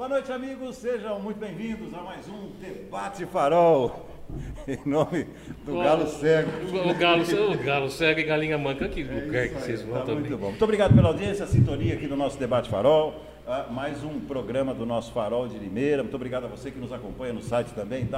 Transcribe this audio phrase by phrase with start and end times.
[0.00, 0.76] Boa noite, amigos.
[0.76, 4.08] Sejam muito bem-vindos a mais um Debate Farol.
[4.66, 5.26] Em nome
[5.62, 6.50] do Galo Cego.
[6.88, 10.20] O Galo, o Galo Cego e Galinha Manca, que lugar que vocês vão Tá também.
[10.20, 10.46] muito bom.
[10.48, 13.14] Muito obrigado pela audiência, a sintonia aqui do nosso Debate Farol.
[13.46, 16.02] Ah, mais um programa do nosso Farol de Limeira.
[16.02, 18.08] Muito obrigado a você que nos acompanha no site também,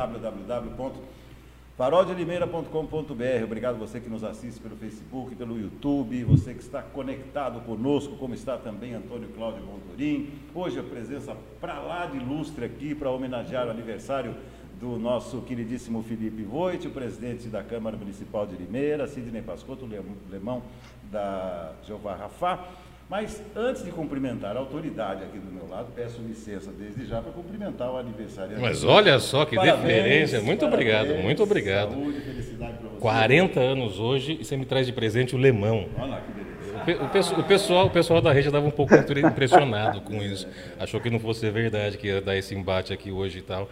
[1.76, 3.44] www.faroldelimeira.com.br.
[3.44, 8.34] Obrigado você que nos assiste pelo Facebook, pelo YouTube, você que está conectado conosco, como
[8.34, 10.30] está também Antônio Cláudio Bontorim.
[10.54, 14.34] Hoje a presença para lá de ilustre aqui para homenagear o aniversário
[14.78, 19.88] do nosso queridíssimo Felipe Voit, o presidente da Câmara Municipal de Limeira, Sidney Pascotto,
[20.30, 20.62] Lemão
[21.10, 22.68] da Jeová Rafá.
[23.12, 27.30] Mas antes de cumprimentar a autoridade aqui do meu lado, peço licença desde já para
[27.30, 28.58] cumprimentar o aniversário.
[28.58, 30.40] Mas olha só que deferência.
[30.40, 31.90] Muito obrigado, muito obrigado.
[31.90, 32.98] Saúde, felicidade para você.
[33.00, 35.90] 40 anos hoje e você me traz de presente o lemão.
[35.98, 37.02] Olha lá que beleza.
[37.04, 40.48] O, pe- o pessoal, o pessoal da rede estava um pouco impressionado com isso.
[40.80, 43.68] Achou que não fosse verdade que ia dar esse embate aqui hoje e tal.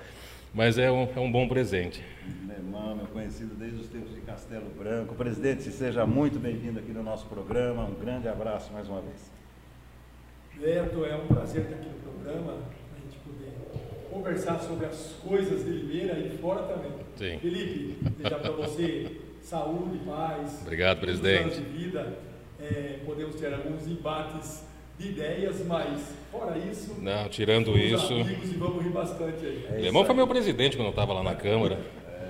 [0.53, 2.05] Mas é um, é um bom presente.
[2.49, 5.15] Lemão, meu conhecido desde os tempos de Castelo Branco.
[5.15, 7.85] Presidente, seja muito bem-vindo aqui no nosso programa.
[7.85, 9.31] Um grande abraço mais uma vez.
[10.59, 13.53] Beto, é um prazer estar aqui no programa, a gente poder
[14.11, 16.93] conversar sobre as coisas de Limeira e fora também.
[17.17, 17.39] Sim.
[17.39, 20.61] Felipe, desejar para você saúde, paz.
[20.63, 21.43] Obrigado, presidente.
[21.43, 22.19] anos de vida.
[22.61, 24.65] É, podemos ter alguns embates
[24.99, 25.99] de ideias, mas
[26.31, 28.13] fora isso, Não, tirando isso.
[28.13, 29.67] amigos e vamos rir bastante aí.
[29.71, 31.81] É Lemão foi meu presidente quando eu estava lá na Câmara.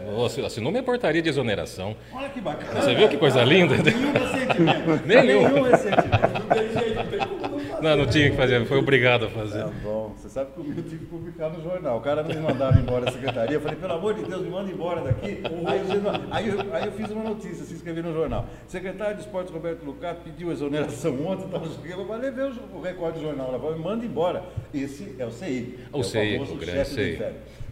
[0.06, 1.96] Nossa, assinou minha portaria de exoneração.
[2.12, 2.80] Olha que bacana.
[2.80, 3.76] Você viu que coisa linda?
[3.76, 5.02] Nenhum ressentimento.
[5.06, 5.48] Nenhum.
[5.48, 6.32] Nenhum ressentimento.
[6.40, 7.82] Não tem jeito, não tem como não fazer.
[7.82, 9.60] Não, não tinha que fazer, foi obrigado a fazer.
[9.64, 10.14] Tá bom.
[10.16, 11.98] Você sabe que o meu tive que publicar no jornal.
[11.98, 13.56] O cara não me mandava embora da secretaria.
[13.56, 15.42] Eu falei, pelo amor de Deus, me manda embora daqui.
[15.66, 18.46] Aí eu, fiz uma- aí eu- aí eu fiz uma notícia, se inscrevi no jornal.
[18.68, 21.44] Secretário de Esportes Roberto Lucato pediu exoneração ontem.
[21.46, 21.62] Então,
[21.98, 23.58] eu falei, vê o, o recorde do jornal lá.
[23.58, 24.42] Falei, Me manda embora.
[24.74, 25.78] Esse é o CI.
[25.92, 27.18] O é CI, famoso o grande CI.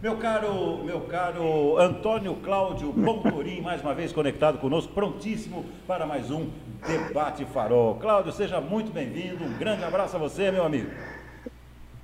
[0.01, 6.31] Meu caro, meu caro Antônio Cláudio Bontorim, mais uma vez conectado conosco, prontíssimo para mais
[6.31, 6.47] um
[6.87, 7.95] Debate Farol.
[7.95, 9.43] Cláudio, seja muito bem-vindo.
[9.43, 10.89] Um grande abraço a você, meu amigo.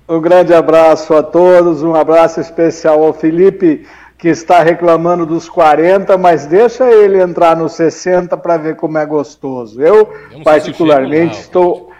[0.06, 3.86] Um grande abraço a todos, um abraço especial ao Felipe,
[4.18, 9.06] que está reclamando dos 40, mas deixa ele entrar nos 60 para ver como é
[9.06, 9.80] gostoso.
[9.80, 11.92] Eu, Eu particularmente, lá, estou.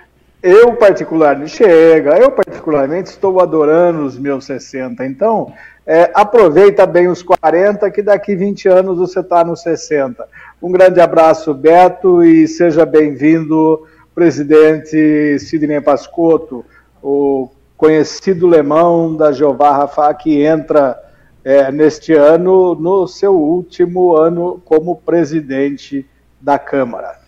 [0.42, 5.04] Eu, particularmente, chega, eu, particularmente, estou adorando os meus 60.
[5.06, 5.52] Então,
[5.86, 10.26] é, aproveita bem os 40, que daqui 20 anos você está nos 60.
[10.60, 16.64] Um grande abraço, Beto, e seja bem-vindo, presidente Sidney Pascotto,
[17.00, 21.00] o conhecido lemão da Jeová Rafa, que entra
[21.44, 26.04] é, neste ano no seu último ano como presidente
[26.40, 27.25] da Câmara.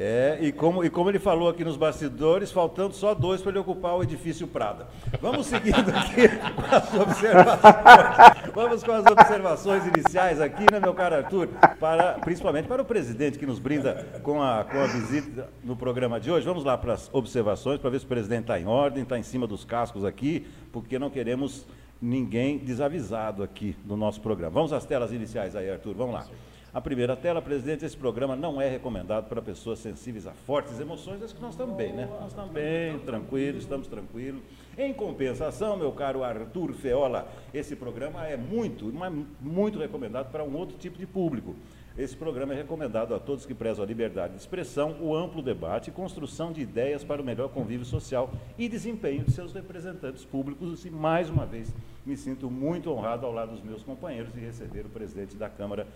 [0.00, 3.58] É, e como, e como ele falou aqui nos bastidores, faltando só dois para ele
[3.58, 4.86] ocupar o edifício Prada.
[5.20, 8.54] Vamos seguindo aqui com as observações.
[8.54, 11.48] Vamos com as observações iniciais aqui, né, meu caro Arthur?
[11.80, 16.20] Para, principalmente para o presidente que nos brinda com a, com a visita no programa
[16.20, 16.46] de hoje.
[16.46, 19.24] Vamos lá para as observações, para ver se o presidente está em ordem, está em
[19.24, 21.66] cima dos cascos aqui, porque não queremos
[22.00, 24.52] ninguém desavisado aqui no nosso programa.
[24.52, 26.26] Vamos às telas iniciais aí, Arthur, vamos lá.
[26.72, 31.22] A primeira tela, presidente, esse programa não é recomendado para pessoas sensíveis a fortes emoções,
[31.22, 32.06] acho que nós estamos bem, né?
[32.20, 34.42] Nós estamos bem, tranquilos, estamos tranquilos.
[34.76, 38.92] Em compensação, meu caro Arthur Feola, esse programa é muito,
[39.40, 41.56] muito recomendado para um outro tipo de público.
[41.96, 45.88] Esse programa é recomendado a todos que prezam a liberdade de expressão, o amplo debate
[45.88, 50.84] e construção de ideias para o melhor convívio social e desempenho de seus representantes públicos.
[50.84, 51.74] E, mais uma vez,
[52.06, 55.88] me sinto muito honrado ao lado dos meus companheiros de receber o presidente da Câmara,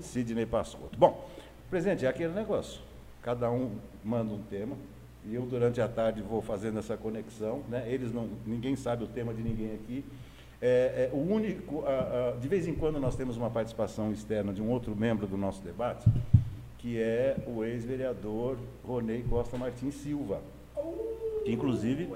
[0.00, 0.98] Sidney Pascotto.
[0.98, 1.28] Bom,
[1.70, 2.80] presidente, é aquele negócio.
[3.22, 3.72] Cada um
[4.04, 4.76] manda um tema
[5.24, 7.62] e eu durante a tarde vou fazendo essa conexão.
[7.68, 7.84] Né?
[7.88, 10.04] Eles não, ninguém sabe o tema de ninguém aqui.
[10.60, 14.52] É, é, o único, ah, ah, de vez em quando nós temos uma participação externa
[14.52, 16.08] de um outro membro do nosso debate,
[16.78, 20.40] que é o ex-vereador Ronei Costa Martins Silva,
[21.44, 22.08] que inclusive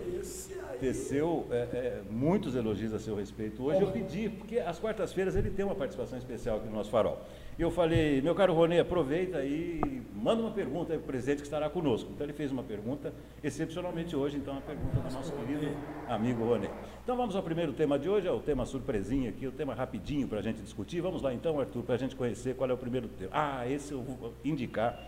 [0.81, 3.63] teceu é, é, muitos elogios a seu respeito.
[3.63, 7.21] Hoje eu pedi, porque às quartas-feiras ele tem uma participação especial aqui no nosso farol.
[7.59, 11.43] E eu falei, meu caro Ronê, aproveita e manda uma pergunta para o presidente que
[11.43, 12.11] estará conosco.
[12.11, 13.13] Então ele fez uma pergunta,
[13.45, 15.69] excepcionalmente hoje, então a pergunta do nosso querido
[16.09, 16.71] amigo Ronê.
[17.03, 20.27] Então vamos ao primeiro tema de hoje, é o tema surpresinha aqui, o tema rapidinho
[20.27, 21.03] para a gente discutir.
[21.03, 23.31] Vamos lá então, Arthur, para a gente conhecer qual é o primeiro tema.
[23.35, 24.99] Ah, esse eu vou indicar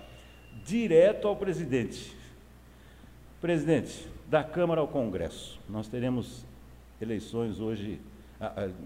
[0.64, 2.14] direto ao presidente.
[3.40, 6.44] Presidente, da Câmara ao Congresso, nós teremos
[7.00, 8.00] eleições hoje,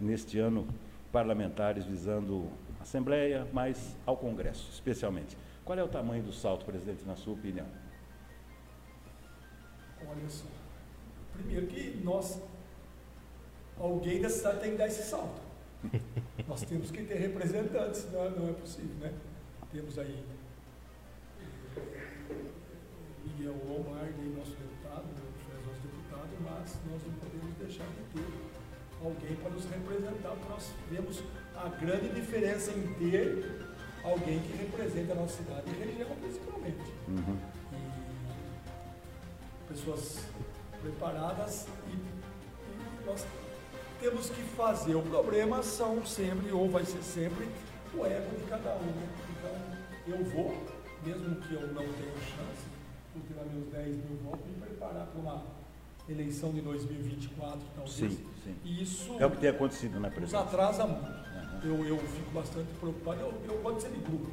[0.01, 0.67] neste ano,
[1.11, 2.47] parlamentares visando
[2.81, 5.37] Assembleia, mas ao Congresso, especialmente.
[5.65, 7.67] Qual é o tamanho do salto, presidente, na sua opinião?
[10.01, 10.47] Olha só.
[11.33, 12.41] Primeiro que nós
[13.79, 15.41] alguém da cidade tem que dar esse salto.
[16.49, 19.13] Nós temos que ter representantes, não é, não é possível, né?
[19.71, 20.25] Temos aí
[23.25, 25.23] Miguel Lombardi, nosso deputado, né,
[25.67, 28.68] nosso deputado, mas nós não podemos deixar de ter
[29.05, 31.23] alguém para nos representar, porque nós vemos
[31.57, 33.69] a grande diferença em ter
[34.05, 36.93] alguém que representa a nossa cidade e região principalmente.
[37.09, 37.39] Uhum.
[37.73, 37.77] E
[39.73, 40.25] pessoas
[40.81, 43.25] preparadas e, e nós
[44.01, 44.95] temos que fazer.
[44.95, 47.49] O problema são sempre, ou vai ser sempre,
[47.95, 48.93] o ego de cada um.
[49.31, 49.57] Então,
[50.07, 50.55] eu vou,
[51.05, 52.67] mesmo que eu não tenha chance,
[53.13, 55.45] por ter meus 10 mil votos, me preparar para uma
[56.09, 57.95] eleição de 2024, talvez.
[57.95, 58.19] Sim,
[58.49, 58.57] sim.
[58.65, 60.39] E isso é o que tem acontecido na presidência.
[60.39, 61.07] Nos atrasa muito.
[61.07, 61.61] Uhum.
[61.65, 63.21] Eu, eu fico bastante preocupado.
[63.21, 64.31] Eu, eu gosto de ser de grupo.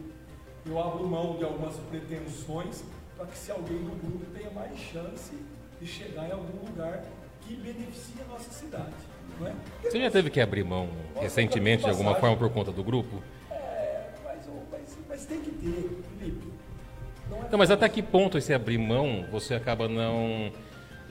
[0.65, 2.83] Eu abro mão de algumas pretensões
[3.15, 5.33] para que se alguém do grupo tenha mais chance
[5.79, 7.03] de chegar em algum lugar
[7.41, 8.93] que beneficie a nossa cidade.
[9.39, 9.53] Não é?
[9.83, 10.89] Você já teve que abrir mão
[11.19, 13.21] recentemente, de alguma forma, por conta do grupo?
[13.51, 14.39] É, mas,
[14.71, 16.47] mas, mas tem que ter, Felipe.
[17.29, 20.51] Não, é não mas até que ponto esse abrir mão você acaba não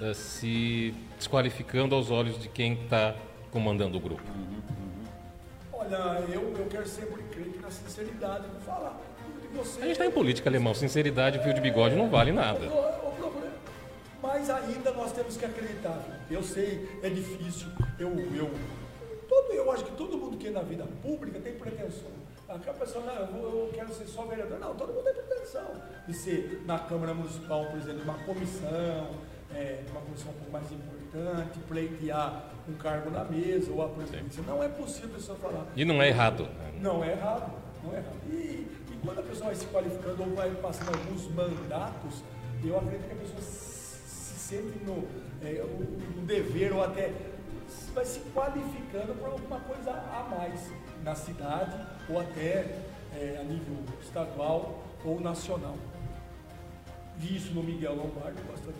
[0.00, 3.14] uh, se desqualificando aos olhos de quem está
[3.50, 4.22] comandando o grupo?
[4.28, 5.04] Uhum, uhum.
[5.72, 9.00] Olha, eu, eu quero sempre crer na sinceridade de falar.
[9.54, 9.80] Você...
[9.80, 12.68] A gente está em política alemão, sinceridade e fio de bigode não vale nada.
[14.22, 16.02] Mas ainda nós temos que acreditar.
[16.30, 17.68] Eu sei, é difícil.
[17.98, 18.50] Eu, eu,
[19.28, 22.10] todo, eu acho que todo mundo que é na vida pública tem pretensão.
[22.48, 24.58] Aquela pessoa, não, eu, eu, quero ser só vereador.
[24.58, 25.66] Não, todo mundo tem pretensão
[26.06, 29.10] de ser na Câmara Municipal, por exemplo, uma comissão,
[29.54, 30.93] é, uma comissão um pouco mais importante,
[31.68, 34.42] pleitear um cargo na mesa ou a presidência.
[34.46, 35.66] Não é possível a pessoa falar.
[35.76, 36.48] E não é errado.
[36.80, 37.52] Não é errado.
[37.82, 38.16] Não é errado.
[38.28, 42.22] E, e quando a pessoa vai se qualificando ou vai passando alguns mandatos,
[42.64, 45.06] eu acredito que a pessoa sente no,
[45.42, 45.64] é,
[46.16, 47.12] no dever ou até
[47.94, 50.70] vai se qualificando para alguma coisa a mais
[51.02, 51.78] na cidade
[52.08, 52.80] ou até
[53.14, 55.76] é, a nível estadual ou nacional.
[57.16, 58.78] Vi isso no Miguel Lombardi, bastante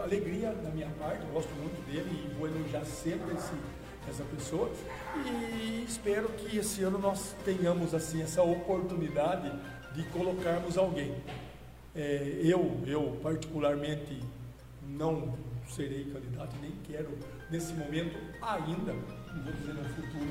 [0.00, 3.52] alegria da minha parte, gosto muito dele e vou elogiar sempre esse,
[4.08, 4.70] essa pessoa.
[5.24, 9.50] E espero que esse ano nós tenhamos assim essa oportunidade
[9.94, 11.14] de colocarmos alguém.
[11.94, 14.20] É, eu, eu particularmente
[14.86, 15.34] não
[15.68, 17.08] serei candidato, nem quero
[17.50, 20.30] nesse momento ainda, não vou dizer no futuro.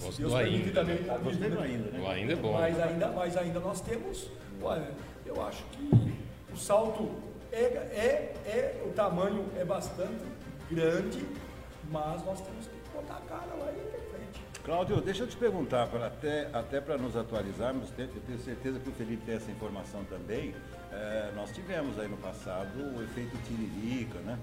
[0.00, 0.72] Gosto Deus ainda.
[0.72, 2.00] Também, tá Gostei do ainda, né?
[2.00, 2.52] O ainda é bom.
[2.52, 4.30] Mas ainda, mas ainda nós temos,
[4.62, 4.90] olha,
[5.26, 6.14] eu acho que
[6.52, 7.10] o salto
[7.52, 10.24] é, é, é, o tamanho é bastante
[10.70, 11.26] grande,
[11.90, 14.40] mas nós temos que botar a cara lá e ir em frente.
[14.64, 18.88] Cláudio, deixa eu te perguntar, pra até, até para nos atualizarmos, eu tenho certeza que
[18.88, 20.54] o Felipe tem essa informação também.
[20.92, 24.38] É, nós tivemos aí no passado o efeito tiririca, né?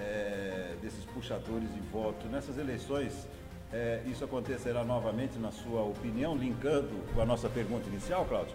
[0.00, 2.26] É, desses puxadores de voto.
[2.28, 3.28] Nessas eleições,
[3.72, 8.54] é, isso acontecerá novamente, na sua opinião, linkando com a nossa pergunta inicial, Cláudio?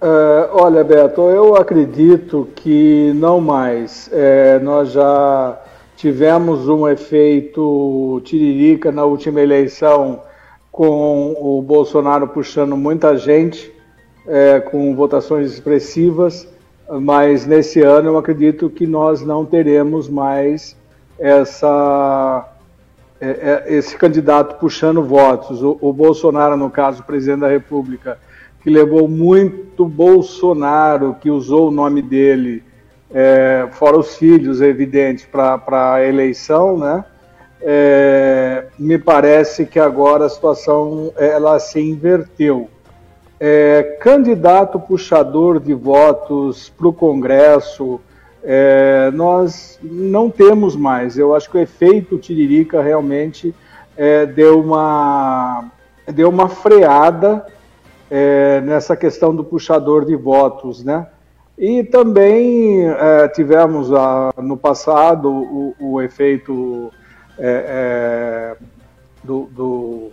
[0.00, 4.08] Uh, olha, Beto, eu acredito que não mais.
[4.12, 5.60] É, nós já
[5.96, 10.22] tivemos um efeito tiririca na última eleição
[10.70, 13.72] com o Bolsonaro puxando muita gente
[14.24, 16.46] é, com votações expressivas,
[16.88, 20.76] mas nesse ano eu acredito que nós não teremos mais
[21.18, 22.48] essa,
[23.20, 25.60] é, esse candidato puxando votos.
[25.62, 28.18] O, o, Bolsonaro, no caso, presidente da República,
[28.62, 32.62] que levou muito Bolsonaro, que usou o nome dele,
[33.10, 37.04] é, fora os filhos, é evidente, para a eleição, né?
[37.60, 42.68] É, me parece que agora a situação ela se inverteu
[43.40, 48.00] é, candidato puxador de votos para o Congresso,
[48.42, 51.16] é, nós não temos mais.
[51.16, 53.54] Eu acho que o efeito Tiririca realmente
[53.96, 55.70] é, deu, uma,
[56.06, 57.46] deu uma freada
[58.10, 61.06] é, nessa questão do puxador de votos, né?
[61.56, 66.92] E também é, tivemos a, no passado o, o efeito
[67.38, 68.56] é,
[69.24, 70.12] do, do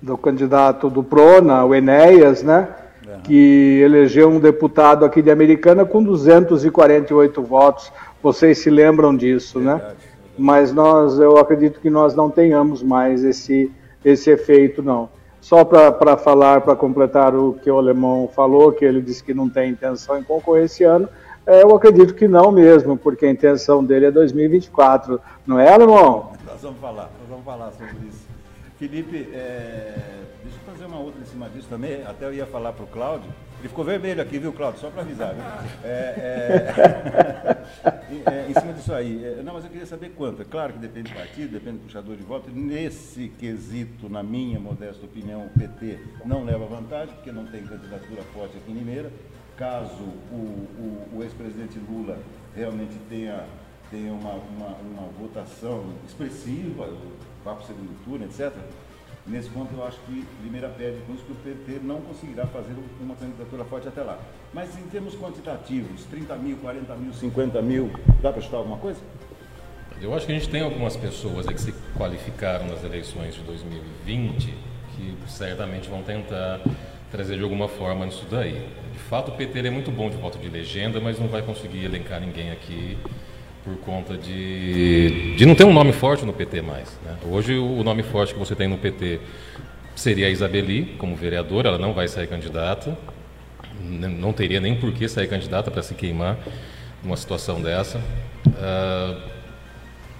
[0.00, 2.68] do candidato do Prona, o Enéas, né?
[3.06, 3.20] Uhum.
[3.20, 7.92] Que elegeu um deputado aqui de Americana com 248 votos.
[8.22, 9.72] Vocês se lembram disso, né?
[9.72, 9.88] verdade, né?
[9.88, 10.10] Verdade.
[10.38, 13.70] Mas nós, eu acredito que nós não tenhamos mais esse,
[14.04, 15.08] esse efeito, não.
[15.40, 19.48] Só para falar, para completar o que o alemão falou, que ele disse que não
[19.48, 21.08] tem intenção em concorrer esse ano,
[21.46, 26.32] é, eu acredito que não mesmo, porque a intenção dele é 2024, não é, alemão?
[26.46, 28.28] Nós vamos falar, nós vamos falar sobre isso.
[28.78, 29.94] Felipe, é,
[30.42, 32.02] deixa eu fazer uma outra em cima disso também.
[32.06, 33.30] Até eu ia falar para o Cláudio.
[33.60, 34.80] Ele ficou vermelho aqui, viu, Cláudio?
[34.80, 35.34] Só para avisar.
[35.34, 35.44] Viu?
[35.84, 36.64] É,
[37.84, 37.90] é,
[38.26, 39.22] é, em cima disso aí.
[39.22, 40.40] É, não, mas eu queria saber quanto.
[40.40, 42.50] É claro que depende do partido, depende do puxador de voto.
[42.50, 48.22] Nesse quesito, na minha modesta opinião, o PT não leva vantagem, porque não tem candidatura
[48.32, 49.12] forte aqui em Limeira.
[49.58, 52.18] Caso o, o, o ex-presidente Lula
[52.56, 53.44] realmente tenha,
[53.90, 56.88] tenha uma, uma, uma votação expressiva,
[57.44, 58.54] vá para o segundo turno, etc.
[59.30, 63.14] Nesse ponto, eu acho que Limeira perde com que o PT não conseguirá fazer uma
[63.14, 64.18] candidatura forte até lá.
[64.52, 68.98] Mas em termos quantitativos, 30 mil, 40 mil, 50 mil, dá para chutar alguma coisa?
[70.02, 74.52] Eu acho que a gente tem algumas pessoas que se qualificaram nas eleições de 2020
[74.96, 76.60] que certamente vão tentar
[77.12, 78.68] trazer de alguma forma isso daí.
[78.92, 81.84] De fato, o PT é muito bom de voto de legenda, mas não vai conseguir
[81.84, 82.98] elencar ninguém aqui
[83.64, 86.98] por conta de, de não ter um nome forte no PT mais.
[87.04, 87.16] Né?
[87.30, 89.20] Hoje o nome forte que você tem no PT
[89.94, 92.96] seria a Isabeli como vereadora, ela não vai sair candidata,
[93.82, 96.38] não teria nem por que sair candidata para se queimar
[97.02, 97.98] numa situação dessa.
[98.46, 99.20] Uh,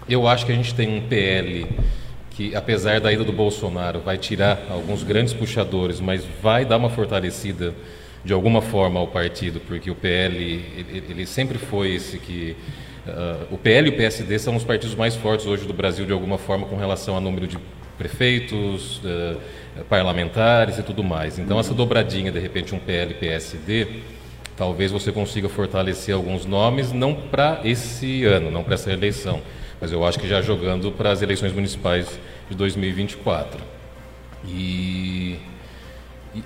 [0.08, 1.66] eu acho que a gente tem um PL
[2.30, 6.90] que, apesar da ida do Bolsonaro, vai tirar alguns grandes puxadores, mas vai dar uma
[6.90, 7.74] fortalecida
[8.24, 12.56] de alguma forma ao partido, porque o PL ele, ele sempre foi esse que
[13.06, 16.12] Uh, o PL e o PSD são os partidos mais fortes hoje do Brasil, de
[16.12, 17.58] alguma forma, com relação ao número de
[17.96, 19.40] prefeitos, uh,
[19.88, 21.38] parlamentares e tudo mais.
[21.38, 23.86] Então, essa dobradinha, de repente, um PL e PSD,
[24.56, 29.40] talvez você consiga fortalecer alguns nomes, não para esse ano, não para essa eleição,
[29.80, 33.60] mas eu acho que já jogando para as eleições municipais de 2024.
[34.46, 35.38] E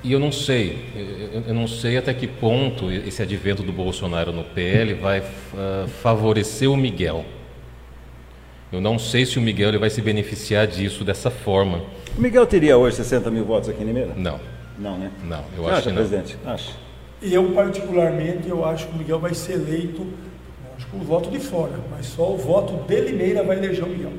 [0.02, 0.78] e, eu não sei,
[1.46, 6.70] eu, não sei até que ponto esse advento do Bolsonaro no PL vai uh, favorecer
[6.70, 7.24] o Miguel.
[8.72, 11.82] Eu não sei se o Miguel ele vai se beneficiar disso dessa forma.
[12.16, 14.12] O Miguel teria hoje 60 mil votos aqui em Limeira?
[14.16, 14.40] Não.
[14.78, 15.10] Não, né?
[15.22, 15.96] Não, eu Você acho acha, que não.
[15.96, 16.36] presidente?
[16.44, 16.72] Acho.
[17.22, 20.06] Eu, particularmente, eu acho que o Miguel vai ser eleito,
[20.76, 23.88] acho que o voto de fora, mas só o voto de Limeira vai eleger o
[23.88, 24.12] Miguel.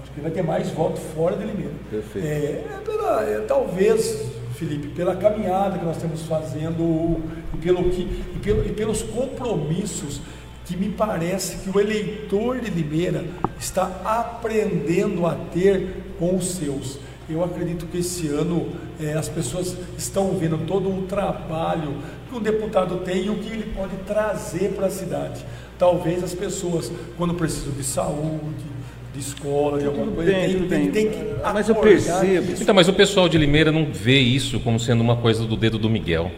[0.00, 1.74] Acho que vai ter mais voto fora de Limeira.
[1.90, 2.26] Perfeito.
[2.26, 7.20] É, é é, talvez Felipe, pela caminhada que nós estamos fazendo
[7.54, 10.20] e, pelo que, e, pelo, e pelos compromissos
[10.64, 13.24] que me parece que o eleitor de Limeira
[13.58, 16.98] está aprendendo a ter com os seus.
[17.28, 21.98] Eu acredito que esse ano é, as pessoas estão vendo todo um trabalho
[22.28, 25.44] que o deputado tem e o que ele pode trazer para a cidade.
[25.78, 28.75] Talvez as pessoas, quando precisam de saúde,
[29.16, 30.30] de escola, de alguma coisa.
[30.30, 31.18] Tem, tem, tem, que
[31.52, 32.52] mas eu percebo.
[32.60, 35.78] Então, mas o pessoal de Limeira não vê isso como sendo uma coisa do dedo
[35.78, 36.30] do Miguel.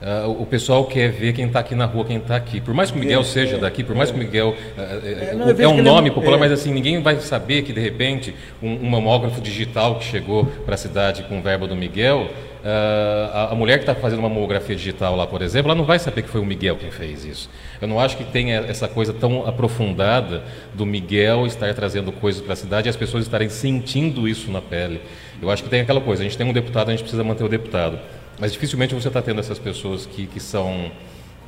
[0.00, 2.60] Uh, o pessoal quer ver quem está aqui na rua, quem está aqui.
[2.60, 4.12] Por mais que o Miguel é, seja é, daqui, por mais é.
[4.12, 7.62] que o Miguel uh, é, não, é um nome popular, mas assim ninguém vai saber
[7.62, 11.76] que de repente um, um mamógrafo digital que chegou para a cidade com verba do
[11.76, 12.28] Miguel
[12.64, 15.98] a, a, mulher que está fazendo uma mamografia digital lá, por exemplo, ela não vai
[15.98, 17.50] saber que foi o Miguel quem fez isso.
[17.80, 22.52] Eu não acho que tenha essa coisa tão aprofundada do Miguel estar trazendo coisas para
[22.52, 25.00] a cidade e as pessoas estarem sentindo isso na pele.
[25.40, 27.42] Eu acho que tem aquela coisa, a gente tem um deputado, a gente precisa manter
[27.42, 27.98] o deputado.
[28.38, 30.90] Mas dificilmente você está tendo essas pessoas que, que são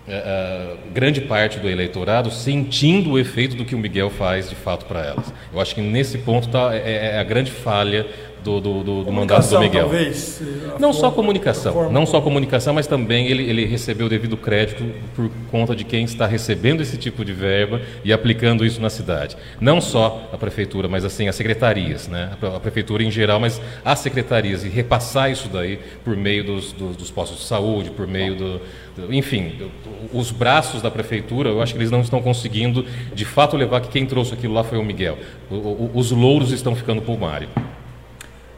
[0.09, 4.85] uh, grande parte do eleitorado sentindo o efeito do que o Miguel faz de fato
[4.87, 5.33] para elas.
[5.53, 8.07] Eu acho que nesse ponto tá, é, é a grande falha
[8.45, 9.89] do, do, do, do mandato do Miguel.
[9.89, 10.43] Talvez,
[10.79, 14.85] não só comunicação, não só comunicação, mas também ele, ele recebeu o devido crédito
[15.17, 19.37] por conta de quem está recebendo esse tipo de verba e aplicando isso na cidade.
[19.61, 22.33] Não só a prefeitura, mas assim as secretarias, né?
[22.55, 26.97] a prefeitura em geral, mas as secretarias e repassar isso daí por meio dos, dos,
[26.97, 28.61] dos postos de saúde, por meio do,
[28.95, 29.71] do, enfim,
[30.13, 32.85] os braços da prefeitura, eu acho que eles não estão conseguindo
[33.15, 35.17] de fato levar que quem trouxe aquilo lá foi o Miguel.
[35.51, 37.49] O, o, os louros estão ficando para o Mário.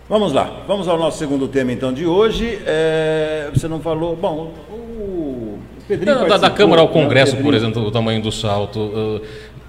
[0.08, 2.60] Vamos lá, vamos ao nosso segundo tema então de hoje.
[2.64, 4.14] É, você não falou.
[4.14, 5.58] Bom, o
[5.88, 6.28] Pedrinho.
[6.28, 8.78] Da, da, Câmara ao Congresso, por exemplo, o tamanho do salto.
[8.78, 9.20] Uh,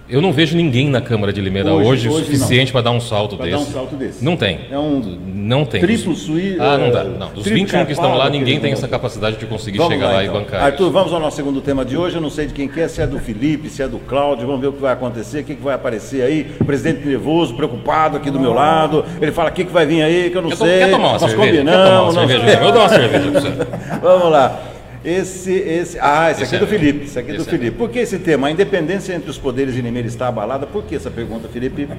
[0.09, 2.99] eu não vejo ninguém na Câmara de Limeira hoje, hoje, o suficiente para dar um
[2.99, 3.57] salto pra desse.
[3.57, 4.23] Dar um salto desse.
[4.23, 4.59] Não tem.
[4.71, 5.01] É um
[5.47, 5.79] não tem.
[5.79, 6.61] Triplo suíço.
[6.61, 7.03] Ah, não dá.
[7.05, 7.29] Não.
[7.29, 10.35] Dos 21 que estão lá, ninguém tem essa capacidade de conseguir vamos chegar lá, então.
[10.35, 10.63] e bancar.
[10.63, 10.91] Arthur, isso.
[10.91, 12.15] vamos ao nosso segundo tema de hoje.
[12.15, 14.45] Eu não sei de quem que é, se é do Felipe, se é do Cláudio.
[14.45, 16.51] Vamos ver o que vai acontecer, o que, que vai aparecer aí.
[16.59, 19.05] O presidente nervoso, preocupado aqui do meu lado.
[19.21, 20.79] Ele fala o que, que vai vir aí, que eu não eu sei.
[20.79, 21.51] Quer tomar uma Nós cerveja?
[21.51, 21.83] combinamos.
[21.83, 22.59] Quer tomar uma cerveja?
[22.61, 23.49] Eu dou uma cerveja pra você.
[24.01, 24.76] vamos lá.
[25.03, 27.67] Esse, esse, ah, esse, esse aqui é do Felipe, esse aqui é do Felipe.
[27.67, 27.77] É.
[27.77, 28.47] Por que esse tema?
[28.47, 30.65] A independência entre os poderes e inimigos está abalada?
[30.65, 31.87] Por que essa pergunta, Felipe?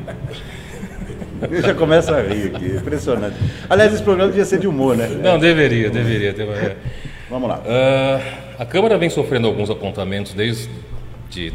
[1.50, 3.36] Eu já começo a rir aqui, impressionante.
[3.70, 5.06] Aliás, esse programa devia ser de humor, né?
[5.06, 6.32] Não, deveria, deveria.
[6.32, 6.76] deveria.
[7.30, 7.58] Vamos lá.
[7.58, 10.68] Uh, a Câmara vem sofrendo alguns apontamentos desde,
[11.30, 11.52] de,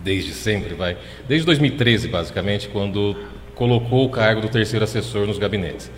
[0.00, 0.98] desde sempre, vai.
[1.26, 3.16] Desde 2013, basicamente, quando
[3.54, 5.90] colocou o cargo do terceiro assessor nos gabinetes.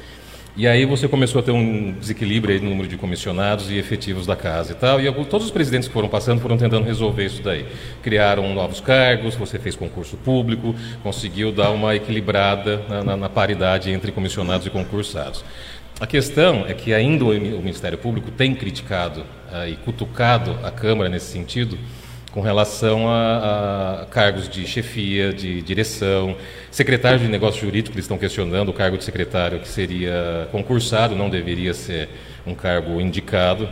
[0.57, 4.37] E aí você começou a ter um desequilíbrio no número de comissionados e efetivos da
[4.37, 5.01] casa e tal.
[5.01, 7.67] E todos os presidentes que foram passando foram tentando resolver isso daí.
[8.03, 13.91] Criaram novos cargos, você fez concurso público, conseguiu dar uma equilibrada na, na, na paridade
[13.91, 15.45] entre comissionados e concursados.
[15.99, 21.09] A questão é que ainda o Ministério Público tem criticado uh, e cutucado a Câmara
[21.09, 21.77] nesse sentido,
[22.35, 26.37] com relação a, a, cargos de chefia, de direção,
[26.69, 31.31] secretário de negócios jurídicos, eles estão questionando o cargo de secretário que seria concursado, não
[31.31, 32.09] deveria ser
[32.45, 33.69] um cargo indicado.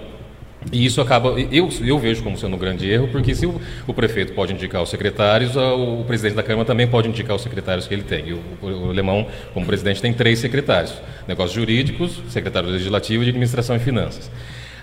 [0.71, 3.93] E isso acaba, eu, eu vejo como sendo um grande erro, porque se o, o
[3.93, 7.89] prefeito pode indicar os secretários, o, o, presidente da Câmara também pode indicar os secretários
[7.89, 8.29] que ele tem.
[8.29, 10.95] E o, o, Alemão, como presidente, tem três secretários:
[11.27, 14.31] negócios jurídicos, secretário legislativo e de administração e finanças.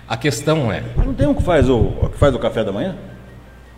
[0.06, 0.82] A questão é.
[0.98, 2.94] Não tem um que faz o, que faz o café da manhã?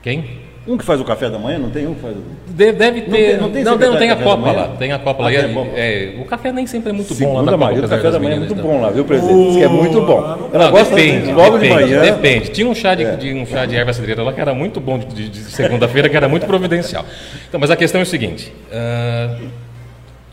[0.03, 0.43] Quem?
[0.67, 2.23] Um que faz o café da manhã, não tem um que faz o...
[2.53, 3.41] Deve, deve ter.
[3.41, 4.69] Não tem, não tem, não, não, tem a Copa lá.
[4.79, 5.33] Tem a Copa ah, lá.
[5.33, 8.11] É, é, o café nem sempre é muito Segunda bom lá na Maria, O café
[8.13, 9.45] da manhã é muito bom lá, viu, presidente?
[9.47, 10.49] Diz que é muito bom.
[10.53, 12.03] Ela não, gosta depende, logo depende, de manhã.
[12.03, 12.49] Depende.
[12.51, 13.17] Tinha um chá de, é.
[13.17, 16.09] de um chá de erva cidreira lá que era muito bom de, de, de segunda-feira,
[16.09, 17.05] que era muito providencial.
[17.49, 18.53] Então, mas a questão é o seguinte.
[18.69, 19.49] Uh,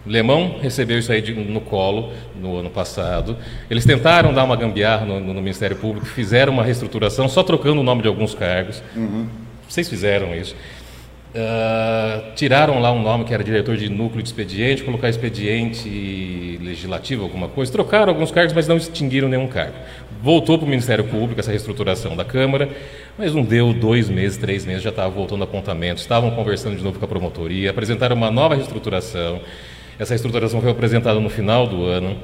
[0.05, 3.35] Lemão recebeu isso aí de, no colo no ano passado.
[3.69, 7.83] Eles tentaram dar uma gambiarra no, no, Ministério Público, fizeram uma reestruturação, só trocando o
[7.83, 8.83] nome de alguns cargos.
[8.95, 9.27] Uhum.
[9.69, 10.55] Vocês fizeram isso.
[11.29, 17.21] Uh, tiraram lá um nome que era diretor de núcleo de expediente, colocar expediente legislativo,
[17.21, 17.71] alguma coisa.
[17.71, 19.75] Trocaram alguns cargos, mas não extinguiram nenhum cargo.
[20.23, 22.67] Voltou para o Ministério Público essa reestruturação da Câmara,
[23.15, 26.01] mas não deu dois meses, três meses, já estava voltando apontamento.
[26.01, 29.39] Estavam conversando de novo com a promotoria, apresentaram uma nova reestruturação.
[29.99, 32.17] Essa reestruturação foi apresentada no final do ano,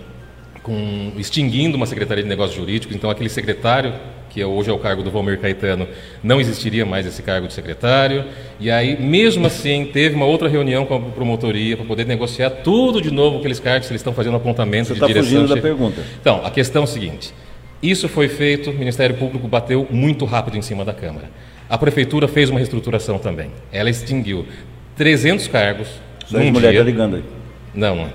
[0.63, 2.95] com, extinguindo uma Secretaria de Negócios Jurídicos.
[2.95, 3.93] Então, aquele secretário
[4.35, 5.87] que hoje é o cargo do Valmir Caetano,
[6.21, 8.25] não existiria mais esse cargo de secretário.
[8.59, 13.01] E aí, mesmo assim, teve uma outra reunião com a promotoria para poder negociar tudo
[13.01, 15.31] de novo aqueles cargos que eles estão fazendo apontamento Você de tá direção.
[15.31, 16.01] Fugindo da pergunta.
[16.19, 17.33] Então, a questão é a seguinte:
[17.81, 21.29] isso foi feito, o Ministério Público bateu muito rápido em cima da Câmara.
[21.69, 23.51] A prefeitura fez uma reestruturação também.
[23.71, 24.45] Ela extinguiu
[24.97, 25.87] 300 cargos.
[26.25, 26.79] Só num mulher dia.
[26.81, 27.23] Tá ligando aí.
[27.75, 28.05] Não, não.
[28.05, 28.11] é.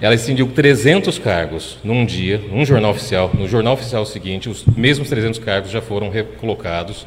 [0.00, 3.30] Ela extinguiu 300 cargos num dia, num jornal oficial.
[3.32, 7.06] No jornal oficial seguinte, os mesmos 300 cargos já foram recolocados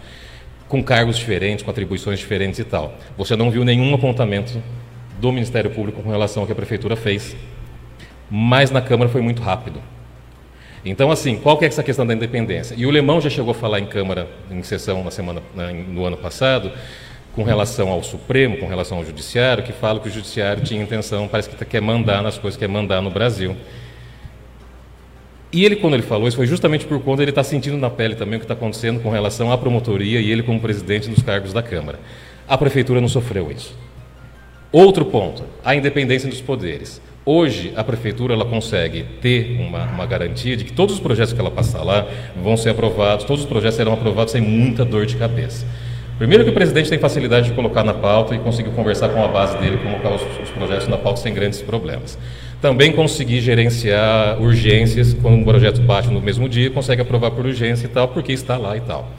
[0.68, 2.94] com cargos diferentes, com atribuições diferentes e tal.
[3.18, 4.62] Você não viu nenhum apontamento
[5.20, 7.36] do Ministério Público com relação ao que a prefeitura fez.
[8.30, 9.82] Mas na Câmara foi muito rápido.
[10.84, 12.76] Então, assim, qual que é essa questão da independência?
[12.78, 15.42] E o Lemão já chegou a falar em Câmara, em sessão na semana,
[15.90, 16.72] no ano passado,
[17.38, 21.28] com relação ao Supremo, com relação ao Judiciário, que fala que o Judiciário tinha intenção,
[21.28, 23.56] parece que quer mandar nas coisas, quer mandar no Brasil.
[25.54, 28.16] E ele, quando ele falou isso, foi justamente por conta ele está sentindo na pele
[28.16, 31.54] também o que está acontecendo com relação à promotoria e ele como presidente dos cargos
[31.54, 32.00] da Câmara.
[32.48, 33.78] A prefeitura não sofreu isso.
[34.72, 37.00] Outro ponto, a independência dos poderes.
[37.24, 41.40] Hoje, a prefeitura ela consegue ter uma, uma, garantia de que todos os projetos que
[41.40, 45.18] ela passar lá vão ser aprovados, todos os projetos serão aprovados sem muita dor de
[45.18, 45.68] cabeça.
[46.18, 49.28] Primeiro que o presidente tem facilidade de colocar na pauta e conseguiu conversar com a
[49.28, 52.18] base dele, colocar os, os projetos na pauta sem grandes problemas.
[52.60, 57.86] Também conseguir gerenciar urgências, quando um projeto bate no mesmo dia, consegue aprovar por urgência
[57.86, 59.12] e tal, porque está lá e tal.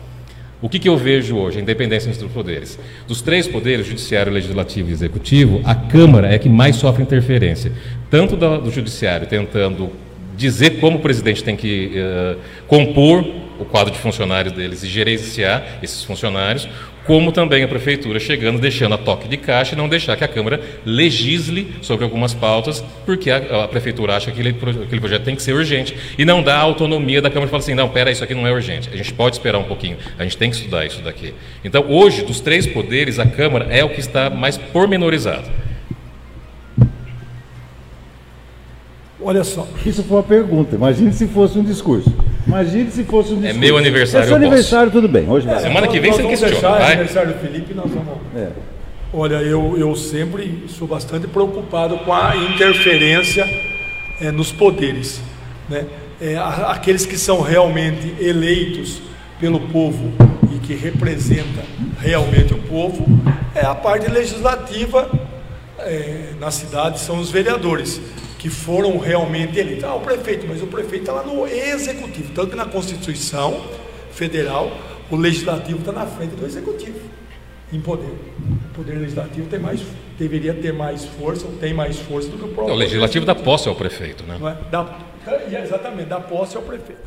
[0.61, 1.59] O que, que eu vejo hoje?
[1.59, 2.77] A independência entre os poderes.
[3.07, 7.71] Dos três poderes, judiciário, legislativo e executivo, a Câmara é que mais sofre interferência.
[8.11, 9.89] Tanto do, do judiciário tentando
[10.37, 13.25] dizer como o presidente tem que uh, compor
[13.59, 16.69] o quadro de funcionários deles e gerenciar esses funcionários,
[17.09, 20.29] como também a prefeitura chegando, deixando a toque de caixa e não deixar que a
[20.29, 25.35] Câmara legisle sobre algumas pautas, porque a, a prefeitura acha que aquele, aquele projeto tem
[25.35, 28.11] que ser urgente e não dá a autonomia da Câmara e fala assim, não, pera,
[28.11, 30.57] isso aqui não é urgente, a gente pode esperar um pouquinho, a gente tem que
[30.57, 31.33] estudar isso daqui.
[31.65, 35.49] Então, hoje, dos três poderes, a Câmara é o que está mais pormenorizado.
[39.21, 39.67] Olha só.
[39.85, 40.77] Isso foi uma pergunta.
[40.77, 42.13] Imagine se fosse um discurso.
[42.49, 43.57] Imagine se fosse um discurso.
[43.57, 44.25] É meu aniversário.
[44.25, 45.29] É seu aniversário, tudo bem.
[45.29, 45.61] Hoje vai.
[45.61, 46.53] Semana que vem você questiona.
[46.53, 46.93] Deixar, vai.
[46.93, 48.09] aniversário do Felipe, nós vamos.
[48.35, 48.49] É.
[49.13, 53.47] Olha, eu, eu sempre sou bastante preocupado com a interferência
[54.19, 55.21] é, nos poderes.
[55.69, 55.85] Né?
[56.21, 59.03] É, aqueles que são realmente eleitos
[59.39, 60.11] pelo povo
[60.55, 61.63] e que representa
[62.01, 63.07] realmente o povo,
[63.55, 65.11] é a parte legislativa
[65.81, 68.01] é, na cidade são os vereadores
[68.39, 69.85] que foram realmente eleitos.
[69.85, 72.33] Ah, o prefeito, mas o prefeito está lá no executivo.
[72.33, 73.61] Tanto que na Constituição
[74.13, 74.71] Federal,
[75.11, 77.01] o legislativo está na frente do executivo,
[77.73, 78.15] em poder.
[78.71, 79.81] O poder legislativo tem mais,
[80.17, 82.75] deveria ter mais força, ou tem mais força do que o próprio.
[82.75, 84.39] O legislativo dá posse ao prefeito, né?
[84.41, 84.71] É?
[84.71, 84.99] Dá,
[85.61, 87.03] exatamente, dá posse ao prefeito.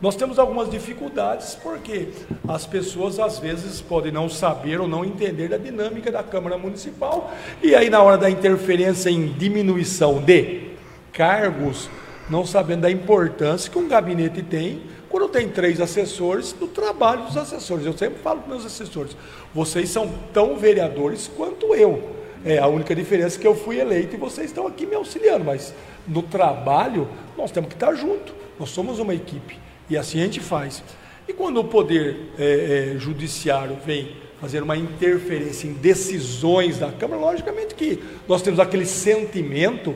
[0.00, 2.10] Nós temos algumas dificuldades porque
[2.46, 7.34] as pessoas às vezes podem não saber ou não entender a dinâmica da Câmara Municipal
[7.60, 10.67] e aí na hora da interferência em diminuição de
[11.12, 11.88] cargos,
[12.28, 17.36] não sabendo da importância que um gabinete tem quando tem três assessores do trabalho dos
[17.36, 17.86] assessores.
[17.86, 19.16] Eu sempre falo para meus assessores,
[19.54, 22.16] vocês são tão vereadores quanto eu.
[22.44, 25.44] É a única diferença é que eu fui eleito e vocês estão aqui me auxiliando,
[25.44, 25.74] mas
[26.06, 28.32] no trabalho nós temos que estar junto.
[28.58, 29.58] Nós somos uma equipe.
[29.90, 30.82] E assim a gente faz.
[31.26, 37.20] E quando o poder é, é, judiciário vem fazer uma interferência em decisões da Câmara,
[37.20, 39.94] logicamente que nós temos aquele sentimento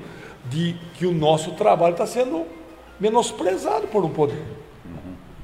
[0.53, 2.45] de que o nosso trabalho está sendo
[3.01, 4.43] menosprezado por um poder.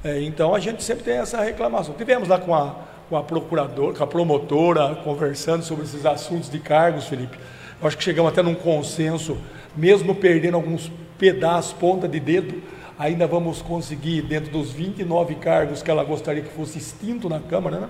[0.04, 1.94] É, então a gente sempre tem essa reclamação.
[1.94, 2.76] Tivemos lá com a,
[3.08, 7.36] com a procuradora, com a promotora, conversando sobre esses assuntos de cargos, Felipe.
[7.80, 9.36] Eu acho que chegamos até num consenso,
[9.76, 12.62] mesmo perdendo alguns pedaços, ponta de dedo,
[12.98, 17.80] ainda vamos conseguir, dentro dos 29 cargos que ela gostaria que fosse extinto na Câmara,
[17.80, 17.88] né?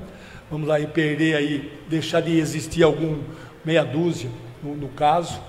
[0.50, 3.18] vamos aí perder aí, deixar de existir algum
[3.64, 4.30] meia dúzia
[4.62, 5.40] no, no caso,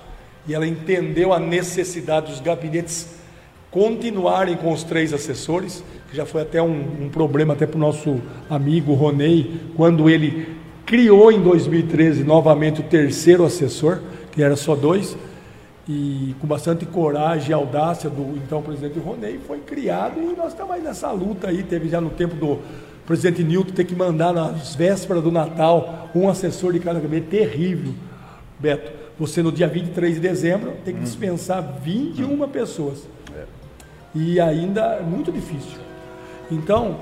[0.49, 3.07] e ela entendeu a necessidade dos gabinetes
[3.69, 7.79] continuarem com os três assessores, que já foi até um, um problema até para o
[7.79, 10.55] nosso amigo Ronei, quando ele
[10.87, 13.99] criou em 2013 novamente o terceiro assessor,
[14.31, 15.15] que era só dois,
[15.87, 20.73] e com bastante coragem e audácia do então presidente Ronei, foi criado e nós estamos
[20.73, 22.57] aí nessa luta aí, teve já no tempo do
[23.05, 27.93] presidente Newton ter que mandar nas vésperas do Natal um assessor de cada gabinete, terrível,
[28.59, 28.98] Beto.
[29.19, 33.05] Você no dia 23 de dezembro tem que dispensar 21 pessoas.
[33.35, 33.43] É.
[34.15, 35.77] E ainda é muito difícil.
[36.49, 37.01] Então,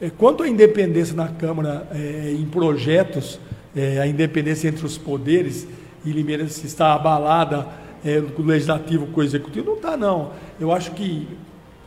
[0.00, 3.38] é, quanto à independência na Câmara é, em projetos,
[3.76, 5.66] é, a independência entre os poderes,
[6.04, 7.66] e Limeira está abalada
[8.04, 9.66] é, o legislativo com o executivo.
[9.66, 10.32] Não está, não.
[10.58, 11.28] Eu acho que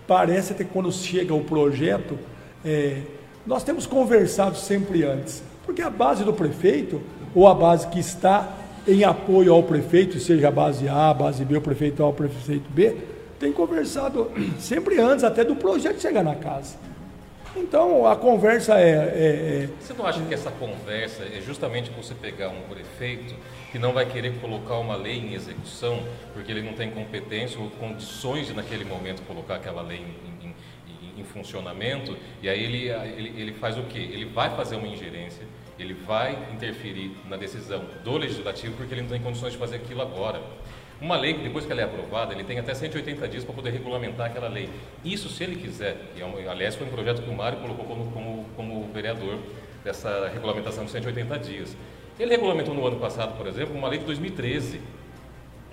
[0.08, 2.18] parece até que quando chega o projeto,
[2.64, 3.02] é,
[3.46, 5.42] nós temos conversado sempre antes.
[5.66, 7.02] Porque a base do prefeito,
[7.34, 11.62] ou a base que está em apoio ao prefeito, seja base A, base B, o
[11.62, 12.96] prefeito A, o prefeito B,
[13.40, 16.78] tem conversado sempre antes até do projeto chegar na casa.
[17.56, 22.14] Então a conversa é, é, é, Você não acha que essa conversa é justamente você
[22.14, 23.36] pegar um prefeito
[23.72, 26.02] que não vai querer colocar uma lei em execução
[26.34, 30.56] porque ele não tem competência ou condições de naquele momento colocar aquela lei em, em,
[30.88, 34.00] em, em funcionamento e aí ele, ele, ele faz o quê?
[34.00, 35.46] Ele vai fazer uma ingerência,
[35.82, 40.02] ele vai interferir na decisão do legislativo porque ele não tem condições de fazer aquilo
[40.02, 40.42] agora.
[41.02, 44.28] Uma lei, depois que ela é aprovada, ele tem até 180 dias para poder regulamentar
[44.28, 44.70] aquela lei.
[45.04, 48.12] Isso, se ele quiser, e é aliás foi um projeto que o Mário colocou como,
[48.12, 49.40] como, como vereador
[49.84, 51.76] dessa regulamentação de 180 dias.
[52.20, 54.80] Ele regulamentou no ano passado, por exemplo, uma lei de 2013.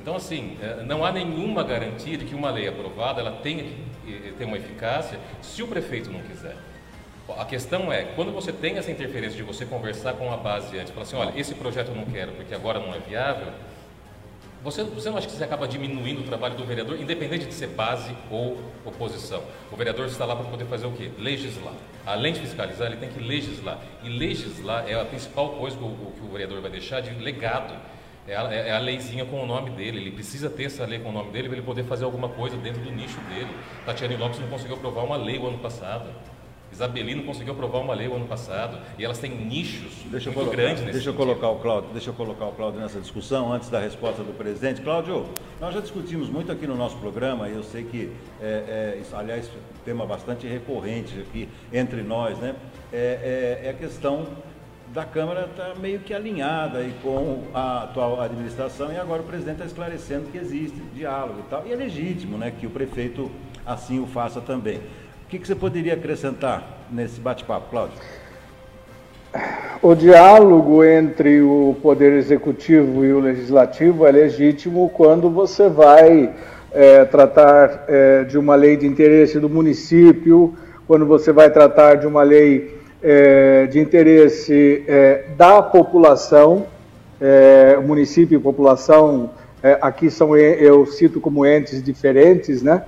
[0.01, 4.33] Então, assim, é, não há nenhuma garantia de que uma lei aprovada ela tenha que
[4.39, 6.57] ter uma eficácia se o prefeito não quiser.
[7.37, 10.93] A questão é, quando você tem essa interferência de você conversar com a base antes,
[10.93, 13.53] falar assim, olha, esse projeto eu não quero porque agora não é viável,
[14.63, 17.69] você, você não acha que você acaba diminuindo o trabalho do vereador, independente de ser
[17.69, 19.41] base ou oposição?
[19.71, 21.13] O vereador está lá para poder fazer o quê?
[21.17, 21.75] Legislar.
[22.05, 23.79] Além de fiscalizar, ele tem que legislar.
[24.03, 27.73] E legislar é a principal coisa que o, que o vereador vai deixar de legado.
[28.27, 29.99] É a, é a, leizinha com o nome dele.
[29.99, 32.57] Ele precisa ter essa lei com o nome dele para ele poder fazer alguma coisa
[32.57, 33.49] dentro do nicho dele.
[33.87, 36.11] Tatiane Lopes não conseguiu aprovar uma lei o ano passado.
[36.79, 40.57] Isabelino conseguiu aprovar uma lei o ano passado e elas têm nichos deixa muito colocar,
[40.57, 43.69] grandes nesse deixa eu colocar o Cláudio Deixa eu colocar o Cláudio nessa discussão antes
[43.69, 44.81] da resposta do presidente.
[44.81, 45.27] Cláudio,
[45.61, 49.51] nós já discutimos muito aqui no nosso programa e eu sei que, é, é, aliás,
[49.85, 52.55] tema bastante recorrente aqui entre nós, né?
[52.93, 54.29] É, é, é a questão
[54.95, 59.57] da Câmara está meio que alinhada aí com a atual administração e agora o presidente
[59.57, 61.67] está esclarecendo que existe diálogo e tal.
[61.67, 63.29] E é legítimo né, que o prefeito
[63.67, 64.81] assim o faça também.
[65.29, 67.99] O que, que você poderia acrescentar nesse bate-papo, Cláudio?
[69.83, 76.35] O diálogo entre o poder executivo e o legislativo é legítimo quando você vai
[76.73, 82.07] é, tratar é, de uma lei de interesse do município, quando você vai tratar de
[82.07, 86.65] uma lei é, de interesse é, da população,
[87.21, 89.29] é, município e população,
[89.63, 92.83] é, aqui são eu cito como entes diferentes, né?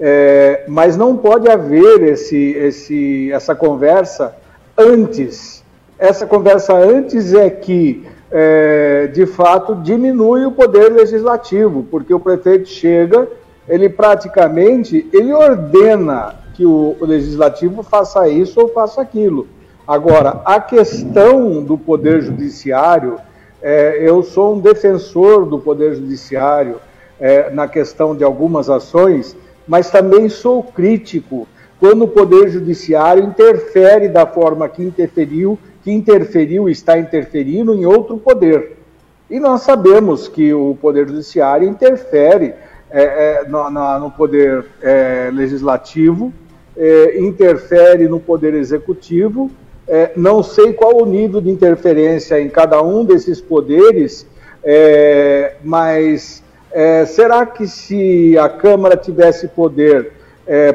[0.00, 4.34] É, mas não pode haver esse, esse, essa conversa
[4.76, 5.64] antes.
[5.98, 12.68] Essa conversa antes é que, é, de fato, diminui o poder legislativo, porque o prefeito
[12.68, 13.26] chega,
[13.68, 19.48] ele praticamente ele ordena que o, o legislativo faça isso ou faça aquilo.
[19.86, 23.18] Agora, a questão do poder judiciário,
[23.60, 26.76] é, eu sou um defensor do poder judiciário
[27.18, 29.36] é, na questão de algumas ações
[29.68, 31.46] mas também sou crítico
[31.78, 38.16] quando o Poder Judiciário interfere da forma que interferiu, que interferiu está interferindo em outro
[38.18, 38.78] poder.
[39.30, 42.54] E nós sabemos que o Poder Judiciário interfere
[42.90, 46.32] é, é, no, no, Poder é, Legislativo,
[46.76, 49.50] é, interfere no Poder Executivo.
[49.86, 54.26] É, não sei qual o nível de interferência em cada um desses poderes,
[56.70, 60.12] é, será que se a Câmara tivesse poder,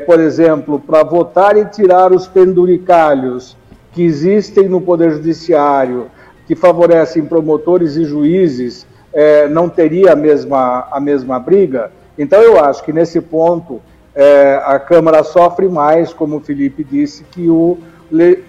[0.06, 3.58] por exemplo, para votar e tirar os penduricalhos
[3.91, 6.12] que existem no Poder Judiciário,
[6.45, 11.91] que favorecem promotores e juízes, é, não teria a mesma, a mesma briga.
[12.17, 13.82] Então, eu acho que nesse ponto
[14.15, 17.77] é, a Câmara sofre mais, como o Felipe disse, que o,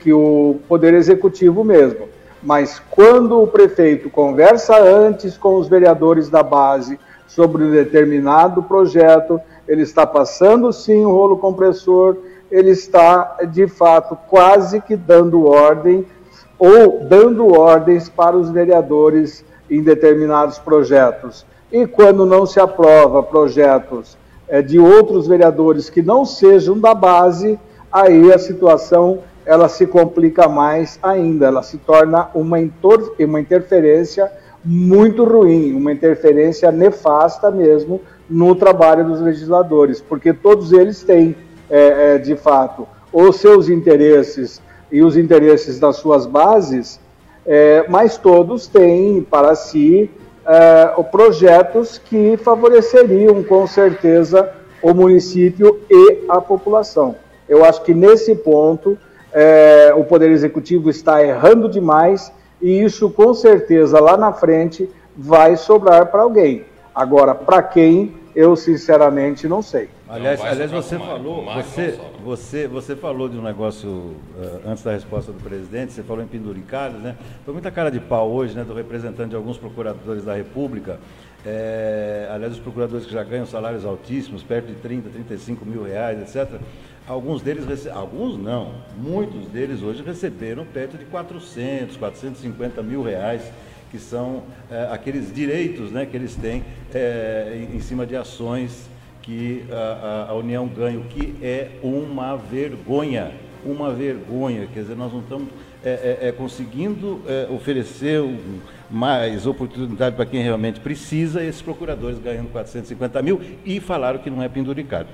[0.01, 2.09] que o Poder Executivo mesmo.
[2.43, 9.41] Mas quando o prefeito conversa antes com os vereadores da base sobre um determinado projeto,
[9.67, 12.17] ele está passando sim o rolo compressor,
[12.51, 16.07] ele está de fato quase que dando ordem
[16.59, 21.45] ou dando ordens para os vereadores em determinados projetos.
[21.73, 27.59] E quando não se aprova projetos é, de outros vereadores que não sejam da base,
[27.91, 32.59] aí a situação ela se complica mais ainda, ela se torna uma,
[33.19, 34.31] uma interferência
[34.65, 41.37] muito ruim, uma interferência nefasta mesmo no trabalho dos legisladores, porque todos eles têm,
[41.69, 46.99] é, é, de fato, os seus interesses e os interesses das suas bases,
[47.47, 50.11] é, mas todos têm para si
[50.47, 54.51] é, projetos que favoreceriam com certeza
[54.83, 57.17] o município e a população.
[57.49, 58.97] Eu acho que nesse ponto
[59.33, 62.33] é, o Poder Executivo está errando demais
[62.65, 66.65] e isso com certeza lá na frente vai sobrar para alguém.
[66.95, 69.91] Agora, para quem, eu sinceramente não sei.
[70.09, 75.31] Aliás, aliás você falou, você, você, você falou de um negócio uh, antes da resposta
[75.31, 77.17] do presidente, você falou em penduricalhos, né?
[77.45, 80.99] Foi muita cara de pau hoje, né, do representante de alguns procuradores da República.
[81.45, 86.19] É, aliás, os procuradores que já ganham salários altíssimos, perto de 30, 35 mil reais,
[86.19, 86.59] etc.
[87.07, 93.43] Alguns deles, alguns não, muitos deles hoje receberam perto de 400, 450 mil reais
[93.91, 98.89] que são é, aqueles direitos né, que eles têm é, em, cima de ações
[99.23, 103.33] que a, a, União ganha, o que é uma vergonha,
[103.65, 104.67] uma vergonha.
[104.75, 105.49] Quer dizer, nós não estamos
[105.85, 108.21] é, é, é conseguindo é, oferecer
[108.91, 114.43] mais oportunidade para quem realmente precisa, esses procuradores ganhando 450 mil e falaram que não
[114.43, 115.09] é penduricado.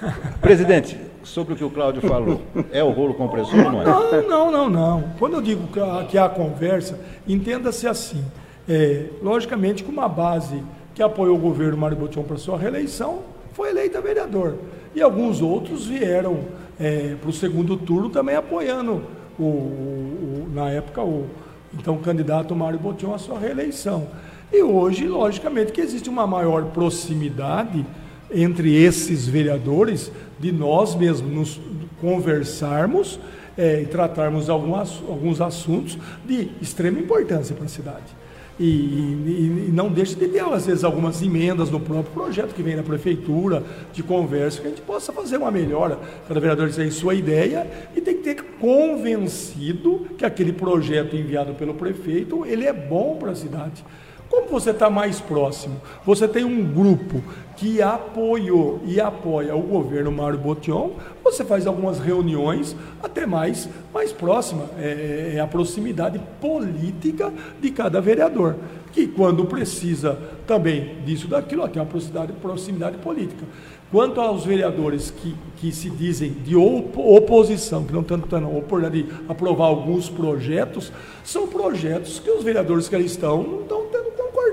[0.40, 2.40] Presidente, sobre o que o Cláudio falou,
[2.72, 3.84] é o rolo compressor ou não é?
[3.84, 5.04] Não, não, não, não.
[5.18, 5.68] Quando eu digo
[6.08, 8.24] que há conversa, entenda-se assim.
[8.68, 10.62] É, logicamente, com uma base
[10.94, 13.20] que apoiou o governo Mário Botion para sua reeleição,
[13.52, 14.54] foi eleita vereador.
[14.94, 16.40] E alguns outros vieram
[16.78, 19.02] é, para o segundo turno também apoiando,
[19.38, 21.26] o, o, na época, o
[21.72, 24.08] então candidato Mário Botion à sua reeleição.
[24.52, 27.84] E hoje, logicamente, que existe uma maior proximidade
[28.30, 31.60] entre esses vereadores de nós mesmos nos
[32.00, 33.18] conversarmos
[33.56, 38.18] é, e tratarmos alguns, alguns assuntos de extrema importância para a cidade.
[38.58, 42.62] E, e, e, não deixe de ter, às vezes, algumas emendas no próprio projeto que
[42.62, 43.62] vem da prefeitura,
[43.92, 45.96] de conversa, que a gente possa fazer uma melhora.
[46.26, 51.74] Cada vereador tem sua ideia e tem que ter convencido que aquele projeto enviado pelo
[51.74, 53.84] prefeito, ele é bom para a cidade.
[54.30, 55.80] Como você está mais próximo?
[56.04, 57.22] Você tem um grupo
[57.56, 60.92] que apoiou e apoia o governo Mário Botion,
[61.24, 68.00] você faz algumas reuniões até mais, mais próxima, é, é a proximidade política de cada
[68.00, 68.54] vereador,
[68.92, 73.44] que quando precisa também disso, daquilo, tem uma proximidade, proximidade política.
[73.90, 79.66] Quanto aos vereadores que, que se dizem de oposição, que não a oportunidade de aprovar
[79.66, 80.92] alguns projetos,
[81.24, 83.77] são projetos que os vereadores que ali estão não estão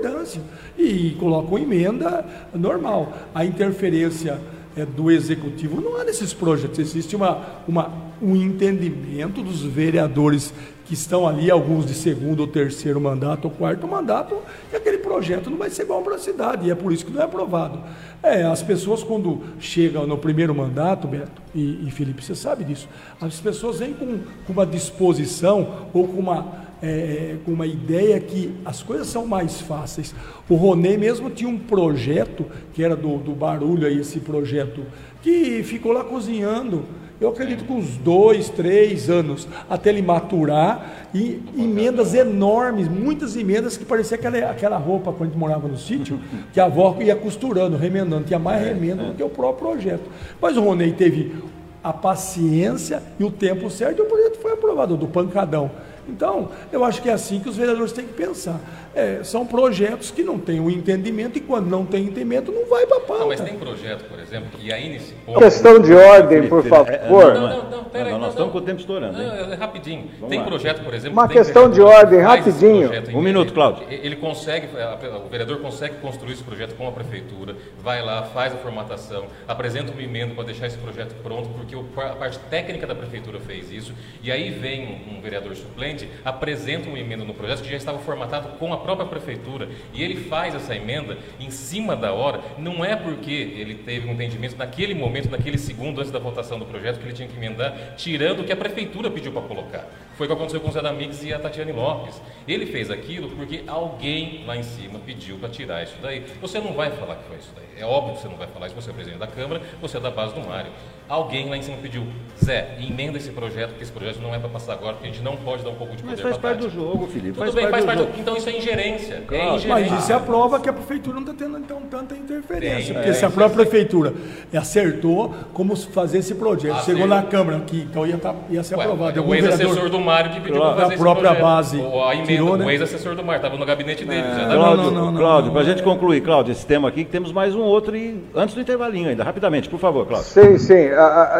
[0.06, 0.40] concordância
[0.78, 3.12] e colocam emenda normal.
[3.34, 4.40] A interferência
[4.76, 10.52] é, do executivo não há nesses projetos, existe uma, uma, um entendimento dos vereadores
[10.86, 14.36] que estão ali, alguns de segundo ou terceiro mandato ou quarto mandato,
[14.70, 17.12] que aquele projeto não vai ser bom para a cidade, e é por isso que
[17.12, 17.80] não é aprovado.
[18.22, 22.88] É, as pessoas quando chegam no primeiro mandato, Beto e, e Felipe, você sabe disso,
[23.20, 28.54] as pessoas vêm com, com uma disposição ou com uma é, com uma ideia que
[28.64, 30.14] as coisas são mais fáceis.
[30.48, 34.82] O Ronê mesmo tinha um projeto, que era do, do barulho aí, esse projeto,
[35.22, 36.84] que ficou lá cozinhando
[37.20, 43.76] eu acredito que uns dois, três anos até ele maturar e emendas enormes, muitas emendas
[43.76, 46.20] que parecia aquela, aquela roupa quando a gente morava no sítio,
[46.52, 50.10] que a avó ia costurando, remendando, tinha mais remendo do que o próprio projeto.
[50.40, 51.34] Mas o Ronei teve
[51.82, 55.70] a paciência e o tempo certo, e o projeto foi aprovado, do pancadão.
[56.08, 58.60] Então, eu acho que é assim que os vereadores têm que pensar.
[58.96, 62.64] É, são projetos que não têm o um entendimento e quando não tem entendimento não
[62.64, 63.20] vai para a pauta.
[63.20, 65.38] Não, mas tem projeto, por exemplo, que aí nesse ponto...
[65.38, 67.34] Questão de ordem, por favor.
[67.34, 69.18] Não, não, não, pera aí, nós estamos com o tempo estourando.
[69.18, 70.08] Não, é rapidinho.
[70.14, 70.46] Vamos tem lá.
[70.46, 71.12] projeto, por exemplo...
[71.12, 72.90] Uma questão de ordem, rapidinho.
[73.12, 73.86] Um minuto, Cláudio.
[73.90, 78.56] Ele consegue, o vereador consegue construir esse projeto com a prefeitura, vai lá, faz a
[78.56, 83.40] formatação, apresenta uma emenda para deixar esse projeto pronto, porque a parte técnica da prefeitura
[83.40, 87.76] fez isso, e aí vem um vereador suplente, apresenta uma emenda no projeto que já
[87.76, 92.40] estava formatado com a própria prefeitura e ele faz essa emenda em cima da hora,
[92.56, 96.64] não é porque ele teve um entendimento naquele momento, naquele segundo antes da votação do
[96.64, 99.88] projeto que ele tinha que emendar, tirando o que a prefeitura pediu para colocar.
[100.16, 102.22] Foi o que aconteceu com o Zé da Mix e a Tatiane Lopes.
[102.46, 106.24] Ele fez aquilo porque alguém lá em cima pediu para tirar isso daí.
[106.40, 107.66] Você não vai falar que foi isso daí.
[107.82, 110.00] É óbvio que você não vai falar isso, você é presidente da Câmara, você é
[110.00, 110.70] da base do Mário.
[111.08, 112.04] Alguém lá em cima pediu,
[112.44, 115.22] Zé, emenda esse projeto, porque esse projeto não é para passar agora, porque a gente
[115.22, 117.32] não pode dar um pouco de poder Mas faz parte do jogo, Felipe.
[117.32, 118.20] Tudo faz bem, faz parte do...
[118.20, 119.22] Então isso é ingerência.
[119.26, 119.42] Claro.
[119.42, 119.68] É ingerência.
[119.68, 122.86] Mas isso é a prova que a prefeitura não está tendo então tanta interferência.
[122.86, 124.14] Tem, porque é, se a própria prefeitura
[124.52, 127.08] acertou como fazer esse projeto, ah, chegou sim.
[127.08, 129.24] na Câmara, que então ia, tá, ia ser Ué, aprovado.
[129.24, 131.78] O ex-assessor do Mário que pediu para fazer a própria base.
[131.78, 132.64] O, a emenda, tirou, né?
[132.64, 134.20] o ex-assessor do Mário, estava no gabinete dele.
[134.20, 134.54] É.
[134.54, 137.30] Cláudio, não, não, não, Cláudio para a gente concluir, Cláudio, esse tema aqui, que temos
[137.32, 140.28] mais um outro e antes do intervalinho ainda, rapidamente, por favor, Cláudio.
[140.28, 140.95] Sim, sim,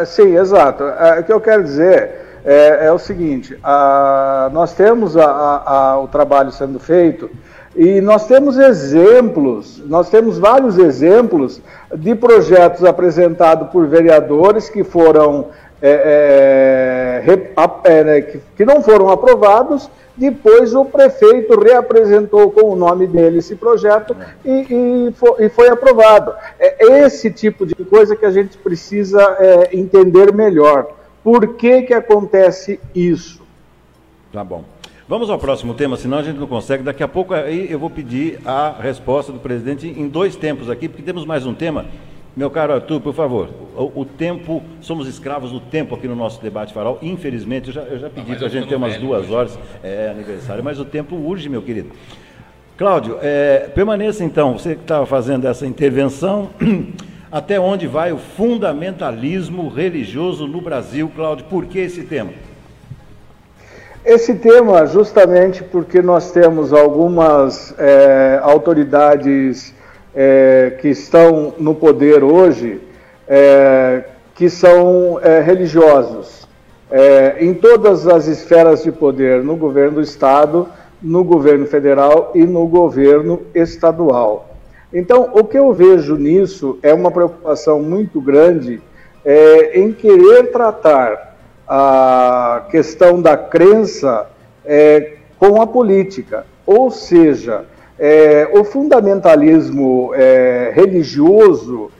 [0.06, 0.84] sim, exato.
[1.20, 3.58] o que eu quero dizer é, é o seguinte:
[4.52, 7.28] nós temos o trabalho sendo feito
[7.76, 11.60] e nós temos exemplos, nós temos vários exemplos
[11.94, 15.48] de projetos apresentados por vereadores que foram
[15.88, 19.88] é, é, é, né, que, que, não foram aprovados.
[20.16, 24.66] Depois o prefeito reapresentou com o nome dele esse projeto e,
[25.08, 26.34] e, foi, e foi, aprovado.
[26.58, 30.88] É esse tipo de coisa que a gente precisa é, entender melhor.
[31.22, 33.42] Por que, que acontece isso?
[34.32, 34.64] Tá bom.
[35.08, 36.82] Vamos ao próximo tema, senão a gente não consegue.
[36.82, 40.88] Daqui a pouco aí eu vou pedir a resposta do presidente em dois tempos aqui,
[40.88, 41.86] porque temos mais um tema
[42.36, 46.42] meu caro Arthur, por favor, o, o, tempo, somos escravos do tempo aqui no nosso
[46.42, 46.98] debate farol.
[47.00, 50.62] Infelizmente, eu já, eu já pedi para a gente ter umas duas horas, é aniversário,
[50.62, 51.92] mas o tempo urge, meu querido.
[52.76, 56.50] Cláudio, é, permaneça então, você que estava fazendo essa intervenção,
[57.32, 61.46] até onde vai o fundamentalismo religioso no Brasil, Cláudio?
[61.46, 62.32] Por que esse tema?
[64.04, 69.74] Esse tema, justamente porque nós temos algumas é, autoridades
[70.16, 72.80] é, que estão no poder hoje,
[73.28, 76.48] é, que são é, religiosos,
[76.90, 80.66] é, em todas as esferas de poder, no governo do Estado,
[81.02, 84.56] no governo federal e no governo estadual.
[84.92, 88.80] Então, o que eu vejo nisso é uma preocupação muito grande
[89.24, 91.36] é, em querer tratar
[91.68, 94.28] a questão da crença
[94.64, 97.64] é, com a política, ou seja,
[97.98, 101.90] é, o fundamentalismo é, religioso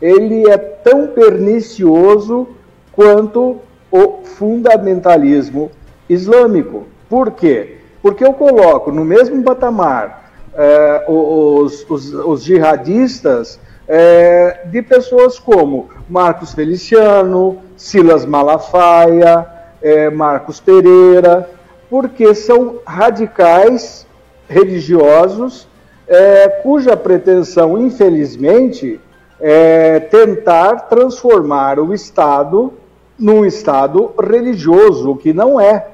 [0.00, 2.48] ele é tão pernicioso
[2.92, 3.58] quanto
[3.90, 5.70] o fundamentalismo
[6.08, 6.84] islâmico.
[7.08, 7.78] Por quê?
[8.02, 15.88] Porque eu coloco no mesmo patamar é, os, os, os, jihadistas é, de pessoas como
[16.08, 19.46] Marcos Feliciano, Silas Malafaia,
[19.82, 21.48] é, Marcos Pereira,
[21.88, 24.05] porque são radicais
[24.48, 25.68] religiosos,
[26.08, 29.00] é, cuja pretensão, infelizmente,
[29.40, 32.72] é tentar transformar o Estado
[33.18, 35.86] num Estado religioso, o que não é.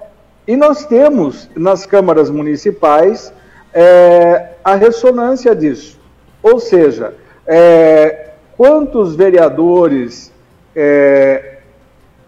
[0.46, 3.32] E nós temos nas câmaras municipais
[3.72, 5.98] é, a ressonância disso.
[6.42, 7.14] Ou seja,
[7.46, 10.32] é, quantos vereadores
[10.74, 11.58] é,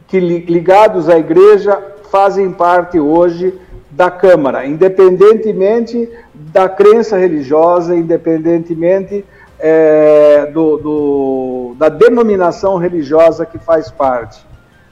[0.07, 3.59] que ligados à igreja fazem parte hoje
[3.97, 9.25] da Câmara, independentemente da crença religiosa, independentemente
[9.59, 14.45] é, do, do, da denominação religiosa que faz parte.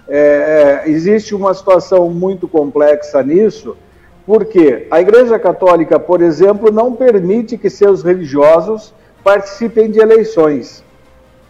[0.08, 3.76] É, é, existe uma situação muito complexa nisso,
[4.24, 10.84] porque a Igreja Católica, por exemplo, não permite que seus religiosos participem de eleições,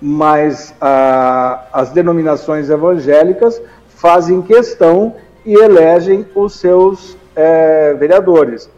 [0.01, 8.71] mas a, as denominações evangélicas fazem questão e elegem os seus é, vereadores.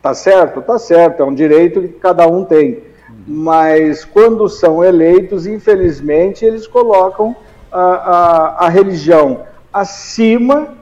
[0.00, 0.60] Tá certo?
[0.60, 2.82] Tá certo, é um direito que cada um tem.
[3.26, 7.36] Mas quando são eleitos, infelizmente, eles colocam
[7.70, 9.42] a, a, a religião
[9.72, 10.74] acima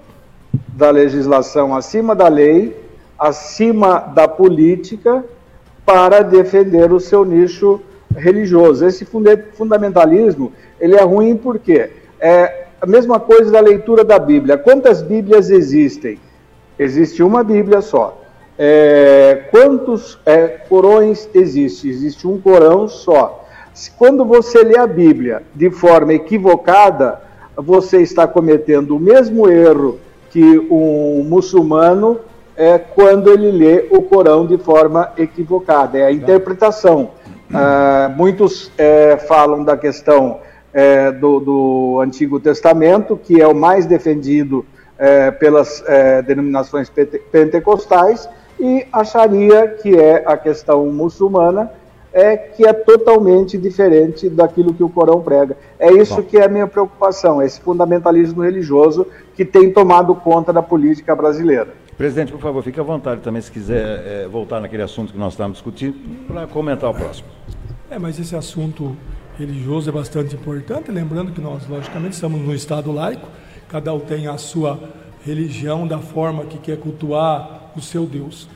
[0.68, 2.77] da legislação, acima da lei,
[3.18, 5.23] acima da política,
[5.85, 7.81] para defender o seu nicho
[8.16, 8.87] religioso.
[8.87, 14.57] Esse fundamentalismo ele é ruim porque é, a mesma coisa da leitura da Bíblia.
[14.57, 16.18] Quantas Bíblias existem?
[16.81, 18.18] Existe uma Bíblia só.
[18.59, 21.91] É, quantos é, corões existe?
[21.91, 23.45] Existe um corão só.
[23.99, 27.20] Quando você lê a Bíblia de forma equivocada,
[27.55, 29.99] você está cometendo o mesmo erro
[30.31, 32.18] que um muçulmano
[32.57, 35.99] é, quando ele lê o Corão de forma equivocada.
[35.99, 37.11] É a interpretação.
[37.53, 40.39] Ah, muitos é, falam da questão
[40.72, 44.64] é, do, do, Antigo Testamento, que é o mais defendido
[45.01, 46.92] é, pelas é, denominações
[47.32, 48.28] pentecostais,
[48.61, 51.72] e acharia que é a questão muçulmana,
[52.12, 55.57] é que é totalmente diferente daquilo que o Corão prega.
[55.78, 56.22] É isso Bom.
[56.22, 61.68] que é a minha preocupação, esse fundamentalismo religioso que tem tomado conta da política brasileira.
[61.96, 65.32] Presidente, por favor, fique à vontade também, se quiser é, voltar naquele assunto que nós
[65.32, 65.96] estávamos discutindo,
[66.26, 67.28] para comentar o próximo.
[67.90, 68.94] É, mas esse assunto
[69.38, 73.26] religioso é bastante importante, lembrando que nós, logicamente, estamos no Estado laico,
[73.71, 74.81] cada um tem a sua
[75.25, 78.49] religião da forma que quer cultuar o seu Deus.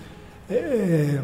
[0.51, 1.21] É,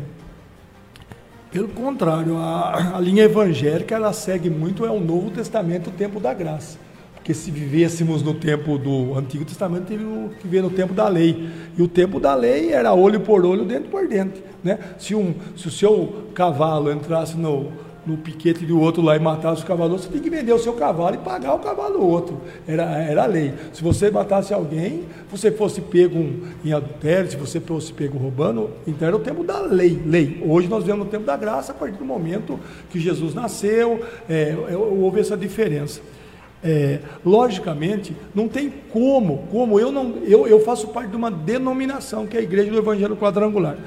[1.51, 6.21] pelo contrário, a, a, linha evangélica ela segue muito é o Novo Testamento, o tempo
[6.21, 6.79] da graça.
[7.17, 11.51] Porque se vivêssemos no tempo do Antigo Testamento, teríamos que viver no tempo da lei.
[11.77, 14.43] E o tempo da lei era olho por olho, dente por dente.
[14.63, 14.79] Né?
[14.99, 17.73] Se, um, se o seu cavalo entrasse no,
[18.11, 20.73] no piquete do outro lá e matasse o cavalo, você tem que vender o seu
[20.73, 22.41] cavalo e pagar o cavalo do outro.
[22.67, 23.55] Era, era a lei.
[23.73, 26.19] Se você matasse alguém, você fosse pego
[26.65, 30.01] em adultério, se você fosse pego roubando, então era o tempo da lei.
[30.05, 30.43] lei.
[30.45, 32.59] Hoje nós vemos no tempo da graça, a partir do momento
[32.91, 36.01] que Jesus nasceu, é, é houve essa diferença.
[36.63, 42.27] É, logicamente, não tem como, como eu não, eu, eu faço parte de uma denominação
[42.27, 43.79] que é a Igreja do Evangelho Quadrangular.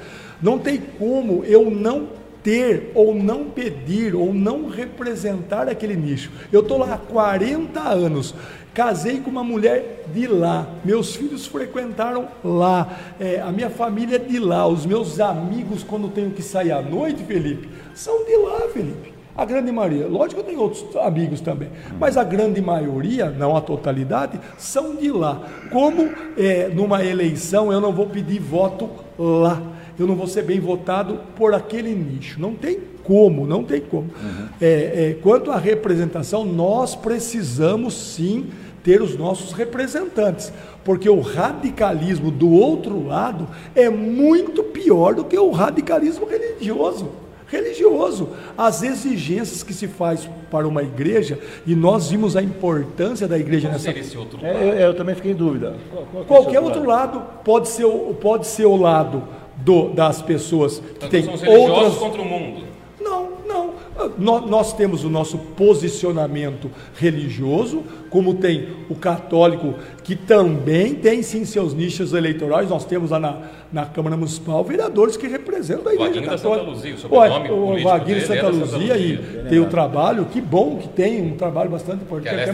[0.42, 6.30] Não tem como eu não ter ou não pedir ou não representar aquele nicho.
[6.52, 8.34] Eu estou lá há 40 anos,
[8.74, 14.18] casei com uma mulher de lá, meus filhos frequentaram lá, é, a minha família é
[14.18, 18.68] de lá, os meus amigos, quando tenho que sair à noite, Felipe, são de lá,
[18.72, 19.14] Felipe.
[19.36, 21.68] A grande maioria, lógico que eu tenho outros amigos também,
[21.98, 25.42] mas a grande maioria, não a totalidade, são de lá.
[25.72, 28.88] Como é, numa eleição eu não vou pedir voto
[29.18, 29.60] lá,
[29.98, 32.40] eu não vou ser bem votado por aquele nicho.
[32.40, 34.10] Não tem como, não tem como.
[34.22, 34.48] Uhum.
[34.60, 38.46] É, é, quanto à representação, nós precisamos sim
[38.82, 40.52] ter os nossos representantes,
[40.84, 47.08] porque o radicalismo do outro lado é muito pior do que o radicalismo religioso.
[47.46, 53.38] Religioso, as exigências que se faz para uma igreja, e nós vimos a importância da
[53.38, 53.90] igreja Qual nessa.
[53.98, 54.56] Esse outro lado?
[54.56, 55.76] É, eu, eu, também fiquei em dúvida.
[55.90, 57.18] Qual, qual é Qualquer outro lado?
[57.18, 57.86] lado pode ser,
[58.20, 59.22] pode ser o lado
[59.64, 62.64] do, das pessoas que têm outras contra o mundo.
[63.00, 63.74] Não, não.
[64.18, 71.44] Nós, nós, temos o nosso posicionamento religioso, como tem o católico, que também tem sim
[71.44, 72.68] seus nichos eleitorais.
[72.68, 73.42] Nós temos lá na,
[73.72, 76.38] na Câmara Municipal vereadores que representam a Igreja Católica.
[76.38, 79.16] Santa Luzia, o Olha, o Vaguinho Santa, Santa Luzia, e
[79.48, 82.34] tem o trabalho, que bom que tem um trabalho bastante importante.
[82.34, 82.52] Que, até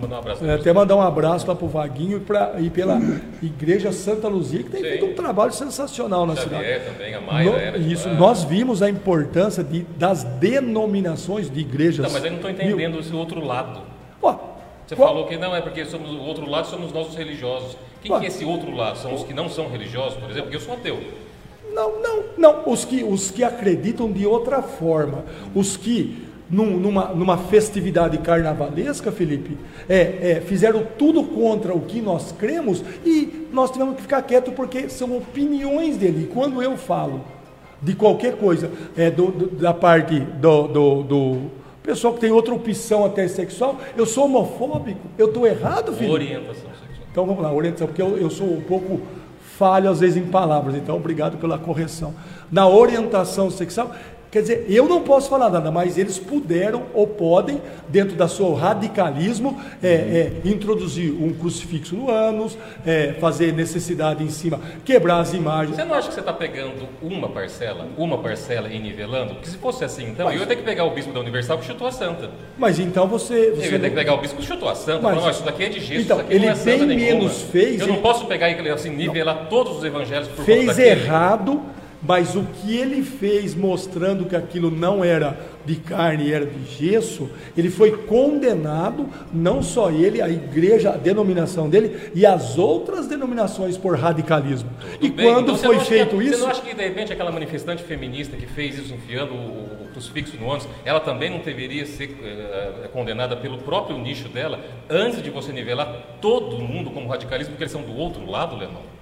[0.00, 0.44] mandar, mandar um abraço.
[0.44, 3.00] É, até mandar um abraço lá para o Vaguinho e, pra, e pela
[3.42, 4.88] Igreja Santa Luzia, que tem Sim.
[4.88, 6.96] feito um trabalho sensacional na Xavier cidade.
[6.96, 12.06] também, a Maia no, era Isso, nós vimos a importância de, das denominações de igrejas.
[12.06, 13.90] Não, mas eu não estou entendendo esse outro lado.
[14.90, 15.08] Você qual?
[15.10, 17.76] falou que não é porque somos o outro lado somos nossos religiosos.
[18.02, 18.98] Quem que é esse outro lado?
[18.98, 20.50] São os que não são religiosos, por exemplo?
[20.50, 21.00] Porque eu sou ateu.
[21.72, 22.62] Não, não, não.
[22.66, 25.24] Os que, os que acreditam de outra forma.
[25.54, 29.56] Os que num, numa, numa festividade carnavalesca, Felipe,
[29.88, 34.52] é, é, fizeram tudo contra o que nós cremos e nós tivemos que ficar quieto
[34.52, 36.24] porque são opiniões dele.
[36.24, 37.24] E quando eu falo
[37.80, 41.40] de qualquer coisa, é, do, do, da parte do, do, do,
[41.82, 46.12] pessoal que tem outra opção até sexual, eu sou homofóbico, eu estou errado, Felipe?
[46.12, 47.06] Orientação sexual.
[47.10, 49.00] Então vamos lá, orientação, porque eu, eu sou um pouco
[49.56, 52.14] falho às vezes em palavras, então obrigado pela correção.
[52.50, 53.92] Na orientação sexual,
[54.30, 58.54] Quer dizer, eu não posso falar nada, mas eles puderam ou podem, dentro da seu
[58.54, 62.56] radicalismo, é, é, introduzir um crucifixo no ânus,
[62.86, 65.74] é, fazer necessidade em cima, quebrar as imagens.
[65.74, 69.34] Você não acha que você está pegando uma parcela, uma parcela e nivelando?
[69.34, 71.58] Porque se fosse assim, então, mas, eu ia ter que pegar o bispo da Universal
[71.58, 72.30] que chutou a santa.
[72.56, 73.50] Mas então você.
[73.50, 75.02] você eu ia ter que pegar o bispo que chutou a santa.
[75.02, 77.30] Mas, não, isso daqui é de gesso, então, isso ele não é bem menos nenhuma.
[77.30, 77.80] fez.
[77.80, 79.46] Eu não posso pegar e assim, nivelar não.
[79.46, 81.60] todos os evangelhos por Fez errado
[82.02, 87.28] Mas o que ele fez mostrando que aquilo não era de carne, era de gesso,
[87.56, 93.76] ele foi condenado, não só ele, a igreja, a denominação dele e as outras denominações
[93.76, 94.70] por radicalismo.
[94.92, 97.12] Tudo e bem, quando então foi feito que, isso, Você não acha que de repente
[97.12, 101.38] aquela manifestante feminista que fez isso enfiando o, o crucifixo no ônibus, ela também não
[101.38, 107.08] deveria ser eh, condenada pelo próprio nicho dela, antes de você nivelar todo mundo como
[107.08, 108.99] radicalismo, porque eles são do outro lado, Leandro?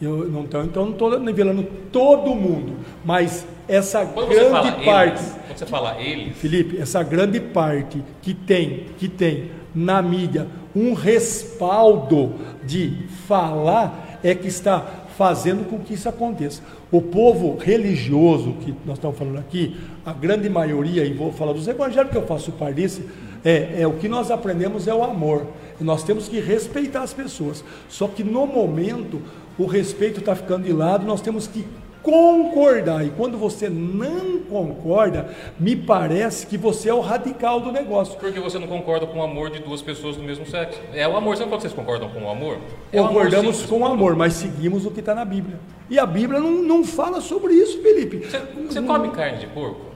[0.00, 5.36] Eu não tô, então não estou nivelando todo mundo, mas essa Quando grande parte, eles,
[5.46, 10.94] quando você fala eles, Felipe, essa grande parte que tem, que tem na mídia um
[10.94, 12.34] respaldo
[12.64, 14.86] de falar é que está
[15.16, 16.62] fazendo com que isso aconteça.
[16.92, 19.76] O povo religioso que nós estamos falando aqui,
[20.06, 23.02] a grande maioria, e vou falar dos evangélicos que eu faço parte disso,
[23.44, 25.46] é, é o que nós aprendemos é o amor.
[25.80, 27.64] Nós temos que respeitar as pessoas.
[27.88, 29.20] Só que no momento
[29.58, 31.66] o respeito está ficando de lado, nós temos que
[32.02, 33.04] concordar.
[33.04, 35.28] E quando você não concorda,
[35.58, 38.18] me parece que você é o radical do negócio.
[38.18, 40.80] porque você não concorda com o amor de duas pessoas do mesmo sexo.
[40.94, 42.58] É o amor, você não fala que vocês concordam com o amor?
[42.92, 45.58] É o amor Concordamos com o amor, mas seguimos o que está na Bíblia.
[45.90, 48.18] E a Bíblia não, não fala sobre isso, Felipe.
[48.18, 49.88] Você, você come carne de porco?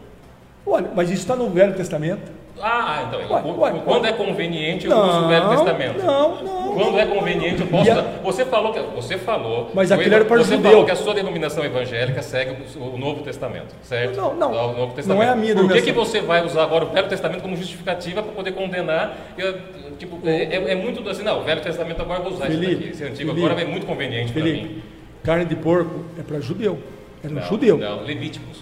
[0.66, 2.30] Olha, mas isso está no Velho Testamento.
[2.61, 4.11] Ah, então, Ué, quando ué.
[4.11, 6.05] é conveniente eu uso o Velho Testamento.
[6.05, 6.74] Não, não.
[6.74, 7.90] Quando é conveniente, eu posso.
[7.90, 9.70] A- Você falou que você falou.
[9.74, 10.70] Mas aquele era para Você judeu.
[10.70, 14.16] falou que a sua denominação evangélica segue o, o Novo Testamento, certo?
[14.16, 14.50] Não, não.
[14.53, 15.18] O Novo Testamento.
[15.18, 17.57] Não é a minha Por que, que você vai usar agora o Velho Testamento como
[17.57, 19.16] justificativa para poder condenar?
[19.36, 19.55] Eu,
[19.98, 22.59] tipo, é, é- é muito assim, não, o Velho Testamento agora eu vou usar isso
[22.59, 22.88] Felipe, daqui.
[22.90, 24.82] Esse antigo Felipe, agora é muito conveniente para mim.
[25.24, 26.78] Carne de porco é para judeu.
[27.24, 27.78] Era um Não, judeu.
[27.78, 28.59] Não, Levíticos.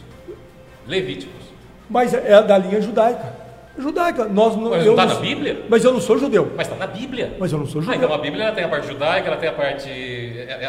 [0.87, 1.41] Levíticos.
[1.89, 3.40] Mas é da linha judaica.
[3.81, 4.25] Judaica.
[4.27, 5.65] Nós não, Mas eu não está na sou- Bíblia?
[5.69, 6.53] Mas eu não sou judeu.
[6.57, 7.33] Mas está na Bíblia.
[7.39, 7.99] Mas eu não sou Ah, judeu.
[7.99, 9.89] então a Bíblia ela tem a parte judaica, ela tem a parte.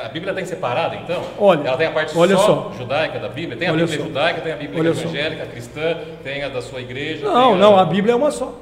[0.03, 1.21] A Bíblia tem separada, então?
[1.37, 2.71] Olha, ela tem a parte olha só, só.
[2.77, 3.57] judaica da Bíblia?
[3.57, 4.03] Tem a Bíblia só.
[4.03, 5.01] judaica, tem a Bíblia Olha só.
[5.01, 7.25] evangélica, cristã, tem a da sua igreja.
[7.25, 8.53] Não, tem não, a Bíblia é uma só.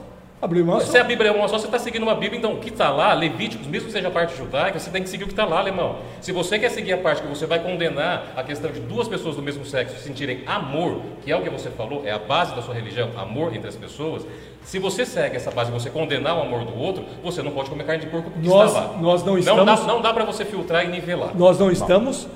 [0.41, 1.01] É Se só.
[1.01, 3.13] a Bíblia é uma só, você está seguindo uma Bíblia, então o que está lá,
[3.13, 5.59] Levíticos, mesmo que seja a parte judaica, você tem que seguir o que está lá,
[5.59, 5.97] alemão.
[6.21, 9.35] Se você quer seguir a parte que você vai condenar a questão de duas pessoas
[9.35, 12.61] do mesmo sexo sentirem amor, que é o que você falou, é a base da
[12.61, 14.25] sua religião, amor entre as pessoas,
[14.63, 17.83] se você segue essa base, você condenar o amor do outro, você não pode comer
[17.83, 18.97] carne de porco porque Nós- está lá.
[18.97, 21.35] nós não Não estamos- dá, não dá para você filtrar e nivelar.
[21.35, 22.27] Nós não estamos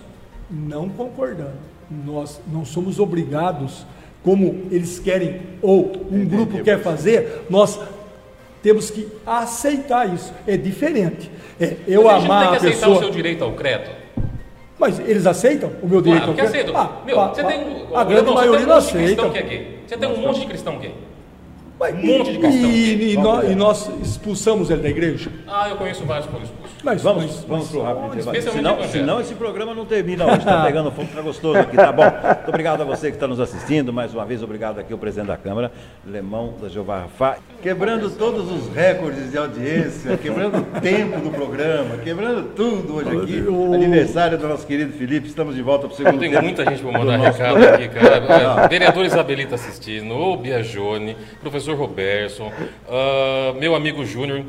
[0.50, 1.54] não concordando.
[1.90, 3.86] Nós não somos obrigados,
[4.24, 7.80] como eles querem, ou um grupo quer fazer, nós
[8.62, 10.34] temos que aceitar isso.
[10.48, 11.30] É diferente.
[11.60, 12.96] É eu Mas a gente amar tem que a aceitar pessoa.
[12.96, 13.90] o seu direito ao credo.
[14.80, 16.34] Mas eles aceitam o meu direito?
[16.34, 16.76] Que ao aceitam.
[16.78, 17.60] Ah, Meu, pá, você tem,
[17.94, 19.74] a grande Leandro, maioria você tem não um aceita.
[19.88, 20.96] Você tem um monte de cristão gay.
[21.80, 22.70] Mas, Um monte de cristão.
[22.70, 25.30] E, e nós, e nós expulsamos ele da igreja?
[25.48, 26.74] Ah, eu conheço vários que foram expulsos.
[26.84, 28.42] Mas, Vamos, mas- vamos para o rápido intervalo.
[28.42, 30.38] Senão, senão esse programa não termina hoje.
[30.40, 32.04] Está pegando fogo, está gostoso aqui, tá bom.
[32.04, 33.92] Muito obrigado a você que está nos assistindo.
[33.92, 35.72] Mais uma vez, obrigado aqui ao presidente da Câmara,
[36.06, 37.38] Lemão da Jeová Rafá.
[37.62, 43.44] Quebrando todos os recordes de audiência, quebrando o tempo do programa, quebrando tudo hoje aqui.
[43.76, 45.28] Aniversário do nosso querido Felipe.
[45.28, 46.44] Estamos de volta para o segundo Tem tempo.
[46.44, 48.58] muita gente para mandar nosso recado aqui, cara.
[48.60, 52.52] Olha, Vereador Isabelita assistindo, o Biagione, professor Robertson,
[52.90, 54.44] ah, meu amigo Júnior,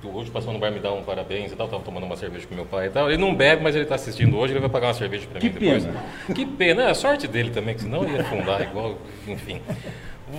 [0.00, 2.46] que hoje passou no bar me dar um parabéns e tal, tava tomando uma cerveja
[2.46, 3.08] com meu pai e tal.
[3.10, 5.48] Ele não bebe, mas ele está assistindo hoje, ele vai pagar uma cerveja para Que
[5.48, 5.84] mim depois.
[5.84, 6.04] pena.
[6.34, 8.96] Que pena, é a sorte dele também, que senão ele ia afundar igual,
[9.26, 9.60] enfim.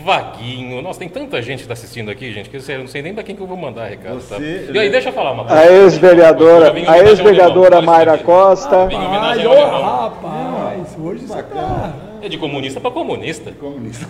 [0.03, 3.13] Vaguinho, nossa, tem tanta gente que está assistindo aqui, gente, que eu não sei nem
[3.13, 4.15] para quem que eu vou mandar recado.
[4.27, 4.35] Tá?
[4.35, 5.61] Você- E aí, deixa eu falar uma coisa.
[5.61, 8.87] A ex-vereadora, a ex-vereadora Mayra esse Costa.
[8.91, 11.93] Em Ai, ô, rapaz, hoje você tá...
[12.25, 13.51] É de comunista para comunista.
[13.51, 14.07] Comunista.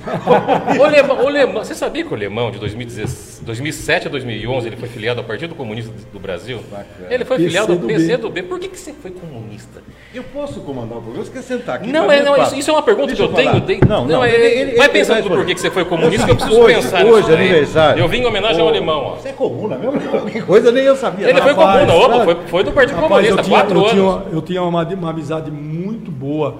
[0.80, 4.78] O Lemão, o Lemão- você sabia que o Lemão, de 2016 2007 a 2011, ele
[4.78, 6.59] foi filiado ao Partido Comunista do Brasil?
[6.72, 7.07] Bacana.
[7.13, 8.43] Ele foi filiado ao PCdoB.
[8.43, 9.82] Por que, que você foi comunista?
[10.13, 11.26] Eu posso comandar o programa?
[11.26, 11.91] Você quer sentar aqui?
[11.91, 13.59] Não, é, mim não, isso, isso é uma pergunta Deixa que eu tenho.
[13.59, 14.24] de- Não, não.
[14.24, 16.36] é- ele- ele- vai ele pensando vai do porquê que você foi comunista, que eu
[16.38, 17.38] preciso Hoje- pensar hoje, nisso daí.
[17.49, 17.99] aniversário.
[18.01, 19.01] Eu vim em homenagem ao Alemão.
[19.03, 19.16] Ó.
[19.16, 19.99] Você é comuna mesmo?
[20.32, 21.30] Que coisa nem eu sabia.
[21.30, 24.24] Ele foi Rapaz, comuna, opa, foi, foi do Partido Rapaz, Comunista, tinha, quatro eu anos.
[24.24, 26.55] Tinha, eu tinha uma, uma amizade muito boa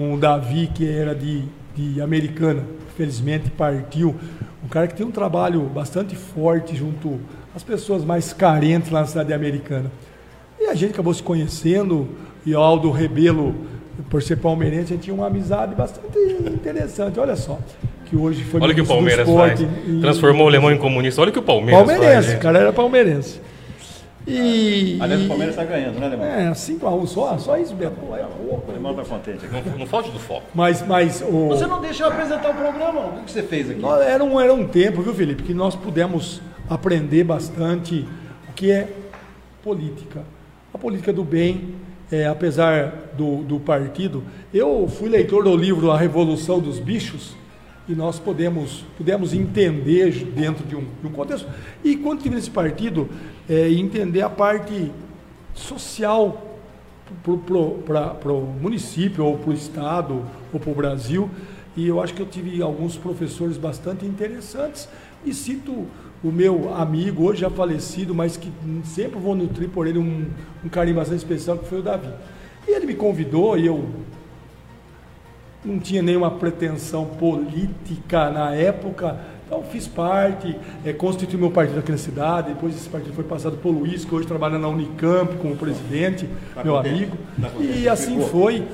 [0.00, 1.42] com o Davi, que era de,
[1.76, 2.62] de Americana.
[2.96, 4.16] Felizmente partiu.
[4.64, 7.20] Um cara que tem um trabalho bastante forte junto
[7.54, 9.92] às pessoas mais carentes lá na cidade americana.
[10.58, 12.08] E a gente acabou se conhecendo,
[12.46, 13.54] e o Aldo Rebelo,
[14.08, 17.20] por ser palmeirense, a gente tinha uma amizade bastante interessante.
[17.20, 17.58] Olha só,
[18.06, 19.88] que hoje foi Olha que o Palmeiras esporte faz.
[19.88, 21.20] e- Transformou o Alemão em comunista.
[21.20, 22.38] Olha que o Palmeiras Palmeirense, faz.
[22.38, 23.40] o cara era palmeirense.
[24.26, 26.26] E, Aliás, o Palmeiras está ganhando, né, Alemão?
[26.26, 27.96] é, 5x1 só, só isso, Beto.
[27.96, 28.68] Pô, é pouco.
[28.68, 29.46] O Alemão está contente.
[29.46, 30.46] Não, não foge do foco.
[30.54, 33.82] Mas, mas o, Você não deixa eu apresentar o programa, o que você fez aqui?
[33.84, 38.06] era, um, era um tempo, viu, Felipe, que nós pudemos aprender bastante
[38.48, 38.88] o que é
[39.62, 40.22] política.
[40.72, 41.74] A política do bem
[42.12, 47.36] é, apesar do, do partido, eu fui leitor do livro A Revolução dos Bichos,
[47.90, 51.48] e nós podemos, pudemos entender dentro de um, de um contexto.
[51.82, 53.08] E quando tive nesse partido,
[53.48, 54.92] é, entender a parte
[55.52, 56.56] social
[57.24, 61.28] para o município, ou para o estado, ou para o Brasil.
[61.76, 64.88] E eu acho que eu tive alguns professores bastante interessantes.
[65.24, 65.86] E cito
[66.22, 68.52] o meu amigo, hoje já falecido, mas que
[68.84, 70.26] sempre vou nutrir por ele um,
[70.64, 72.08] um carinho bastante especial, que foi o Davi.
[72.68, 73.84] E ele me convidou e eu
[75.64, 81.90] não tinha nenhuma pretensão política na época, então fiz parte, é, constituí meu partido aqui
[81.90, 85.56] na cidade, depois esse partido foi passado por Luiz, que hoje trabalha na Unicamp como
[85.56, 88.64] presidente, tá meu amigo, tá e assim foi.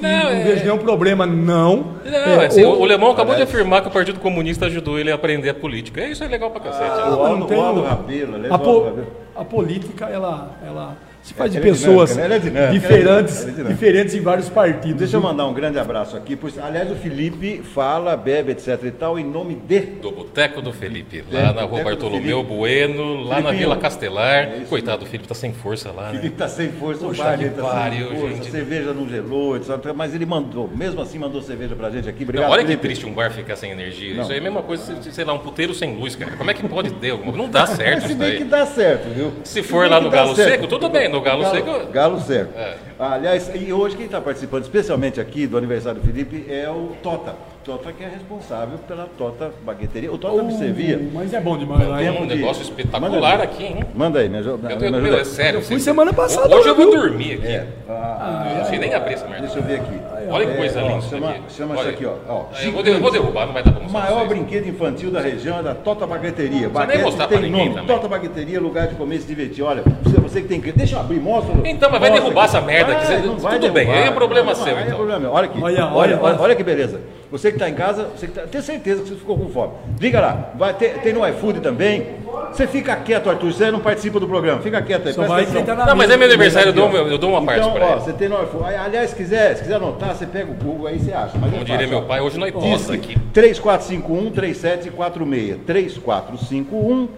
[0.00, 0.42] Não, não é...
[0.42, 1.96] vejo nenhum problema, não.
[2.02, 5.12] Não, é, assim, o, o Lemão acabou de afirmar que o Partido Comunista ajudou ele
[5.12, 6.00] a aprender a política.
[6.00, 6.90] É isso é legal pra cacete.
[6.90, 7.16] Ah, né?
[7.16, 7.82] o Aldo, tenho...
[7.82, 8.92] Rabelo, a, po...
[9.36, 12.70] a política, ela, ela se faz é, de pessoas é dinâmica, né?
[12.72, 14.98] diferentes, é diferentes em vários partidos.
[14.98, 16.34] Deixa eu mandar um grande abraço aqui.
[16.34, 19.80] Pois, aliás, o Felipe fala, bebe, etc e tal, em nome de...
[19.80, 24.44] Do Boteco do Felipe, lá é, na rua Bartolomeu Bueno, lá na Vila Castelar.
[24.44, 26.18] É Coitado, o Felipe tá sem força lá, né?
[26.18, 28.48] Felipe tá sem força, Poxa, o bar tá pariu, sem força, gente.
[28.48, 32.24] a cerveja não gelou, etc, mas ele mandou, mesmo assim mandou cerveja pra gente aqui.
[32.24, 32.80] Obrigado, não, olha Felipe.
[32.80, 34.14] que triste um bar ficar sem energia.
[34.14, 34.22] Não.
[34.22, 36.32] Isso aí é a mesma coisa, sei lá, um puteiro sem luz, cara.
[36.32, 38.38] Como é que pode ter alguma Não dá certo isso daí.
[38.38, 39.32] que dá certo, viu?
[39.44, 41.92] Se for lá no Galo Seco, tudo bem, no Galo Seco...
[41.92, 42.58] Galo Seco.
[42.58, 42.76] É.
[42.98, 47.34] Aliás, e hoje quem está participando, especialmente aqui do aniversário do Felipe, é o Tota.
[47.64, 50.12] Tota que é responsável pela Tota Bagueteria.
[50.12, 51.00] O Tota oh, me servia.
[51.12, 52.02] Mas é bom demais lá.
[52.02, 53.84] É um negócio espetacular aqui, hein?
[53.94, 54.72] Manda aí, me ajuda.
[54.72, 55.58] Eu, eu, meu, é sério.
[55.58, 56.54] Eu fui semana passada.
[56.54, 57.46] Hoje eu vou dormir aqui.
[57.46, 57.66] É.
[57.88, 59.46] Ah, ah, não sei nem abrir essa merda.
[59.46, 60.00] Deixa eu ver aqui.
[60.28, 61.00] Olha que coisa é, linda.
[61.02, 62.14] Chama, chama isso aqui, ó.
[62.28, 63.98] ó eu, vou, eu vou derrubar, não vai dar pra mostrar.
[63.98, 66.68] O maior brinquedo infantil da região é da Tota Bagueteria.
[66.68, 67.86] Você nem mostrar pra ninguém nome.
[67.86, 69.62] Tota Bagueteria, lugar de comer e se divertir.
[69.62, 70.72] Olha, você, você que tem que.
[70.72, 71.54] Deixa eu abrir, mostra.
[71.64, 73.06] Então, mas vai derrubar essa merda aqui.
[73.22, 74.76] Tudo bem, aí é problema seu.
[74.76, 74.96] Aí é então.
[74.96, 75.62] problema Olha aqui.
[75.62, 77.00] Olha, olha, olha que beleza.
[77.32, 79.72] Você que está em casa, você que tá, tem certeza que você ficou com fome.
[79.98, 82.20] Liga lá, vai ter, tem no iFood também.
[82.52, 85.14] Você fica quieto, Arthur, você não participa do programa, fica quieto aí.
[85.14, 85.46] Só vai
[85.86, 88.00] não, mas é meu aniversário, eu dou, eu dou uma parte então, para ele.
[88.00, 88.74] Você tem no iFood.
[88.74, 91.38] Aliás, se quiser, se quiser anotar, você pega o Google aí, você acha.
[91.38, 93.16] Mas Como é diria meu pai, hoje nós posta aqui.
[93.34, 95.56] 3451-3746.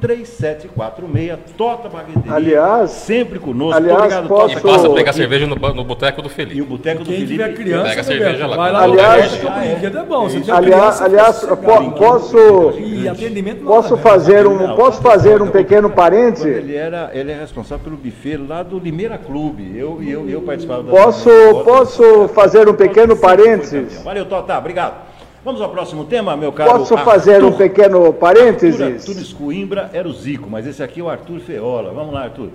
[0.01, 1.39] 3451-3746.
[1.57, 2.33] Tota Bagueteria.
[2.33, 3.77] Aliás, sempre conosco.
[3.77, 4.59] Aliás, Obrigado, posso...
[4.59, 6.59] E passa pegar cerveja no, no Boteco do Felipe.
[6.59, 7.27] E o Boteco do Felipe.
[7.27, 8.57] tiver criança, pega cerveja lá.
[8.57, 10.29] Vai lá, aliás, é bom.
[10.29, 11.45] Você aliás, aliás
[12.01, 12.37] posso,
[13.65, 16.49] posso fazer um, posso fazer um pequeno parêntese?
[16.49, 19.77] Ele era, ele é responsável pelo buffet lá do Limeira Clube.
[19.77, 21.31] Eu eu, eu participava Posso,
[21.65, 24.03] posso fazer um pequeno parênteses?
[24.03, 25.15] Valeu, Tota, obrigado.
[25.45, 28.81] Vamos ao próximo tema, meu caro Posso fazer Arthur, um pequeno parênteses?
[28.81, 31.93] Arthur, Arthur Coimbra era o Zico, mas esse aqui é o Arthur Feola.
[31.93, 32.49] Vamos lá, Arthur.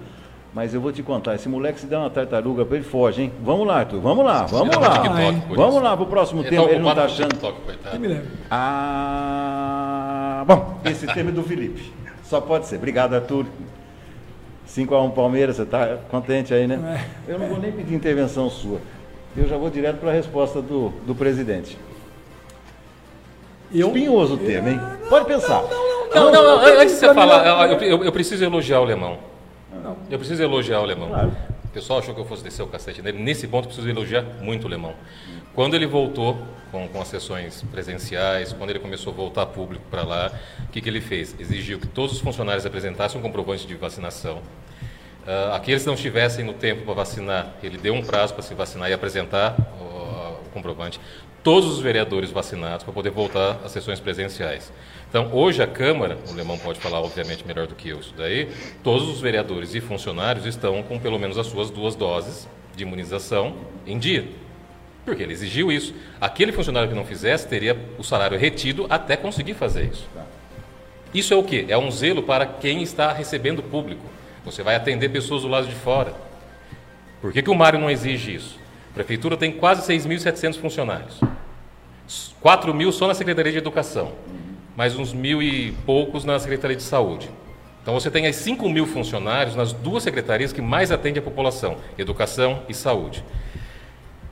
[0.54, 3.32] Mas eu vou te contar, esse moleque se der uma tartaruga para ele foge, hein?
[3.44, 5.00] Vamos lá, Arthur, vamos lá, vamos lá.
[5.00, 7.30] TikTok, vamos lá pro próximo ele tema, tá ele não tá achando.
[7.30, 7.56] TikTok,
[8.50, 11.94] ah, bom, esse tema é do Felipe.
[12.24, 12.78] Só pode ser.
[12.78, 13.46] Obrigado, Arthur.
[14.68, 17.04] 5x1 Palmeiras, você está contente aí, né?
[17.28, 17.34] É.
[17.34, 18.80] Eu não vou nem pedir intervenção sua.
[19.36, 21.78] Eu já vou direto para a resposta do, do presidente.
[23.74, 23.88] Eu?
[23.88, 24.80] Espinhoso o tema, hein?
[25.10, 25.64] Pode pensar.
[26.14, 28.86] Não, não, não, antes de você falar, eu, eu, eu preciso elogiar o
[29.72, 29.98] alemão.
[30.10, 31.10] Eu preciso elogiar o alemão.
[31.10, 31.32] Claro.
[31.70, 33.22] O pessoal achou que eu fosse descer o cacete nele.
[33.22, 34.96] Nesse ponto, eu preciso elogiar muito o alemão.
[35.54, 36.38] Quando ele voltou
[36.72, 40.32] com, com as sessões presenciais, quando ele começou a voltar público para lá,
[40.64, 41.36] o que, que ele fez?
[41.40, 44.38] Exigiu que todos os funcionários apresentassem um comprovante de vacinação.
[44.38, 48.56] Uh, aqueles que não estivessem no tempo para vacinar, ele deu um prazo para se
[48.56, 51.00] vacinar e apresentar o, o comprovante.
[51.44, 54.72] Todos os vereadores vacinados para poder voltar às sessões presenciais.
[55.10, 58.48] Então, hoje a Câmara, o Lemão pode falar obviamente melhor do que eu isso daí,
[58.84, 63.56] todos os vereadores e funcionários estão com pelo menos as suas duas doses de imunização
[63.88, 64.28] em dia.
[65.04, 65.96] Porque ele exigiu isso.
[66.22, 70.08] Aquele funcionário que não fizesse teria o salário retido até conseguir fazer isso.
[71.12, 71.66] Isso é o quê?
[71.68, 74.06] É um zelo para quem está recebendo público.
[74.46, 76.14] Você vai atender pessoas do lado de fora.
[77.20, 78.60] Por que, que o Mário não exige isso?
[78.92, 81.20] A prefeitura tem quase 6.700 funcionários.
[82.40, 84.14] 4 mil só na Secretaria de Educação
[84.80, 87.30] mais uns mil e poucos na Secretaria de Saúde.
[87.82, 91.76] Então você tem aí 5 mil funcionários nas duas secretarias que mais atendem a população,
[91.98, 93.22] Educação e Saúde.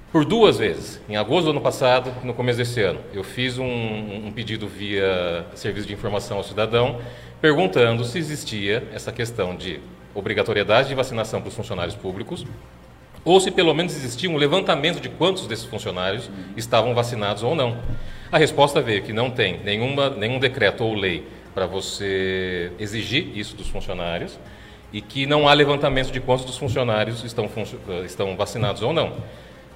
[0.10, 3.58] Por duas vezes, em agosto do ano passado e no começo desse ano, eu fiz
[3.58, 7.02] um, um pedido via Serviço de Informação ao Cidadão,
[7.42, 9.82] perguntando se existia essa questão de
[10.16, 12.46] obrigatoriedade de vacinação para os funcionários públicos,
[13.28, 17.78] ou se pelo menos existia um levantamento de quantos desses funcionários estavam vacinados ou não.
[18.32, 23.56] A resposta veio que não tem nenhuma, nenhum decreto ou lei para você exigir isso
[23.56, 24.40] dos funcionários
[24.94, 27.50] e que não há levantamento de quantos dos funcionários estão,
[28.06, 29.14] estão vacinados ou não.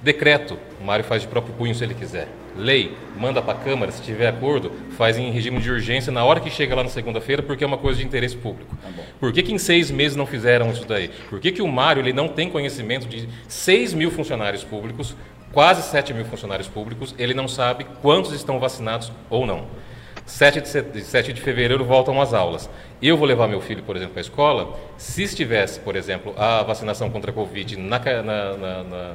[0.02, 2.28] Decreto, o Mário faz de próprio punho se ele quiser.
[2.56, 6.40] Lei, manda para a Câmara, se tiver acordo, faz em regime de urgência na hora
[6.40, 8.76] que chega lá na segunda-feira, porque é uma coisa de interesse público.
[8.82, 8.88] Tá
[9.20, 11.08] Por que, que, em seis meses não fizeram isso daí?
[11.30, 15.16] Por que, que o Mário ele não tem conhecimento de 6 mil funcionários públicos,
[15.52, 19.66] quase 7 mil funcionários públicos, ele não sabe quantos estão vacinados ou não?
[20.26, 22.68] 7 de, 7 de fevereiro voltam as aulas.
[23.00, 24.78] Eu vou levar meu filho, por exemplo, para a escola.
[24.96, 29.14] Se estivesse, por exemplo, a vacinação contra a Covid na, na, na, na,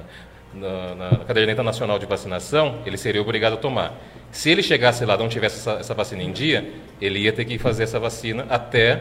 [0.57, 3.93] na caderneta nacional de vacinação, ele seria obrigado a tomar.
[4.31, 7.45] Se ele chegasse lá e não tivesse essa, essa, vacina em dia, ele ia ter
[7.45, 8.95] que fazer essa vacina até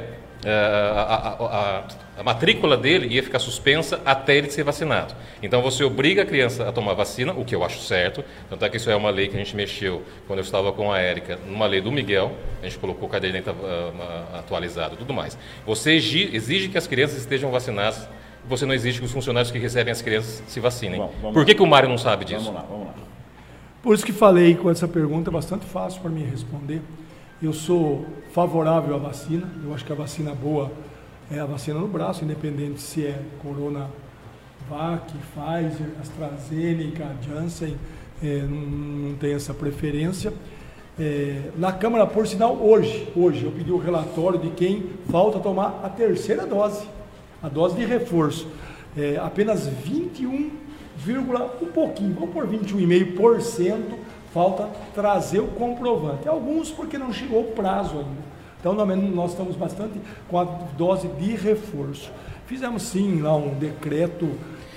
[0.45, 0.49] uh,
[0.97, 1.83] a, a,
[2.19, 5.15] a, matrícula dele ia ficar suspensa até ele ser vacinado.
[5.43, 8.25] Então você obriga a criança a tomar vacina, o que eu acho certo.
[8.49, 10.93] Tanto é que isso é uma lei que a gente mexeu quando eu estava com
[10.93, 12.33] a Érica, numa lei do Miguel,
[12.63, 15.37] a gente colocou caderneta uh, atualizada e tudo mais.
[15.67, 18.09] Você exige que as crianças estejam vacinadas
[18.49, 21.01] você não exige que os funcionários que recebem as crianças se vacinem.
[21.21, 22.45] Bom, Por que, que o Mário não sabe disso?
[22.45, 22.95] Vamos lá, vamos lá.
[23.83, 26.81] Por isso que falei com essa pergunta, é bastante fácil para mim responder.
[27.43, 30.73] Eu sou favorável à vacina, eu acho que a vacina boa
[31.31, 33.93] é a vacina no braço, independente se é Coronavac,
[35.35, 37.77] Pfizer, AstraZeneca, Janssen,
[38.23, 40.33] é, não, não tem essa preferência.
[40.99, 45.81] É, na Câmara, por sinal, hoje, hoje eu pedi o relatório de quem falta tomar
[45.85, 46.96] a terceira dose
[47.47, 48.49] a dose de reforço,
[48.99, 50.51] é, apenas 21,
[51.63, 56.29] um pouquinho, vamos por 21,5% falta trazer o comprovante.
[56.29, 58.37] Alguns porque não chegou o prazo ainda.
[58.61, 60.45] Então nós estamos bastante com a
[60.77, 62.11] dose de reforço.
[62.47, 64.29] Fizemos sim lá um decreto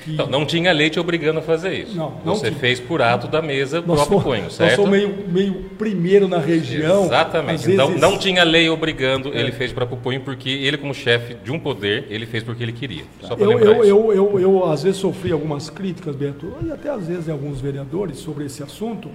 [0.03, 0.11] que...
[0.11, 1.95] Não, não tinha lei te obrigando a fazer isso.
[1.95, 2.59] Não, não Você tinha.
[2.59, 4.71] fez por ato da mesa do próprio punho, certo?
[4.71, 7.05] Eu sou meio, meio primeiro na região.
[7.05, 7.71] Exatamente.
[7.71, 8.01] Então vezes...
[8.01, 9.39] não tinha lei obrigando, é.
[9.39, 12.63] ele fez para o punho porque ele como chefe de um poder, ele fez porque
[12.63, 13.03] ele queria.
[13.21, 17.07] Só eu, eu, eu, eu, eu, às vezes sofri algumas críticas, Beto, e até às
[17.07, 19.09] vezes alguns vereadores sobre esse assunto.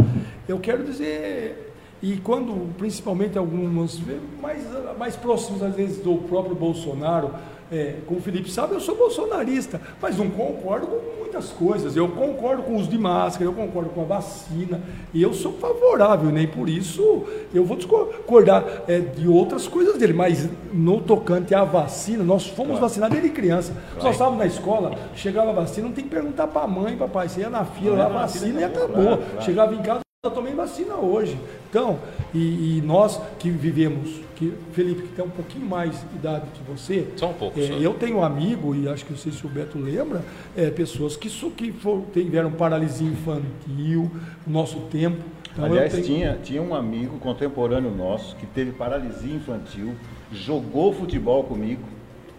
[0.48, 1.72] Eu quero dizer
[2.04, 3.98] e quando, principalmente alguns
[4.38, 4.62] mais,
[4.98, 7.30] mais próximos, às vezes, do próprio Bolsonaro,
[7.74, 11.96] é, como o Felipe sabe, eu sou bolsonarista, mas não concordo com muitas coisas.
[11.96, 14.80] Eu concordo com o uso de máscara, eu concordo com a vacina,
[15.12, 20.12] e eu sou favorável, nem por isso eu vou discordar é, de outras coisas dele.
[20.12, 22.82] Mas no tocante à vacina, nós fomos claro.
[22.82, 23.72] vacinados desde criança.
[23.72, 24.04] Claro.
[24.04, 27.28] Nós estávamos na escola, chegava a vacina, não tem que perguntar para a mãe, papai,
[27.28, 29.18] você ia na fila, lá, vacina e acabou.
[29.18, 31.38] Claro, chegava em casa, eu tomei vacina hoje.
[31.68, 31.98] Então,
[32.32, 36.62] e, e, nós que vivemos, que Felipe, que tem um pouquinho mais de idade que
[36.62, 37.08] você.
[37.16, 37.60] Só um pouco.
[37.60, 40.22] É, eu tenho um amigo, e acho que não sei se o Beto lembra,
[40.56, 44.10] é, pessoas que, que for, tiveram paralisia infantil
[44.46, 45.22] no nosso tempo.
[45.52, 46.04] Então, Aliás, tenho...
[46.04, 49.94] tinha, tinha um amigo contemporâneo nosso que teve paralisia infantil,
[50.32, 51.82] jogou futebol comigo,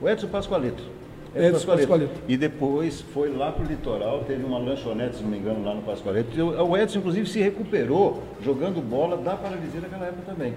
[0.02, 0.95] o Edson Pascoaleto.
[1.36, 2.10] É, Pascoaleto.
[2.30, 5.76] E depois foi lá para o litoral, teve uma lanchonete, se não me engano, lá
[5.76, 6.42] no Pascoaleto.
[6.42, 10.54] O Edson, inclusive, se recuperou jogando bola da paralisia naquela época também.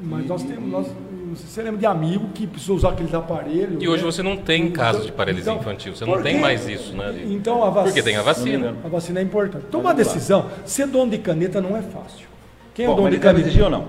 [0.00, 0.70] Mas e, nós temos.
[0.70, 0.86] Nós,
[1.34, 3.82] você lembra de amigo que precisou usar aqueles aparelhos?
[3.82, 4.10] E hoje né?
[4.10, 7.22] você não tem casos de paralisia então, infantil, você não tem mais isso, né?
[7.26, 7.84] Então a vacina.
[7.84, 8.74] Porque tem a vacina.
[8.82, 9.66] A vacina é importante.
[9.70, 10.50] Toma uma decisão.
[10.64, 12.26] Ser dono de caneta não é fácil.
[12.72, 13.46] Quem é Bom, dono de caneta?
[13.46, 13.88] exigir ou não?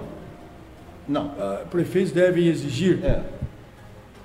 [1.07, 1.27] Não.
[1.27, 2.99] Uh, prefeitos devem exigir.
[3.03, 3.21] É.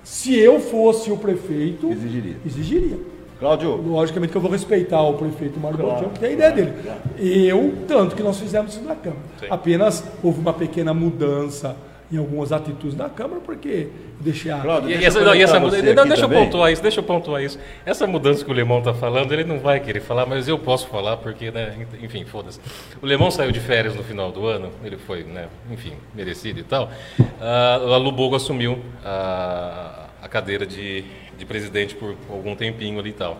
[0.02, 2.36] Se eu fosse o prefeito, exigiria.
[2.44, 2.98] exigiria.
[3.38, 3.76] Cláudio.
[3.76, 6.72] Logicamente que eu vou respeitar o prefeito Mário claro, Baltião, que tem a ideia dele.
[6.82, 7.00] Claro.
[7.18, 9.22] Eu, tanto que nós fizemos isso na Câmara.
[9.38, 9.46] Sim.
[9.48, 11.74] Apenas houve uma pequena mudança
[12.10, 13.88] em algumas atitudes da Câmara, porque
[14.20, 14.58] deixei a.
[14.58, 17.58] Cláudio, deixa, essa, não, essa mudança, não, deixa eu pontuar isso, deixa eu pontuar isso.
[17.86, 20.88] Essa mudança que o Lemão está falando, ele não vai querer falar, mas eu posso
[20.88, 22.60] falar, porque, né, enfim, foda-se.
[23.00, 26.64] O Lemão saiu de férias no final do ano, ele foi, né, enfim, merecido e
[26.64, 26.90] tal.
[27.18, 31.04] Uh, a Lubogo assumiu a, a cadeira de
[31.40, 33.38] de presidente por algum tempinho ali e tal.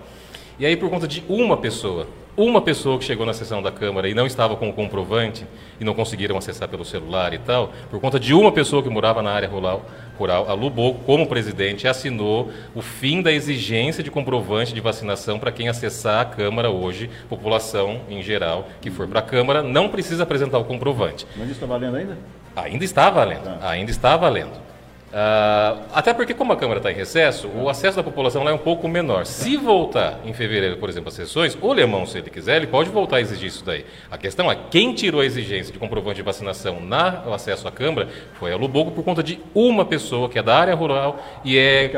[0.58, 2.06] E aí, por conta de uma pessoa,
[2.44, 5.46] uma pessoa que chegou na sessão da Câmara e não estava com o comprovante
[5.78, 9.20] e não conseguiram acessar pelo celular e tal, por conta de uma pessoa que morava
[9.20, 9.84] na área rural,
[10.18, 15.68] rural a como presidente, assinou o fim da exigência de comprovante de vacinação para quem
[15.68, 20.58] acessar a Câmara hoje, população em geral que for para a Câmara, não precisa apresentar
[20.58, 21.26] o comprovante.
[21.36, 22.18] Mas isso está valendo ainda?
[22.56, 23.70] Ainda está valendo, ah.
[23.70, 24.69] ainda está valendo.
[25.10, 28.54] Uh, até porque, como a Câmara está em recesso, o acesso da população lá é
[28.54, 29.26] um pouco menor.
[29.26, 32.90] Se voltar em fevereiro, por exemplo, as sessões, o Lemão, se ele quiser, ele pode
[32.90, 33.84] voltar a exigir isso daí.
[34.08, 38.08] A questão é, quem tirou a exigência de comprovante de vacinação no acesso à Câmara
[38.38, 41.90] foi a Lubogo por conta de uma pessoa que é da área rural e é,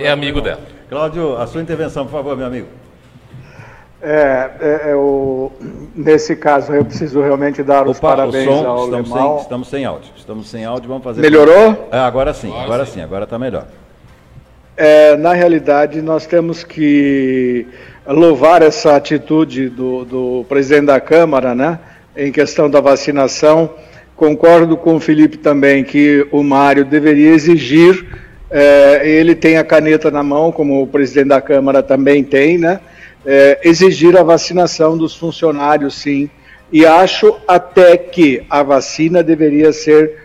[0.00, 0.60] é amigo dela.
[0.88, 2.68] Cláudio, a sua intervenção, por favor, meu amigo.
[4.06, 5.50] É, é, é, o,
[5.96, 9.84] nesse caso eu preciso realmente dar Opa, os parabéns som, ao estamos Sem, estamos sem
[9.86, 10.10] áudio.
[10.14, 11.22] Estamos sem áudio, vamos fazer.
[11.22, 11.88] Melhorou?
[11.90, 12.92] É, agora sim, agora, agora sim.
[12.92, 13.66] sim, agora está melhor.
[14.76, 17.66] é, na realidade, nós temos que
[18.06, 21.78] louvar essa atitude do, do presidente da Câmara, né,
[22.14, 23.70] em questão da vacinação.
[24.14, 28.04] Concordo com o Felipe também que o Mário deveria exigir,
[28.50, 32.80] é, ele tem a caneta na mão, como o presidente da Câmara também tem, né?
[33.26, 36.28] É, exigir a vacinação dos funcionários, sim.
[36.70, 40.24] E acho até que a vacina deveria ser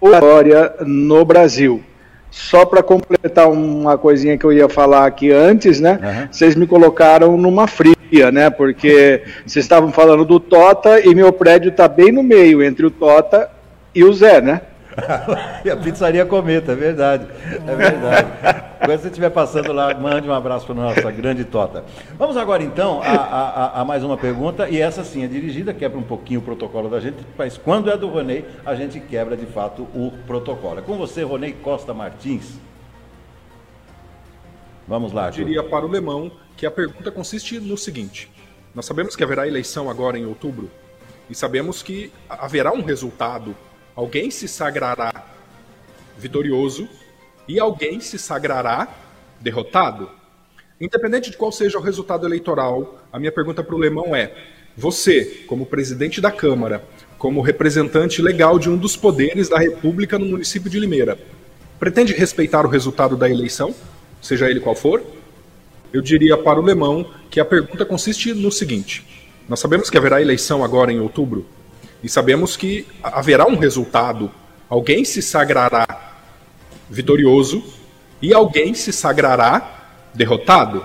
[0.00, 1.82] obrigatória no Brasil.
[2.30, 5.98] Só para completar uma coisinha que eu ia falar aqui antes, né?
[6.02, 6.28] Uhum.
[6.32, 8.48] Vocês me colocaram numa fria, né?
[8.48, 12.90] Porque vocês estavam falando do Tota e meu prédio está bem no meio entre o
[12.90, 13.50] Tota
[13.94, 14.62] e o Zé, né?
[15.64, 17.26] e a pizzaria Cometa, é verdade.
[17.66, 18.28] É verdade.
[18.84, 21.84] Quando você estiver passando lá, mande um abraço para a nossa grande Tota.
[22.18, 25.98] Vamos agora então a, a, a, mais uma pergunta, e essa sim é dirigida, quebra
[25.98, 29.46] um pouquinho o protocolo da gente, mas quando é do Ronei, a gente quebra de
[29.46, 30.80] fato o protocolo.
[30.80, 32.58] É com você, Ronei Costa Martins.
[34.86, 38.30] Vamos lá, Eu diria para o Lemão que a pergunta consiste no seguinte:
[38.74, 40.68] nós sabemos que haverá eleição agora em outubro,
[41.30, 43.54] e sabemos que haverá um resultado
[43.94, 45.12] Alguém se sagrará
[46.16, 46.88] vitorioso
[47.46, 48.88] e alguém se sagrará
[49.40, 50.08] derrotado.
[50.80, 54.34] Independente de qual seja o resultado eleitoral, a minha pergunta para o Lemão é:
[54.76, 56.82] você, como presidente da Câmara,
[57.18, 61.18] como representante legal de um dos poderes da República no município de Limeira,
[61.78, 63.74] pretende respeitar o resultado da eleição,
[64.20, 65.02] seja ele qual for?
[65.92, 69.06] Eu diria para o Lemão que a pergunta consiste no seguinte:
[69.46, 71.46] nós sabemos que haverá eleição agora em outubro,
[72.02, 74.30] e sabemos que haverá um resultado.
[74.68, 75.86] Alguém se sagrará
[76.90, 77.62] vitorioso
[78.20, 80.84] e alguém se sagrará derrotado.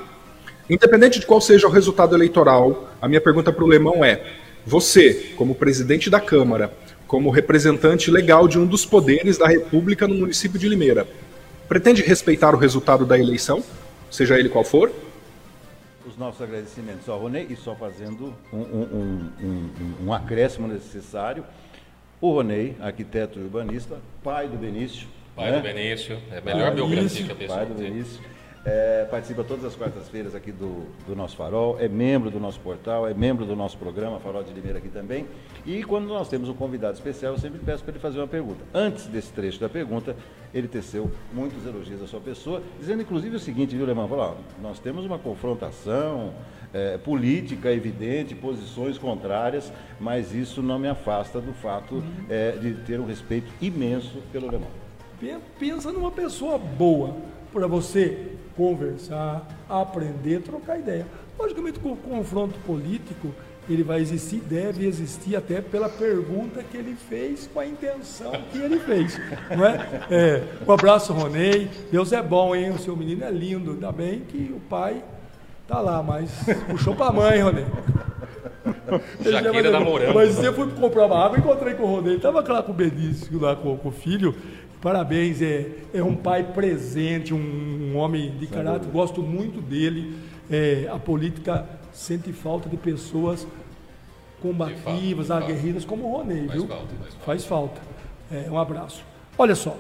[0.70, 4.22] Independente de qual seja o resultado eleitoral, a minha pergunta para o Lemão é:
[4.66, 6.74] você, como presidente da Câmara,
[7.08, 11.08] como representante legal de um dos poderes da República no município de Limeira,
[11.68, 13.64] pretende respeitar o resultado da eleição,
[14.12, 14.92] seja ele qual for?
[16.08, 21.44] Os nossos agradecimentos ao Ronei e só fazendo um, um, um, um acréscimo necessário.
[22.20, 25.08] O Ronei, arquiteto e urbanista, pai do Benício.
[25.36, 25.58] Pai né?
[25.58, 28.22] do Benício, é a melhor biografia que a pessoa Pai do Benício.
[28.70, 33.08] É, participa todas as quartas-feiras aqui do, do nosso Farol, é membro do nosso portal,
[33.08, 35.26] é membro do nosso programa, Farol de Limeira aqui também.
[35.66, 38.60] E quando nós temos um convidado especial, eu sempre peço para ele fazer uma pergunta.
[38.74, 40.18] Antes desse trecho da pergunta,
[40.54, 44.06] ele teceu muitos elogios à sua pessoa, dizendo inclusive o seguinte, viu, Lemão?
[44.06, 46.34] Falou, ó, nós temos uma confrontação
[46.74, 53.00] é, política evidente, posições contrárias, mas isso não me afasta do fato é, de ter
[53.00, 54.72] um respeito imenso pelo Lemão.
[55.58, 57.16] Pensa numa pessoa boa
[57.54, 61.06] para você conversar, aprender, trocar ideia.
[61.40, 63.32] Logicamente, o confronto político
[63.70, 68.58] ele vai existir, deve existir até pela pergunta que ele fez, com a intenção que
[68.58, 69.20] ele fez.
[69.56, 70.08] Não é?
[70.10, 71.70] é um abraço, Ronei.
[71.92, 72.72] Deus é bom, hein?
[72.72, 73.72] O seu menino é lindo.
[73.72, 75.04] Ainda bem que o pai
[75.68, 76.32] tá lá, mas
[76.70, 77.66] puxou para a mãe, Ronei.
[79.20, 80.14] Jaqueira namorando.
[80.14, 82.16] Mas você foi comprar uma água, encontrei com o Ronei.
[82.16, 84.34] Estava lá com o Benício, lá com, com o filho.
[84.82, 90.16] Parabéns, é, é um pai presente, um, um homem de caráter, gosto muito dele.
[90.50, 93.48] É, a política sente falta de pessoas
[94.42, 96.68] combativas, aguerridas como o Ronei, faz viu?
[96.68, 97.82] Falta, faz, faz falta.
[98.32, 99.04] É, um abraço.
[99.38, 99.76] Olha só,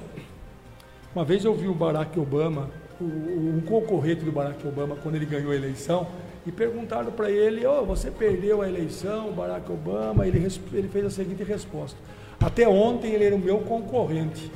[1.14, 2.70] uma vez eu vi o Barack Obama,
[3.00, 6.08] o, um concorrente do Barack Obama, quando ele ganhou a eleição,
[6.46, 10.28] e perguntaram para ele: oh, você perdeu a eleição, Barack Obama?
[10.28, 11.98] Ele, ele fez a seguinte resposta:
[12.40, 14.52] Até ontem ele era o meu concorrente.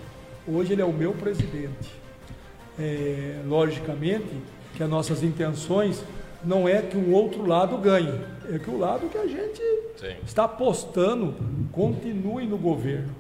[0.48, 2.02] Hoje ele é o meu presidente.
[2.80, 4.32] É, logicamente
[4.76, 6.04] que as nossas intenções
[6.44, 8.20] não é que o outro lado ganhe,
[8.50, 9.62] é que o lado que a gente
[9.98, 10.16] Sim.
[10.26, 11.36] está apostando
[11.72, 13.14] continue no governo.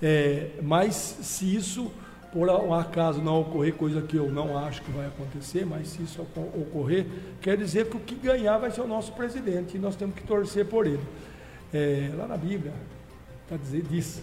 [0.00, 1.90] É, mas se isso
[2.32, 6.02] por um acaso não ocorrer, coisa que eu não acho que vai acontecer, mas se
[6.02, 7.06] isso ocorrer,
[7.40, 10.22] quer dizer que o que ganhar vai ser o nosso presidente e nós temos que
[10.22, 11.00] torcer por ele.
[11.72, 12.74] É, lá na Bíblia,
[13.44, 14.22] está dizer disso.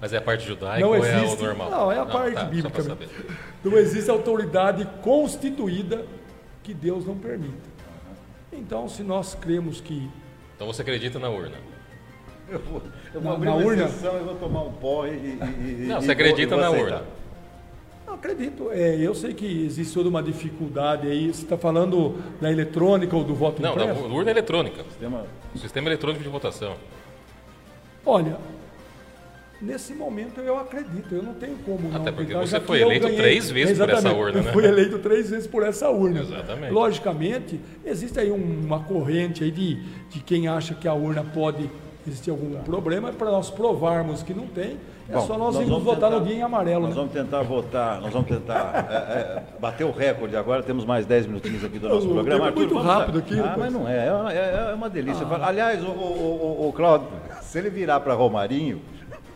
[0.00, 1.70] Mas é a parte judaica não ou existe, é o normal?
[1.70, 2.98] Não, é a não, parte tá, bíblica.
[3.62, 6.06] Não existe autoridade constituída
[6.62, 7.68] que Deus não permita.
[8.52, 10.08] Então, se nós cremos que.
[10.56, 11.56] Então você acredita na urna?
[12.48, 12.82] Eu vou,
[13.14, 13.84] eu vou na, abrir na uma urna?
[13.84, 15.10] Exceção, eu vou tomar um pó e.
[15.10, 17.02] e não, você acredita vou, na urna?
[18.06, 18.70] Não, acredito.
[18.72, 21.32] É, eu sei que existe toda uma dificuldade aí.
[21.32, 24.00] Você está falando da eletrônica ou do voto não, impresso?
[24.00, 24.82] Não, da urna eletrônica.
[24.84, 25.26] Sistema...
[25.56, 26.76] Sistema eletrônico de votação.
[28.04, 28.38] Olha,
[29.60, 33.18] Nesse momento eu acredito, eu não tenho como não Até porque você foi eleito ganhei,
[33.20, 34.48] três vezes por essa urna, né?
[34.48, 36.20] Eu fui eleito três vezes por essa urna.
[36.20, 36.72] Exatamente.
[36.72, 39.74] Logicamente, existe aí uma corrente aí de,
[40.08, 41.68] de quem acha que a urna pode
[42.08, 45.68] existir algum problema, para nós provarmos que não tem, é Bom, só nós, nós irmos
[45.68, 46.80] vamos votar tentar- no dia em amarelo.
[46.86, 46.96] Nós Né?
[46.96, 51.26] vamos tentar votar, nós vamos tentar é, é, bater o recorde agora, temos mais 10
[51.26, 52.48] minutinhos aqui do nosso O programa.
[52.48, 55.26] é muito rápido aqui, Ah, mas não é, é uma, é- é uma delícia.
[55.42, 57.06] Aliás, o, o, o- o Cláudio,
[57.42, 58.80] se ele virar para Romarinho,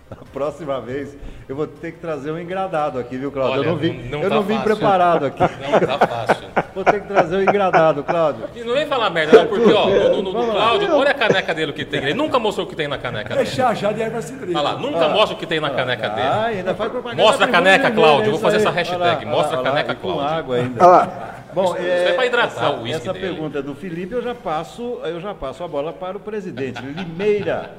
[0.10, 1.16] a próxima vez
[1.48, 3.60] eu vou ter que trazer um engradado aqui, viu, Cláudio?
[3.60, 4.70] Olha, eu não vim, não- não eu tá não vim fácil.
[4.76, 5.40] preparado aqui.
[5.40, 6.44] Não tá fácil.
[6.74, 8.46] Vou ter que trazer um engradado, Cláudio.
[8.52, 10.52] E não vem falar merda, não, porque, ó, no, no, no.
[10.52, 12.02] Cláudio, olha a caneca dele o que tem.
[12.02, 13.48] Ele nunca mostrou o que tem na caneca É dele.
[13.48, 14.58] chá, chá de erva cidreira.
[14.58, 16.26] Olha lá, nunca mostra o que tem na caneca dele.
[16.26, 17.22] Ah, ainda faz propaganda.
[17.22, 18.24] Mostra a caneca, Cláudio.
[18.24, 19.24] Vou isso fazer essa hashtag.
[19.24, 20.34] Mostra a caneca, e com Cláudio.
[20.36, 20.84] água ainda.
[20.84, 21.34] Olha lá.
[21.54, 23.26] Bom, é pra hidratar essa, o uísque Essa dele.
[23.28, 26.82] pergunta do Felipe eu já passo, eu já passo a bola para o presidente.
[26.82, 27.70] Limeira.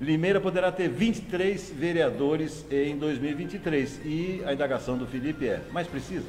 [0.00, 4.00] Limeira poderá ter 23 vereadores em 2023.
[4.04, 6.26] E a indagação do Felipe é, mas precisa?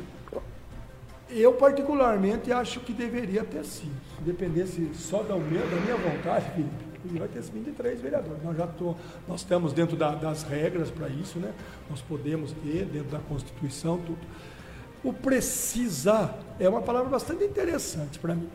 [1.30, 3.92] Eu, particularmente, acho que deveria ter sim.
[4.18, 8.44] Se dependesse só da minha, da minha vontade, Felipe, vai ter 23 vereadores.
[8.44, 8.96] Nós já tô,
[9.28, 11.52] nós estamos dentro da- das regras para isso, né?
[11.90, 14.20] Nós podemos ter, dentro da Constituição, tudo.
[15.04, 18.48] O precisar é uma palavra bastante interessante para mim.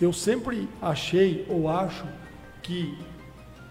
[0.00, 2.04] Eu sempre achei ou acho
[2.62, 2.98] que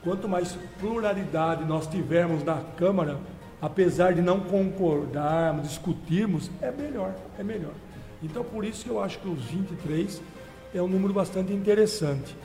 [0.05, 3.17] quanto mais pluralidade nós tivermos na Câmara,
[3.59, 7.73] apesar de não concordarmos, discutirmos, é melhor, é melhor.
[8.21, 10.21] Então, por isso que eu acho que os 23
[10.75, 12.37] é um número bastante interessante.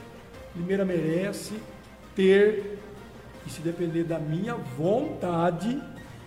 [0.56, 1.54] Limeira merece
[2.16, 2.78] ter,
[3.46, 5.80] e se depender da minha vontade,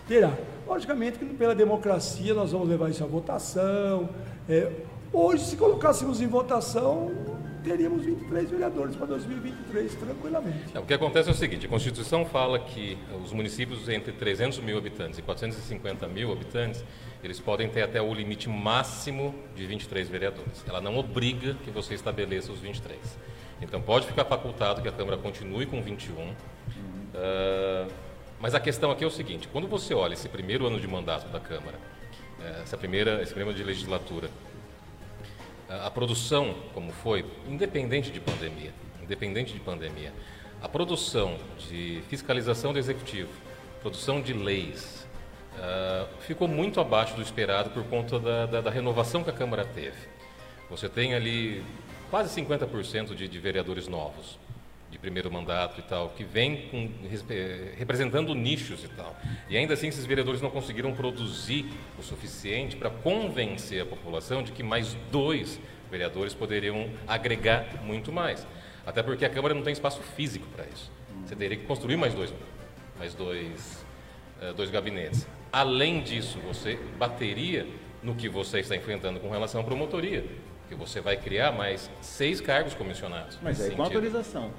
[0.07, 0.31] terá.
[0.67, 4.07] Logicamente que pela democracia nós vamos levar isso à votação.
[4.47, 4.71] É,
[5.11, 7.11] hoje, se colocássemos em votação,
[7.63, 10.75] teríamos 23 vereadores para 2023, tranquilamente.
[10.75, 14.59] É, O que acontece é o seguinte, a Constituição fala que os municípios entre 300
[14.59, 16.83] mil habitantes e 450 mil habitantes,
[17.23, 20.63] eles podem ter até o limite máximo de 23 vereadores.
[20.67, 22.99] Ela não obriga que você estabeleça os 23.
[23.61, 26.33] Então pode ficar facultado que a Câmara continue com 21.
[27.15, 27.87] Ah,
[28.39, 31.29] mas a questão aqui é o seguinte, quando você olha esse primeiro ano de mandato
[31.29, 31.79] da Câmara,
[32.41, 34.29] eh, essa primeira, esse primeiro ano de legislatura,
[35.83, 38.71] a produção, como foi, independente de pandemia,
[39.01, 40.13] independente de pandemia,
[40.61, 41.37] a produção
[41.69, 43.29] de fiscalização do executivo,
[43.81, 45.07] produção de leis,
[45.57, 49.65] ah, ficou muito abaixo do esperado por conta da, da- da renovação que a Câmara
[49.65, 49.97] teve.
[50.69, 51.63] Você tem ali
[52.09, 54.39] quase 50% de, de vereadores novos,
[54.93, 56.87] de primeiro mandato e tal, que vêm com,
[57.75, 59.15] representando nichos e tal.
[59.49, 61.65] E ainda assim, esses vereadores não conseguiram produzir
[61.97, 68.45] o suficiente para convencer a população de que mais dois vereadores poderiam agregar muito mais.
[68.85, 70.91] Até porque a Câmara não tem espaço físico para isso.
[71.25, 72.31] Você teria que construir mais dois,
[72.99, 73.83] mais dois,
[74.41, 75.25] eh, dois gabinetes.
[75.51, 77.65] Além disso, você bateria
[78.03, 80.23] no que você está enfrentando com relação à promotoria,
[80.69, 83.39] que você vai criar mais seis cargos comissionados.
[83.41, 84.51] Mas nesse aí com autorização.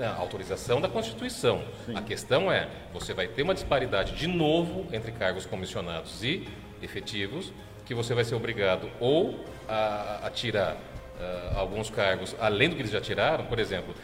[0.00, 1.62] A autorização da Constituição.
[1.94, 6.48] A questão é, você vai ter uma disparidade de novo entre cargos comissionados e
[6.82, 7.52] efetivos,
[7.86, 10.76] que você vai ser obrigado ou a, a tirar
[11.20, 13.94] ah, alguns cargos além do que eles já tiraram, por exemplo,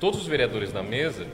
[0.00, 1.26] todos os vereadores da mesa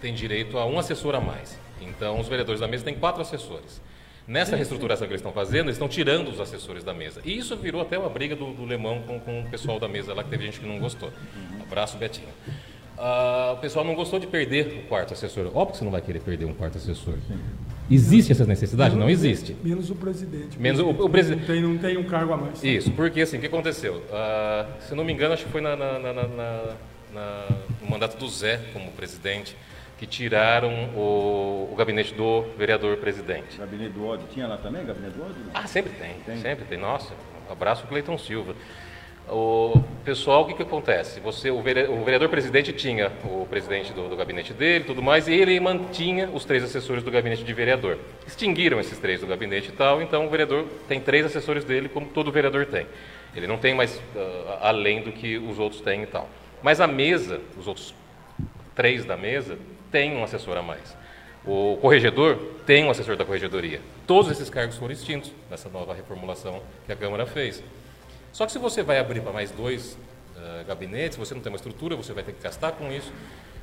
[0.00, 1.58] têm direito a um assessor a mais.
[1.80, 3.80] Então, os vereadores da mesa têm quatro assessores.
[4.26, 7.20] Nessa reestruturação que eles estão fazendo, eles estão tirando os assessores da mesa.
[7.24, 10.14] E isso virou até uma briga do, do Lemão com, com o pessoal da mesa
[10.14, 11.10] lá, que teve gente que não gostou.
[11.62, 12.28] Abraço, Betinho.
[13.02, 15.46] Ah, o pessoal não gostou de perder o quarto assessor.
[15.54, 17.14] Óbvio que você não vai querer perder um quarto assessor.
[17.90, 18.94] Existe essa necessidade?
[18.94, 19.56] Não existe.
[19.64, 20.58] Menos o presidente.
[20.60, 21.40] Menos o- o presidente.
[21.40, 22.62] Não tem, não tem um cargo a mais.
[22.62, 24.02] Isso, porque assim, o que aconteceu?
[24.12, 26.74] Ah, se eu não me engano, acho que foi na, na- na- na- na-
[27.14, 27.46] na-
[27.80, 29.56] no mandato do Zé como presidente,
[29.98, 33.56] que tiraram o, o gabinete do vereador presidente.
[33.58, 34.26] Gabinete do ódio.
[34.32, 35.36] Tinha lá também, gabinete do ódio?
[35.54, 36.36] Ah, sempre tem, Tem.
[36.36, 36.78] sempre tem.
[36.78, 37.12] Nossa,
[37.50, 38.54] abraço Cleiton Silva.
[39.32, 41.20] O pessoal, o que, que acontece?
[41.20, 45.28] Você, o, vere- o vereador presidente tinha o presidente do, do gabinete dele, tudo mais,
[45.28, 47.96] e ele mantinha os três assessores do gabinete de vereador.
[48.26, 52.06] Extinguiram esses três do gabinete e tal, então o vereador tem três assessores dele, como
[52.06, 52.88] todo vereador tem.
[53.36, 56.28] Ele não tem mais ah, além do que os outros têm e tal.
[56.60, 57.94] Mas a mesa, os outros
[58.74, 59.56] três da mesa,
[59.92, 60.96] tem um assessor a mais.
[61.44, 63.80] O corregedor tem um assessor da corregedoria.
[64.08, 67.62] Todos esses cargos foram extintos nessa nova reformulação que a Câmara fez.
[68.32, 69.96] Só que se você vai abrir para mais dois
[70.36, 73.12] eh, gabinetes, você não tem uma estrutura, você vai ter que gastar com isso.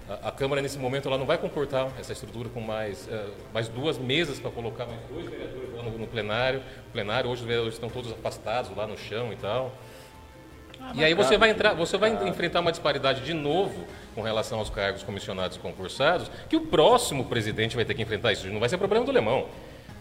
[0.10, 3.68] A, a Câmara, nesse momento, ela não vai comportar essa estrutura com mais, eh, mais
[3.68, 6.62] duas mesas para colocar mais dois vereadores lá no, no plenário.
[6.90, 9.72] O plenário, hoje os vereadores estão todos afastados lá no chão e tal.
[10.94, 14.70] E aí você vai entrar, você vai enfrentar uma disparidade de novo com relação aos
[14.70, 18.48] cargos comissionados e concursados, que o próximo presidente vai ter que enfrentar isso.
[18.48, 19.48] Não vai ser problema do Lemão.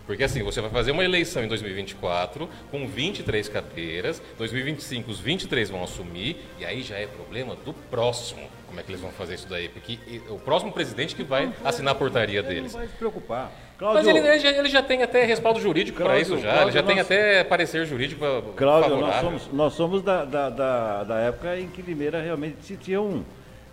[0.06, 5.68] Porque assim, você vai fazer uma eleição em 2024 com 23 cadeiras, 2025 os 23
[5.68, 8.42] vão assumir, e aí já é problema do próximo.
[8.68, 9.68] Como é que eles vão fazer isso daí?
[9.68, 9.98] Porque
[10.28, 12.72] o próximo presidente que vai assinar a portaria deles.
[12.72, 13.50] Não vai se preocupar.
[13.78, 16.52] Cláudio, Mas ele, ele, já, ele, já, tem até respaldo jurídico para isso já.
[16.52, 18.24] Cláudio, ele já nós, tem até parecer jurídico
[18.56, 23.00] Cláudio, nós somos, nós somos da, da, da, da, época em que Limeira realmente tinha
[23.00, 23.22] um,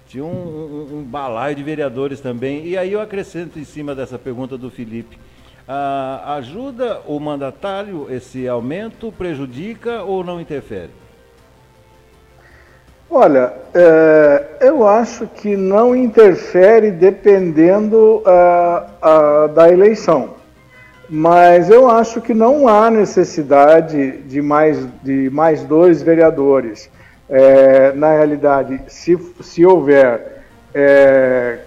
[0.08, 2.66] tinha um, um, um balaio de vereadores também.
[2.66, 5.18] E aí eu acrescento em cima dessa pergunta do Felipe.
[5.66, 10.90] Ah, ajuda o mandatário esse aumento, prejudica ou não interfere?
[13.10, 20.32] Olha, é, eu acho que não interfere dependendo uh, da eleição.
[21.10, 26.90] Mas eu acho que não há necessidade de mais, de mais dois vereadores.
[27.30, 30.44] É, na realidade, se, se houver,
[30.74, 31.60] é,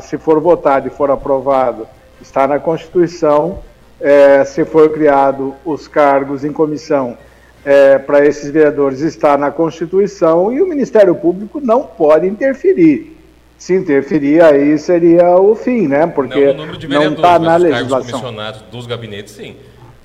[0.00, 1.86] se for votado e for aprovado
[2.22, 3.58] está na Constituição.
[4.00, 7.16] É, se for criado os cargos em comissão
[7.64, 13.16] é, para esses vereadores, está na Constituição e o Ministério Público não pode interferir.
[13.56, 16.04] Se interferir, aí seria o fim, né?
[16.06, 16.52] Porque
[16.88, 18.10] não está na legislação.
[18.10, 19.54] comissionados dos gabinetes, sim.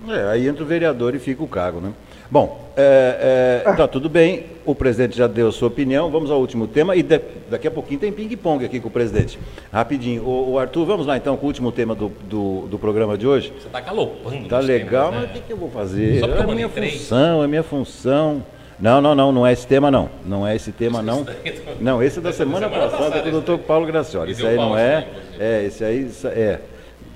[0.07, 1.91] É, aí entra o vereador e fica o cargo, né?
[2.29, 6.67] Bom, é, é, tá tudo bem, o presidente já deu sua opinião, vamos ao último
[6.67, 9.39] tema e de, daqui a pouquinho tem ping-pong aqui com o presidente.
[9.71, 13.17] Rapidinho, o, o, Arthur, vamos lá então com o último tema do, do, do programa
[13.17, 13.53] de hoje?
[13.57, 14.47] Você está galopando.
[14.47, 15.29] Tá legal, temas, né?
[15.33, 16.19] mas o que, eu vou fazer?
[16.19, 18.43] Só é a minha função, é minha função.
[18.79, 20.09] Não, não, não, não é esse tema não.
[20.23, 21.25] Não é esse tema não.
[21.79, 24.31] Não, esse é da semana, semana passada com o doutor Paulo Gracioli.
[24.33, 25.07] Isso aí não é.
[25.39, 26.59] É, esse aí é.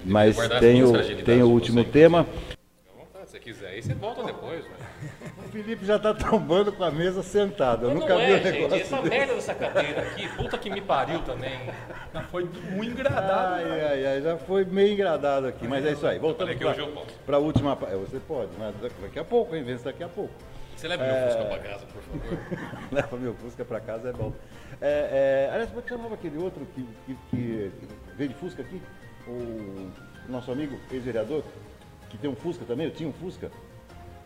[0.03, 0.93] Mas tem o,
[1.23, 2.25] tem o último tema.
[3.31, 4.65] Se você quiser, aí você volta depois.
[5.53, 7.85] Felipe já tá tombando com a mesa sentado.
[7.85, 9.09] Eu nunca vi é, um negócio gente, Essa desse.
[9.09, 11.57] merda dessa cadeira aqui, puta que me pariu também.
[12.13, 13.53] Já foi muito engradado.
[13.53, 13.87] Ai, né?
[13.89, 15.65] ai, ai, já foi meio engradado aqui.
[15.65, 16.19] Mas é isso aí.
[16.19, 16.51] Voltando
[17.25, 17.71] para a última.
[17.89, 19.63] É, você pode, mas daqui a pouco, hein?
[19.63, 20.33] Vence daqui a pouco.
[20.75, 21.07] Você leva é...
[21.07, 22.39] meu Fusca para casa, por favor.
[22.91, 24.33] leva meu Fusca para casa é bom.
[24.81, 25.49] É, é...
[25.53, 27.71] Aliás, como é que chamava aquele outro que, que, que
[28.17, 28.81] veio de Fusca aqui?
[29.25, 29.89] O
[30.27, 31.43] nosso amigo, ex-vereador,
[32.11, 33.51] que tem um Fusca também, eu tinha um Fusca.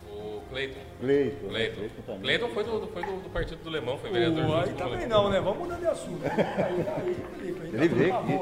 [0.10, 0.80] O Cleiton.
[1.00, 1.48] Cleiton.
[1.48, 1.76] Cleiton.
[1.76, 4.64] Cleiton, Cleiton foi, do, foi do, do, partido do Lemão, foi vereador.
[4.64, 5.40] Aí também não, né?
[5.40, 6.22] Vamos mudar de assunto.
[6.26, 8.34] Aí, aí, Ele veio tá aqui.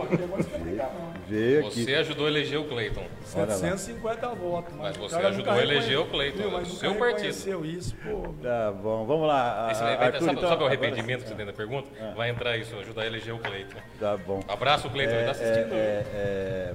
[1.28, 1.84] Veio aqui.
[1.84, 3.06] Você ajudou a eleger o Cleiton.
[3.26, 4.74] 750 votos.
[4.76, 6.52] Mas, mas você ajudou a eleger o Cleiton.
[6.52, 7.66] Mas o seu partido.
[7.66, 8.34] isso, pô.
[8.42, 9.70] Tá bom, vamos lá.
[9.72, 11.90] Esse vai, Arthur, sabe, então, sabe o arrependimento que você tem na pergunta?
[12.00, 12.14] Ah.
[12.16, 13.80] Vai entrar isso, ajudar a eleger o Cleiton.
[14.00, 14.42] Tá bom.
[14.48, 15.74] Abraço, Cleiton, é, ele tá assistindo.
[15.74, 16.74] É, é,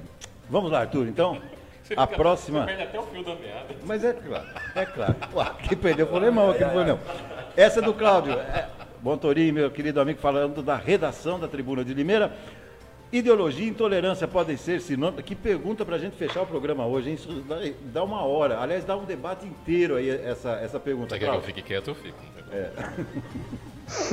[0.49, 1.41] vamos lá, Arthur, então.
[1.95, 2.59] A fica, próxima.
[2.61, 3.75] Você perde até o fio da meada.
[3.85, 5.15] Mas é claro, é claro.
[5.35, 6.99] Ué, quem perdeu foi o Lemão, aqui não foi não.
[7.55, 8.33] Essa é do Cláudio.
[8.33, 8.67] É,
[9.19, 12.31] Torinho, meu querido amigo, falando da redação da Tribuna de Limeira.
[13.11, 15.23] Ideologia e intolerância podem ser sinônimos.
[15.23, 17.15] Que pergunta para a gente fechar o programa hoje, hein?
[17.15, 17.43] Isso
[17.85, 18.59] dá uma hora.
[18.59, 21.15] Aliás, dá um debate inteiro aí essa, essa pergunta.
[21.15, 22.17] Você quer que eu fique quieto, eu fico.
[22.51, 22.69] É.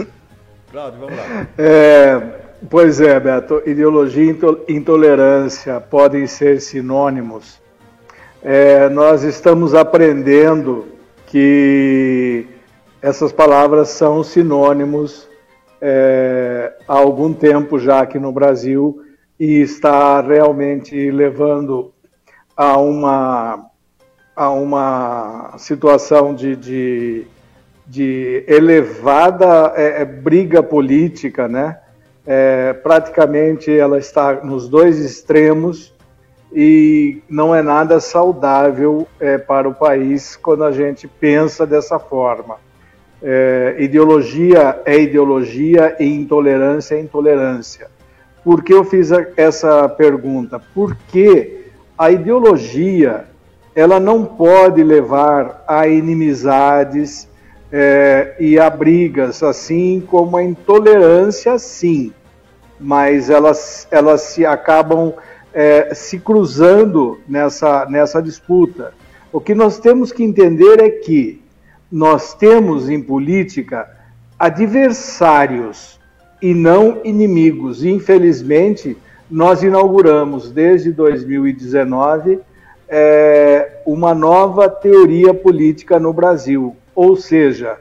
[0.72, 1.46] Cláudio, vamos lá.
[1.58, 2.18] É,
[2.70, 3.62] pois é, Beto.
[3.66, 4.24] Ideologia
[4.66, 7.60] e intolerância podem ser sinônimos
[8.48, 10.86] é, nós estamos aprendendo
[11.26, 12.46] que
[13.02, 15.28] essas palavras são sinônimos
[15.80, 19.02] é, há algum tempo já aqui no Brasil
[19.38, 21.92] e está realmente levando
[22.56, 23.66] a uma,
[24.36, 27.26] a uma situação de, de,
[27.84, 31.80] de elevada é, é briga política, né?
[32.24, 35.95] É, praticamente ela está nos dois extremos
[36.52, 42.56] e não é nada saudável é, para o país quando a gente pensa dessa forma.
[43.22, 47.88] É, ideologia é ideologia e intolerância é intolerância.
[48.44, 50.60] Por que eu fiz a, essa pergunta?
[50.74, 51.64] Porque
[51.98, 53.24] a ideologia
[53.74, 57.28] ela não pode levar a inimizades
[57.70, 62.12] é, e a brigas, assim como a intolerância, sim,
[62.80, 65.12] mas elas, elas se acabam
[65.56, 68.92] é, se cruzando nessa, nessa disputa.
[69.32, 71.42] O que nós temos que entender é que
[71.90, 73.88] nós temos em política
[74.38, 75.98] adversários
[76.42, 77.82] e não inimigos.
[77.82, 78.98] Infelizmente,
[79.30, 82.38] nós inauguramos desde 2019
[82.86, 87.78] é, uma nova teoria política no Brasil, ou seja,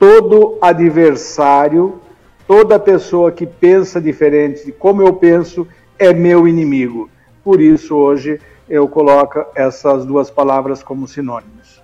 [0.00, 2.00] todo adversário,
[2.44, 5.64] toda pessoa que pensa diferente de como eu penso,
[5.98, 7.10] é meu inimigo.
[7.42, 11.80] Por isso, hoje, eu coloco essas duas palavras como sinônimos.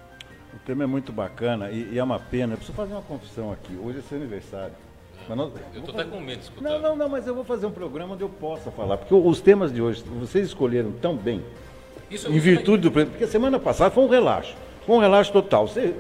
[0.55, 2.55] O tema é muito bacana e, e é uma pena.
[2.55, 3.77] Eu preciso fazer uma confissão aqui.
[3.83, 4.75] Hoje é seu aniversário.
[5.29, 6.71] Não, eu estou até com medo de escutar.
[6.71, 8.97] Não, não, não, mas eu vou fazer um programa onde eu possa falar.
[8.97, 11.43] Porque os temas de hoje, vocês escolheram tão bem,
[12.11, 12.91] Isso- em isso virtude do.
[12.91, 14.57] Porque semana passada foi um relaxo.
[14.85, 15.69] Foi um relaxo total.
[15.69, 15.95] Você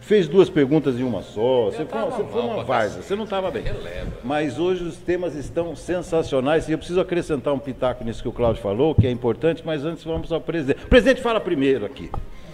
[0.00, 1.66] fez duas perguntas em uma só.
[1.66, 2.88] Você foi, você foi uma várzea.
[2.88, 3.04] cacete.
[3.06, 3.62] Você não estava bem.
[3.62, 4.12] Releva.
[4.24, 6.68] Mas hoje os temas estão sensacionais.
[6.68, 9.84] E eu preciso acrescentar um pitaco nisso que o Cláudio falou, que é importante, mas
[9.84, 10.84] antes vamos ao presidente.
[10.84, 12.10] O presidente fala primeiro aqui.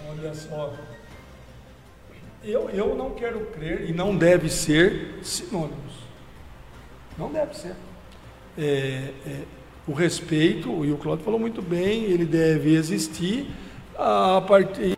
[0.09, 0.73] Olha só.
[2.43, 5.93] Eu, eu não quero crer e não deve ser sinônimos.
[7.17, 7.73] Não deve ser.
[8.57, 9.39] É, é,
[9.87, 13.47] o respeito, e o Cláudio falou muito bem, ele deve existir
[13.97, 14.97] a partir.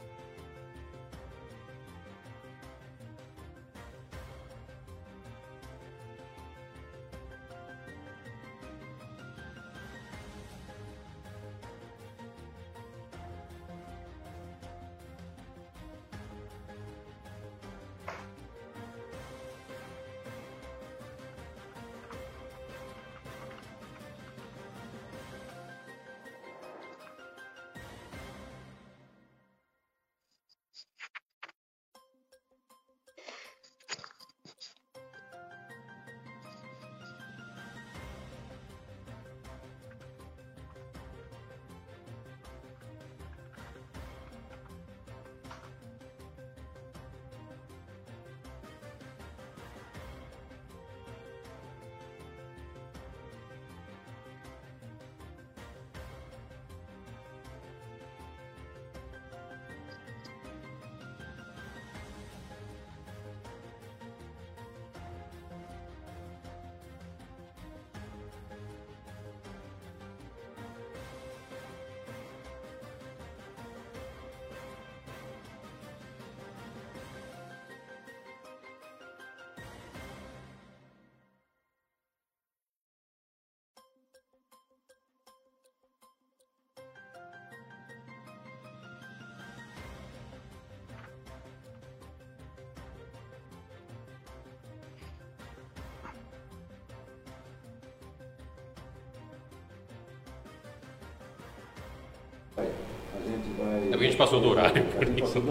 [102.57, 105.43] A gente passou do horário, por isso.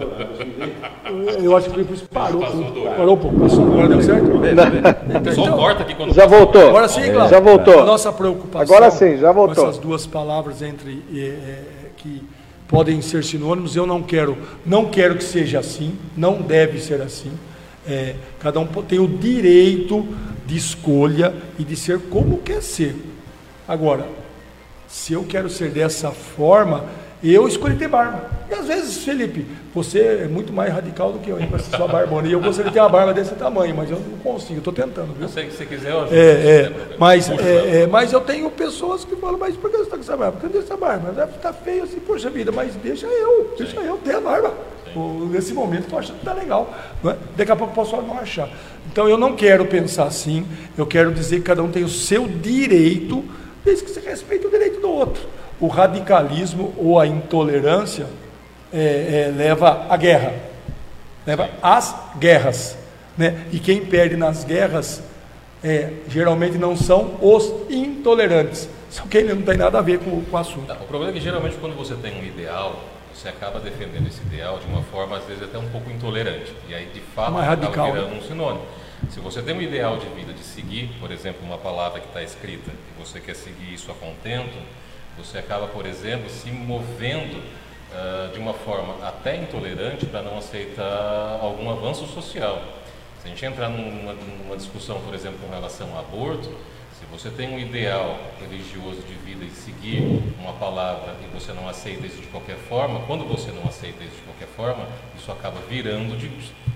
[1.43, 2.41] Eu acho que por isso parou.
[2.41, 2.73] Passou tudo.
[2.73, 2.97] do horário.
[2.97, 3.39] Parou um pouco.
[3.39, 5.35] Passou, agora deu certo?
[5.35, 6.69] Só corta aqui quando Já voltou.
[6.69, 7.29] Agora sim, Cláudio.
[7.29, 7.79] Já voltou.
[7.79, 9.55] A nossa preocupação Agora sim, já voltou.
[9.55, 11.63] com essas duas palavras entre eh, eh,
[11.97, 12.23] que
[12.67, 17.31] podem ser sinônimos, eu não quero, não quero que seja assim, não deve ser assim.
[17.87, 20.05] Eh, cada um tem o direito
[20.45, 22.95] de escolha e de ser como quer ser.
[23.67, 24.05] Agora,
[24.87, 26.85] se eu quero ser dessa forma,
[27.23, 28.29] eu escolhi ter barba.
[28.49, 31.75] E às vezes, Felipe, você é muito mais radical do que eu, hein, com essa
[31.75, 32.27] sua barbona.
[32.27, 35.13] E eu gostaria de ter uma barba desse tamanho, mas eu não consigo, estou tentando,
[35.13, 35.27] viu?
[35.27, 36.15] Se você quiser, eu ajudo.
[36.15, 39.83] É, é, mas, é, é, mas eu tenho pessoas que falam, mas por que você
[39.83, 40.39] está com essa barba?
[40.39, 41.11] Cadê essa barba?
[41.11, 44.53] Deve estar feio assim, poxa vida, mas deixa eu, deixa eu ter a barba.
[45.29, 46.73] Nesse momento eu achando que está legal.
[47.03, 47.15] É?
[47.35, 48.49] Daqui a pouco eu posso não achar.
[48.91, 50.45] Então eu não quero pensar assim,
[50.77, 53.23] eu quero dizer que cada um tem o seu direito,
[53.65, 55.27] desde que você respeite o direito do outro.
[55.59, 58.07] O radicalismo ou a intolerância
[58.71, 60.33] é, é, leva à guerra
[61.25, 62.77] leva às guerras.
[63.17, 63.45] Né?
[63.51, 65.01] E quem perde nas guerras
[65.63, 70.35] é, geralmente não são os intolerantes, são quem não tem nada a ver com, com
[70.35, 70.71] o assunto.
[70.73, 72.83] O problema é que geralmente quando você tem um ideal,
[73.13, 76.53] você acaba defendendo esse ideal de uma forma às vezes até um pouco intolerante.
[76.69, 78.65] E aí de fato acaba radical, virando um sinônimo.
[79.09, 82.23] Se você tem um ideal de vida de seguir, por exemplo, uma palavra que está
[82.23, 84.57] escrita e você quer seguir isso a contento,
[85.17, 87.41] você acaba, por exemplo, se movendo
[87.93, 92.61] ah, de uma forma até intolerante para não aceitar algum avanço social.
[93.21, 96.49] Se a gente entrar numa, numa discussão, por exemplo, com relação ao aborto,
[96.99, 101.69] se você tem um ideal religioso de vida e seguir uma palavra e você não
[101.69, 105.59] aceita isso de qualquer forma, quando você não aceita isso de qualquer forma, isso acaba
[105.69, 106.29] virando de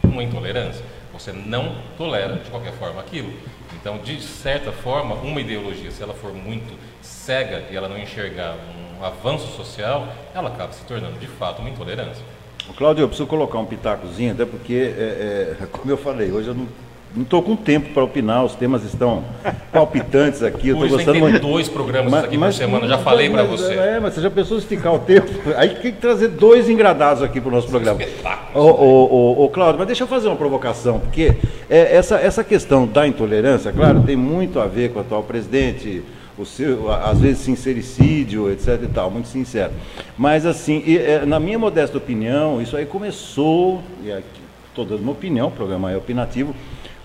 [0.03, 0.85] uma intolerância.
[1.19, 3.33] Você não tolera de qualquer forma aquilo.
[3.73, 8.55] Então, de certa forma, uma ideologia, se ela for muito cega e ela não enxergar
[8.97, 12.23] um avanço social, ela acaba se tornando de fato uma intolerância.
[12.77, 16.55] Cláudio, eu preciso colocar um pitacozinho, até porque, é, é, como eu falei, hoje eu
[16.55, 16.67] não
[17.15, 19.23] não estou com tempo para opinar, os temas estão
[19.71, 20.69] palpitantes aqui.
[20.69, 21.39] Eu tem gostando ter muito.
[21.39, 23.73] dois programas aqui por semana, já falei para mas- você.
[23.73, 25.27] É, mas você já pensou esticar o tempo?
[25.55, 27.99] Aí tem que trazer dois engradados aqui para o nosso programa.
[28.53, 31.35] Ô, ô, ô, Cláudio, mas deixa eu fazer uma provocação, porque
[31.69, 36.03] é, essa, essa questão da intolerância, claro, tem muito a ver com o atual presidente,
[36.37, 39.71] o seu, às vezes sincericídio, etc e tal, muito sincero.
[40.17, 45.01] Mas assim, e, é, na minha modesta opinião, isso aí começou, e aqui estou dando
[45.01, 46.55] uma opinião, o programa é opinativo,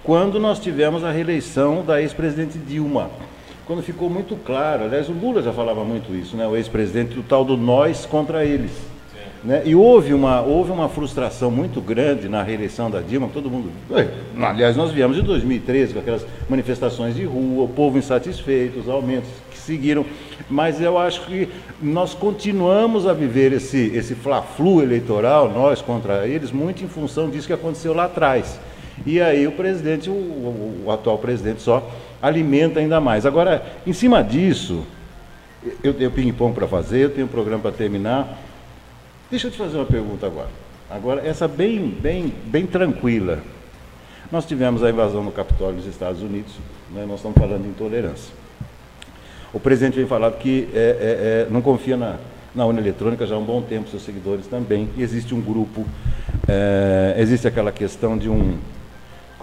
[0.05, 3.11] quando nós tivemos a reeleição da ex-presidente Dilma.
[3.67, 6.47] quando ficou muito claro, aliás, o Lula já falava muito isso, né?
[6.47, 8.71] o ex-presidente, o tal do nós contra eles.
[9.43, 9.63] Né?
[9.65, 13.71] E houve uma, houve uma frustração muito grande na reeleição da Dilma, todo mundo.
[14.39, 19.31] Aliás, nós viemos de 2013 com aquelas manifestações de rua, o povo insatisfeito, os aumentos
[19.51, 20.05] que seguiram.
[20.51, 21.49] Mas eu acho que
[21.81, 27.47] nós continuamos a viver esse, esse fla-flu eleitoral, nós contra eles, muito em função disso
[27.47, 28.61] que aconteceu lá atrás.
[29.07, 31.91] E aí o presidente, o, o, o atual presidente, só
[32.23, 33.27] alimenta ainda mais.
[33.27, 34.85] Agora, em cima disso,
[35.83, 38.39] eu tenho ping-pong para fazer, eu tenho um programa para terminar.
[39.31, 40.49] Deixa eu te fazer uma pergunta agora.
[40.91, 43.41] Agora, essa bem, bem, bem tranquila.
[44.31, 46.53] Nós tivemos a invasão no Capitólio dos Estados Unidos,
[46.93, 47.05] né?
[47.07, 48.33] nós estamos falando de intolerância.
[49.53, 52.17] O presidente vem falar que é, é, é, não confia na,
[52.55, 54.89] na urna eletrônica já há um bom tempo, seus seguidores também.
[54.97, 55.87] E existe um grupo,
[56.49, 58.59] é, existe aquela questão de um,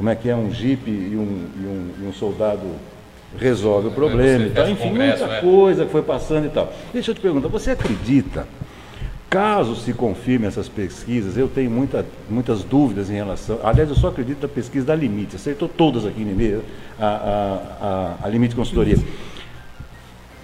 [0.01, 2.63] como é que é, um jipe e um, e um, e um soldado
[3.37, 4.45] resolve o problema.
[4.45, 5.41] Então, enfim, muita né?
[5.41, 6.73] coisa que foi passando e tal.
[6.91, 8.47] Deixa eu te perguntar, você acredita
[9.29, 13.59] Caso se confirme essas pesquisas, eu tenho muita, muitas dúvidas em relação.
[13.63, 16.61] Aliás, eu só acredito na pesquisa da Limite, acertou todas aqui em meio,
[16.99, 18.97] a, a, a, a Limite Consultoria.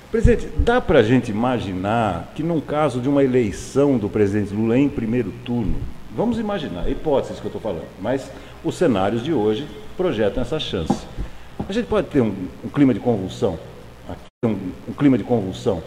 [0.09, 4.77] Presidente, dá para a gente imaginar que, num caso de uma eleição do presidente Lula
[4.77, 5.75] em primeiro turno,
[6.15, 8.31] vamos imaginar, hipóteses que eu estou falando, mas
[8.63, 11.05] os cenários de hoje projetam essa chance.
[11.67, 13.59] A gente pode ter um, um clima de convulsão,
[14.09, 15.83] aqui, um, um clima de convulsão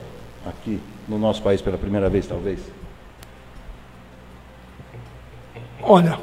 [0.46, 2.60] aqui no nosso país pela primeira vez, talvez?
[5.82, 6.18] Olha,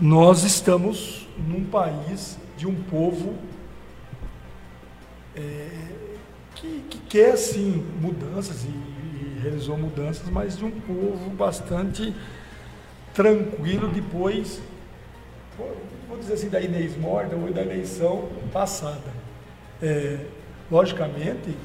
[0.00, 3.34] nós estamos num país de um povo
[5.34, 5.68] é,
[6.54, 12.14] que, que, quer sim mudanças e, e, realizou mudanças, mas de um povo bastante
[13.14, 14.60] tranquilo depois,
[16.08, 19.26] vou dizer assim, da Inês Morda ou da eleição passada.
[19.82, 20.18] É,
[20.70, 21.56] logicamente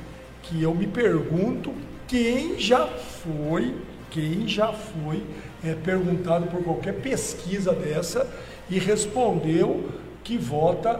[0.43, 1.73] que eu me pergunto
[2.07, 3.75] quem já foi,
[4.09, 5.23] quem já foi
[5.63, 8.27] é, perguntado por qualquer pesquisa dessa
[8.69, 9.89] e respondeu
[10.23, 10.99] que vota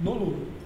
[0.00, 0.61] no Lula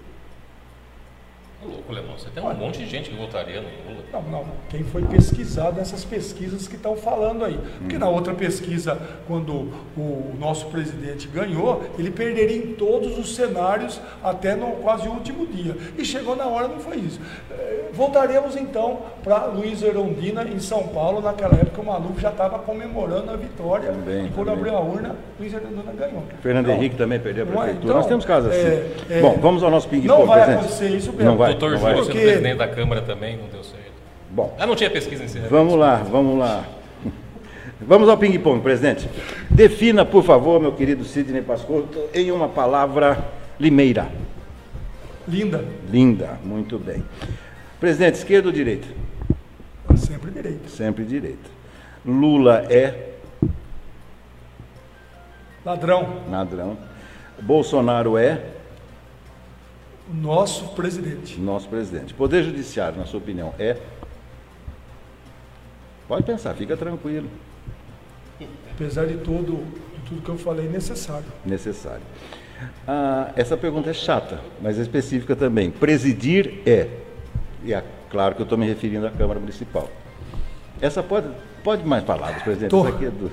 [1.67, 2.17] louco, Lemão.
[2.17, 4.05] Você tem um Olha, monte de gente que votaria no Lula.
[4.13, 4.45] Não, não.
[4.69, 7.59] Quem foi pesquisado nessas pesquisas que estão falando aí.
[7.79, 7.99] Porque hum.
[7.99, 14.55] na outra pesquisa, quando o nosso presidente ganhou, ele perderia em todos os cenários até
[14.55, 15.77] no quase último dia.
[15.99, 17.21] E chegou na hora, não foi isso.
[17.51, 21.21] É, voltaremos então para Luiz Erondina, em São Paulo.
[21.21, 23.91] Naquela época, o maluco já estava comemorando a vitória.
[23.91, 24.61] Também, e quando também.
[24.61, 26.23] abriu a urna, Luiz Erondina ganhou.
[26.41, 27.85] Fernando então, Henrique também perdeu a prefeitura.
[27.85, 28.67] Então, Nós temos casos assim.
[28.67, 30.09] É, é, Bom, vamos ao nosso ping-pong.
[30.09, 30.65] Não vai presidente.
[30.65, 31.31] acontecer isso mesmo.
[31.31, 33.93] Não vai doutor Júlio sendo presidente da Câmara também, não deu certo.
[34.31, 34.55] Bom.
[34.59, 35.39] Ah, não tinha pesquisa em si.
[35.39, 36.65] Vamos lá, vamos lá.
[37.81, 39.09] Vamos ao ping-pong, presidente.
[39.51, 43.19] Defina, por favor, meu querido Sidney Pascoto, em uma palavra
[43.61, 44.09] limeira.
[45.29, 45.63] Linda.
[45.91, 47.05] Linda, muito bem.
[47.79, 48.87] Presidente, esquerda ou direita?
[49.97, 50.69] Sempre direita.
[50.69, 51.51] Sempre direita.
[52.05, 53.13] Lula é.
[55.65, 56.23] Ladrão.
[56.31, 56.79] Ladrão.
[57.43, 58.41] Bolsonaro é.
[60.13, 61.39] Nosso presidente.
[61.41, 62.15] Nosso presidente.
[62.15, 63.77] Poder Judiciário, na sua opinião, é?
[66.07, 67.29] Pode pensar, fica tranquilo.
[68.71, 69.65] Apesar de tudo,
[70.09, 71.27] tudo que eu falei, necessário.
[71.45, 72.03] Necessário.
[72.87, 75.71] Ah, essa pergunta é chata, mas é específica também.
[75.71, 76.89] Presidir é.
[77.65, 79.91] E é claro que eu estou me referindo à Câmara Municipal.
[80.81, 81.29] Essa pode.
[81.65, 82.71] Pode mais palavras, presidente.
[82.71, 83.31] Tô, Isso aqui é, do,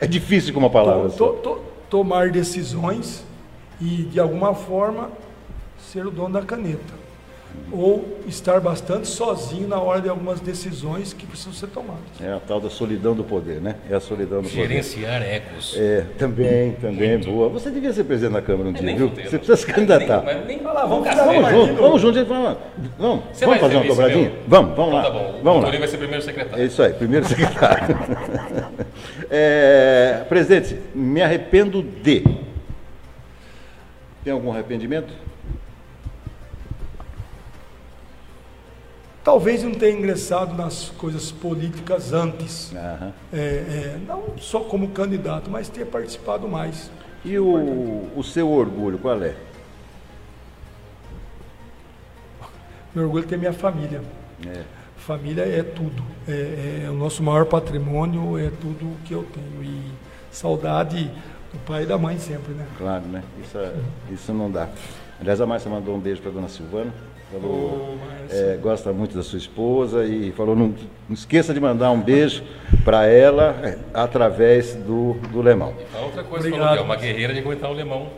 [0.00, 1.08] é difícil com uma palavra.
[1.10, 3.24] Tô, tô, tomar decisões
[3.80, 5.12] e, de alguma forma,
[5.92, 7.02] ser o dono da caneta.
[7.70, 12.00] Ou estar bastante sozinho na hora de algumas decisões que precisam ser tomadas.
[12.18, 13.76] É a tal da solidão do poder, né?
[13.90, 15.26] É a solidão do Gerenciar poder.
[15.26, 15.76] Gerenciar ecos.
[15.78, 17.30] É, também, também, Muito.
[17.30, 17.50] boa.
[17.50, 19.08] Você devia ser presidente da Câmara um é, dia, viu?
[19.08, 20.22] Você precisa se candidatar.
[20.22, 22.22] Nem, nem, lá, vamos, vamos, junto, vamos juntos.
[22.26, 22.58] Vamos,
[22.98, 24.32] vamos, vamos fazer uma dobradinha?
[24.48, 25.02] Vamos, vamos então, lá.
[25.02, 25.40] Tá bom.
[25.42, 25.78] Vamos o lá.
[25.78, 26.62] vai ser primeiro secretário.
[26.62, 27.98] É isso aí, primeiro secretário.
[29.30, 32.24] é, presidente, me arrependo de.
[34.24, 35.12] Tem algum arrependimento?
[39.24, 43.12] Talvez não tenha ingressado nas coisas políticas antes, uhum.
[43.32, 46.90] é, é, não só como candidato, mas ter participado mais.
[47.24, 49.36] E o, o seu orgulho, qual é?
[52.92, 54.02] Meu orgulho é ter minha família.
[54.44, 54.62] É.
[54.96, 56.02] Família é tudo.
[56.26, 59.62] É, é, o nosso maior patrimônio, é tudo que eu tenho.
[59.62, 59.92] E
[60.32, 61.10] saudade
[61.52, 62.66] do pai e da mãe sempre, né?
[62.76, 63.22] Claro, né?
[63.40, 63.72] Isso, é,
[64.10, 64.68] isso não dá.
[65.20, 66.92] Aliás, a Márcia mandou um beijo para dona Silvana.
[67.32, 67.96] Falou,
[68.30, 70.74] é, gosta muito da sua esposa e falou, não,
[71.08, 72.42] não esqueça de mandar um beijo
[72.84, 75.72] para ela é, através do, do Lemão.
[75.78, 78.08] E outra coisa, falou que é uma guerreira de aguentar o Lemão.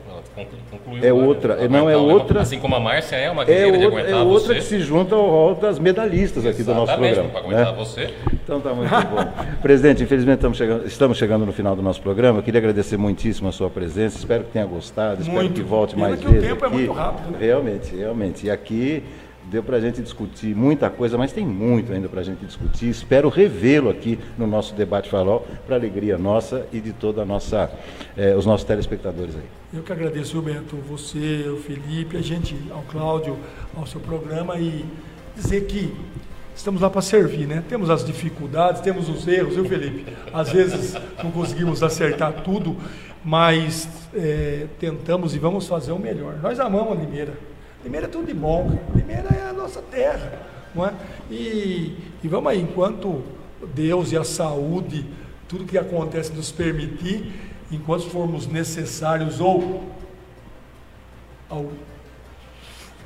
[1.00, 1.68] É outra, né?
[1.68, 2.40] não é outra.
[2.40, 4.54] Assim como a Márcia é uma guerreira é de aguentar É outra você.
[4.56, 7.28] que se junta ao rol das medalhistas aqui do nosso programa.
[7.28, 7.78] Para aguentar né?
[7.78, 8.14] você.
[8.32, 9.32] Então tá muito bom.
[9.62, 12.40] Presidente, infelizmente estamos chegando, estamos chegando no final do nosso programa.
[12.40, 14.18] Eu queria agradecer muitíssimo a sua presença.
[14.18, 15.24] Espero que tenha gostado.
[15.24, 15.30] Muito.
[15.30, 16.38] Espero que volte mais vezes.
[16.38, 16.83] O tempo aqui.
[16.86, 17.30] Muito rápido.
[17.30, 17.38] Né?
[17.40, 18.46] Realmente, realmente.
[18.46, 19.02] E aqui
[19.50, 22.88] deu para a gente discutir muita coisa, mas tem muito ainda para a gente discutir.
[22.88, 27.70] Espero revê-lo aqui no nosso debate farol, para alegria nossa e de toda a nossa,
[28.16, 29.42] eh, os nossos telespectadores aí.
[29.72, 33.36] Eu que agradeço, Beto, você, o Felipe, a gente, ao Cláudio,
[33.76, 34.84] ao seu programa e
[35.36, 35.92] dizer que
[36.54, 37.62] estamos lá para servir, né?
[37.68, 40.06] Temos as dificuldades, temos os erros, viu, Felipe?
[40.32, 42.76] Às vezes não conseguimos acertar tudo,
[43.24, 46.34] mas é, tentamos e vamos fazer o melhor.
[46.42, 47.32] Nós amamos a Limeira.
[47.82, 48.78] Limeira é tudo de bom.
[48.94, 50.42] Limeira é a nossa terra,
[50.74, 50.92] não é?
[51.30, 53.22] E, e vamos aí, enquanto
[53.74, 55.06] Deus e a saúde,
[55.48, 57.32] tudo que acontece nos permitir,
[57.72, 59.82] enquanto formos necessários ou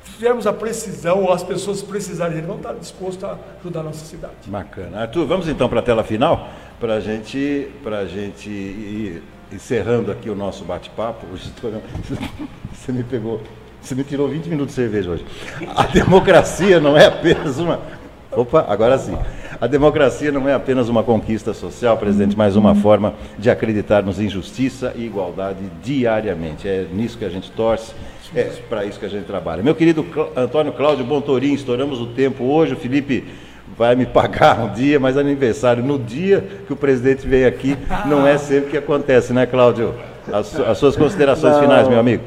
[0.03, 4.05] tivermos a precisão ou as pessoas precisarem, ele não está disposto a ajudar a nossa
[4.05, 4.33] cidade.
[4.47, 5.01] Bacana.
[5.01, 10.35] Arthur, vamos então para a tela final, para gente, a gente ir encerrando aqui o
[10.35, 11.25] nosso bate-papo.
[12.73, 13.41] Você me pegou,
[13.81, 15.25] você me tirou 20 minutos de cerveja hoje.
[15.75, 17.79] A democracia não é apenas uma.
[18.31, 19.17] Opa, agora sim.
[19.59, 24.29] A democracia não é apenas uma conquista social, presidente, mas uma forma de acreditarmos em
[24.29, 26.67] justiça e igualdade diariamente.
[26.67, 27.93] É nisso que a gente torce,
[28.35, 29.63] é para isso que a gente trabalha.
[29.63, 30.05] Meu querido
[30.35, 32.73] Antônio Cláudio Bontorim, estouramos o tempo hoje.
[32.73, 33.25] O Felipe
[33.79, 38.27] vai me pagar um dia, mas aniversário no dia que o presidente vem aqui, não
[38.27, 39.95] é sempre que acontece, né, Cláudio?
[40.33, 42.21] As, as suas considerações não, finais, meu amigo.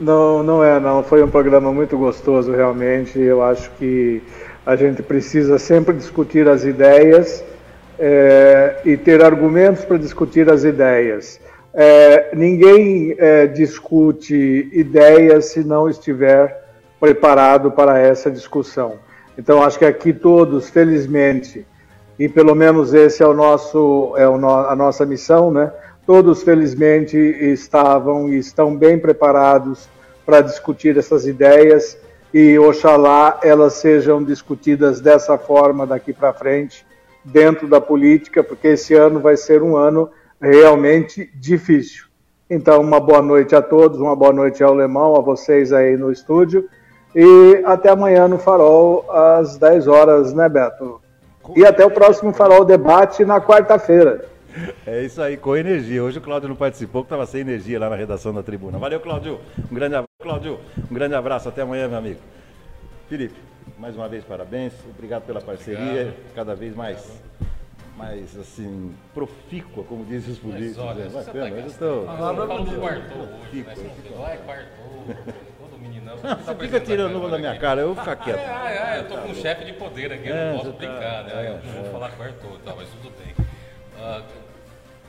[0.00, 1.02] Não, não é, não.
[1.02, 3.20] Foi um programa muito gostoso, realmente.
[3.20, 4.22] Eu acho que
[4.64, 7.44] a gente precisa sempre discutir as ideias
[7.98, 11.38] é, e ter argumentos para discutir as ideias.
[11.74, 16.64] É, ninguém é, discute ideias se não estiver
[16.98, 19.09] preparado para essa discussão.
[19.38, 21.66] Então, acho que aqui todos, felizmente,
[22.18, 25.72] e pelo menos esse é o nosso é o no, a nossa missão, né?
[26.06, 29.88] Todos felizmente estavam e estão bem preparados
[30.26, 31.96] para discutir essas ideias
[32.32, 36.86] e oxalá elas sejam discutidas dessa forma daqui para frente,
[37.24, 42.04] dentro da política, porque esse ano vai ser um ano realmente difícil.
[42.48, 46.10] Então, uma boa noite a todos, uma boa noite ao Alemão, a vocês aí no
[46.10, 46.68] estúdio,
[47.14, 51.00] e até amanhã no Farol, às 10 horas, né, Beto?
[51.56, 54.28] E até o próximo Farol Debate na quarta-feira.
[54.86, 56.02] É isso aí, com energia.
[56.02, 58.78] Hoje o Cláudio não participou, porque estava sem energia lá na redação da tribuna.
[58.78, 59.40] Valeu, Cláudio.
[59.70, 60.58] Um grande abraço, Cláudio.
[60.90, 61.48] Um grande abraço.
[61.48, 62.20] Até amanhã, meu amigo.
[63.08, 63.34] Felipe,
[63.78, 64.72] mais uma vez, parabéns.
[64.88, 65.82] Obrigado pela parceria.
[65.82, 66.14] Obrigado.
[66.34, 67.22] Cada vez mais,
[67.96, 70.76] mais assim, profícua, como dizem os políticos.
[70.76, 71.50] Mas olha, é bacana.
[71.50, 72.04] Tá eu estou.
[72.04, 73.66] Palavra do quartou hoje.
[74.16, 75.40] Vai, quartou.
[76.16, 76.36] Meninão.
[76.44, 78.38] Você fica tirando uma da minha cara, eu vou ficar quieto.
[78.38, 81.24] Ah, é, é, eu tô com um chefe de poder aqui, eu não posso brincar,
[81.24, 81.48] né?
[81.48, 83.34] Eu não vou falar quartou, tá, mas tudo bem.
[83.96, 84.24] Uh,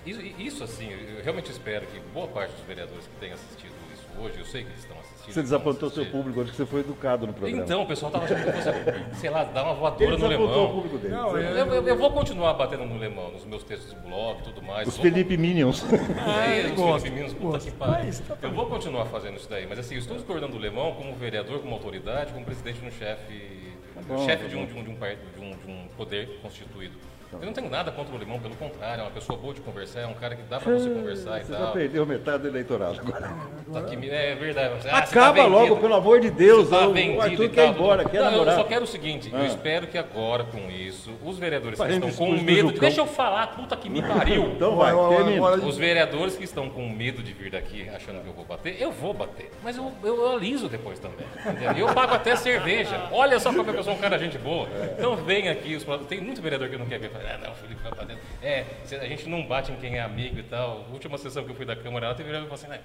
[0.06, 4.06] isso, isso, assim, eu realmente espero que boa parte dos vereadores que tenham assistido isso
[4.20, 5.01] hoje, eu sei que eles estão.
[5.32, 7.64] Você desapontou o seu público hoje que você foi educado no programa.
[7.64, 10.66] Então, o pessoal estava achando que você, sei lá, dar uma voadora no lemão.
[10.66, 11.14] O público dele.
[11.14, 14.44] Não, eu, eu, eu, vou continuar batendo no lemão, nos meus textos de blog e
[14.44, 14.88] tudo mais.
[14.88, 15.84] Os Felipe Minions.
[16.22, 18.12] É, os gosto, Felipe Minions, puta que pariu.
[18.28, 21.14] Tá eu vou continuar fazendo isso daí, mas assim, eu estou discordando do lemão como
[21.16, 23.74] vereador, como autoridade, como presidente no chefe,
[24.08, 26.96] tá chefe tá de, um, de, um, de, um, de um poder constituído.
[27.34, 30.02] Eu não tenho nada contra o Limão, pelo contrário, é uma pessoa boa de conversar,
[30.02, 31.62] é um cara que dá pra você conversar e você tal.
[31.62, 33.34] Você já perdeu metade do eleitorado agora.
[33.72, 34.88] Tá aqui, é verdade.
[34.90, 36.70] Ah, Acaba tá logo, pelo amor de Deus.
[36.70, 38.56] Tá o Arthur quer ir embora, quer não, namorar.
[38.56, 39.40] Eu só quero o seguinte, ah.
[39.40, 42.72] eu espero que agora com isso, os vereadores que estão com medo...
[42.74, 44.52] Deixa eu falar, puta que me pariu.
[44.56, 45.52] então vai, termina.
[45.66, 48.92] Os vereadores que estão com medo de vir daqui achando que eu vou bater, eu
[48.92, 49.52] vou bater.
[49.64, 51.26] Mas eu, eu aliso depois também.
[51.46, 51.88] Entendeu?
[51.88, 53.08] Eu pago até cerveja.
[53.12, 54.68] Olha só como eu sou um cara gente boa.
[54.98, 57.21] Então vem aqui, os, tem muito vereador que não quer ver.
[57.30, 58.18] Ah, não, Felipe vai bater.
[58.42, 58.66] É,
[59.00, 60.86] a gente não bate em quem é amigo e tal.
[60.90, 62.80] A última sessão que eu fui da Câmara, ela teve e falou assim, né?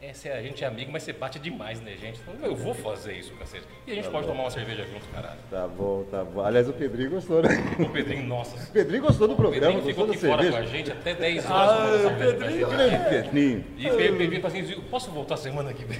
[0.00, 2.20] É, a gente é amigo, mas você bate demais, né, gente?
[2.20, 3.66] Então, eu vou fazer isso, cacete.
[3.84, 4.32] E a gente tá pode bom.
[4.32, 5.38] tomar uma cerveja junto, caralho.
[5.50, 6.40] Tá bom, tá bom.
[6.40, 7.48] Aliás, o Pedrinho gostou, né?
[7.80, 8.56] O Pedrinho, nossa.
[8.62, 11.50] O Pedrinho gostou do programa, o Pedrinho ficou aqui fora com a gente até 10
[11.50, 12.04] horas.
[12.04, 12.68] Ah, o Pedrinho.
[13.08, 13.64] Pedrinho.
[13.76, 15.98] E Pedrinho falou assim, posso voltar semana que vem?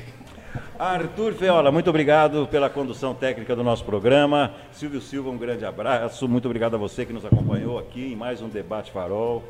[0.79, 4.53] Arthur Feola, muito obrigado pela condução técnica do nosso programa.
[4.73, 6.29] Silvio Silva, um grande abraço.
[6.29, 9.43] Muito obrigado a você que nos acompanhou aqui em mais um Debate Farol.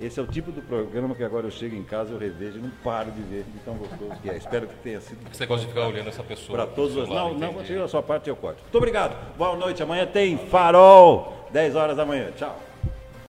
[0.00, 2.62] Esse é o tipo do programa que agora eu chego em casa, eu revejo e
[2.62, 4.36] não paro de ver de tão gostoso que é.
[4.36, 6.56] Espero que tenha sido Você gosta de ficar olhando essa pessoa.
[6.56, 7.08] para todos do os.
[7.08, 8.62] Não, não, tira a sua parte eu corto.
[8.62, 9.16] Muito obrigado.
[9.36, 9.82] Boa noite.
[9.82, 12.30] Amanhã tem Farol, 10 horas da manhã.
[12.36, 12.67] Tchau.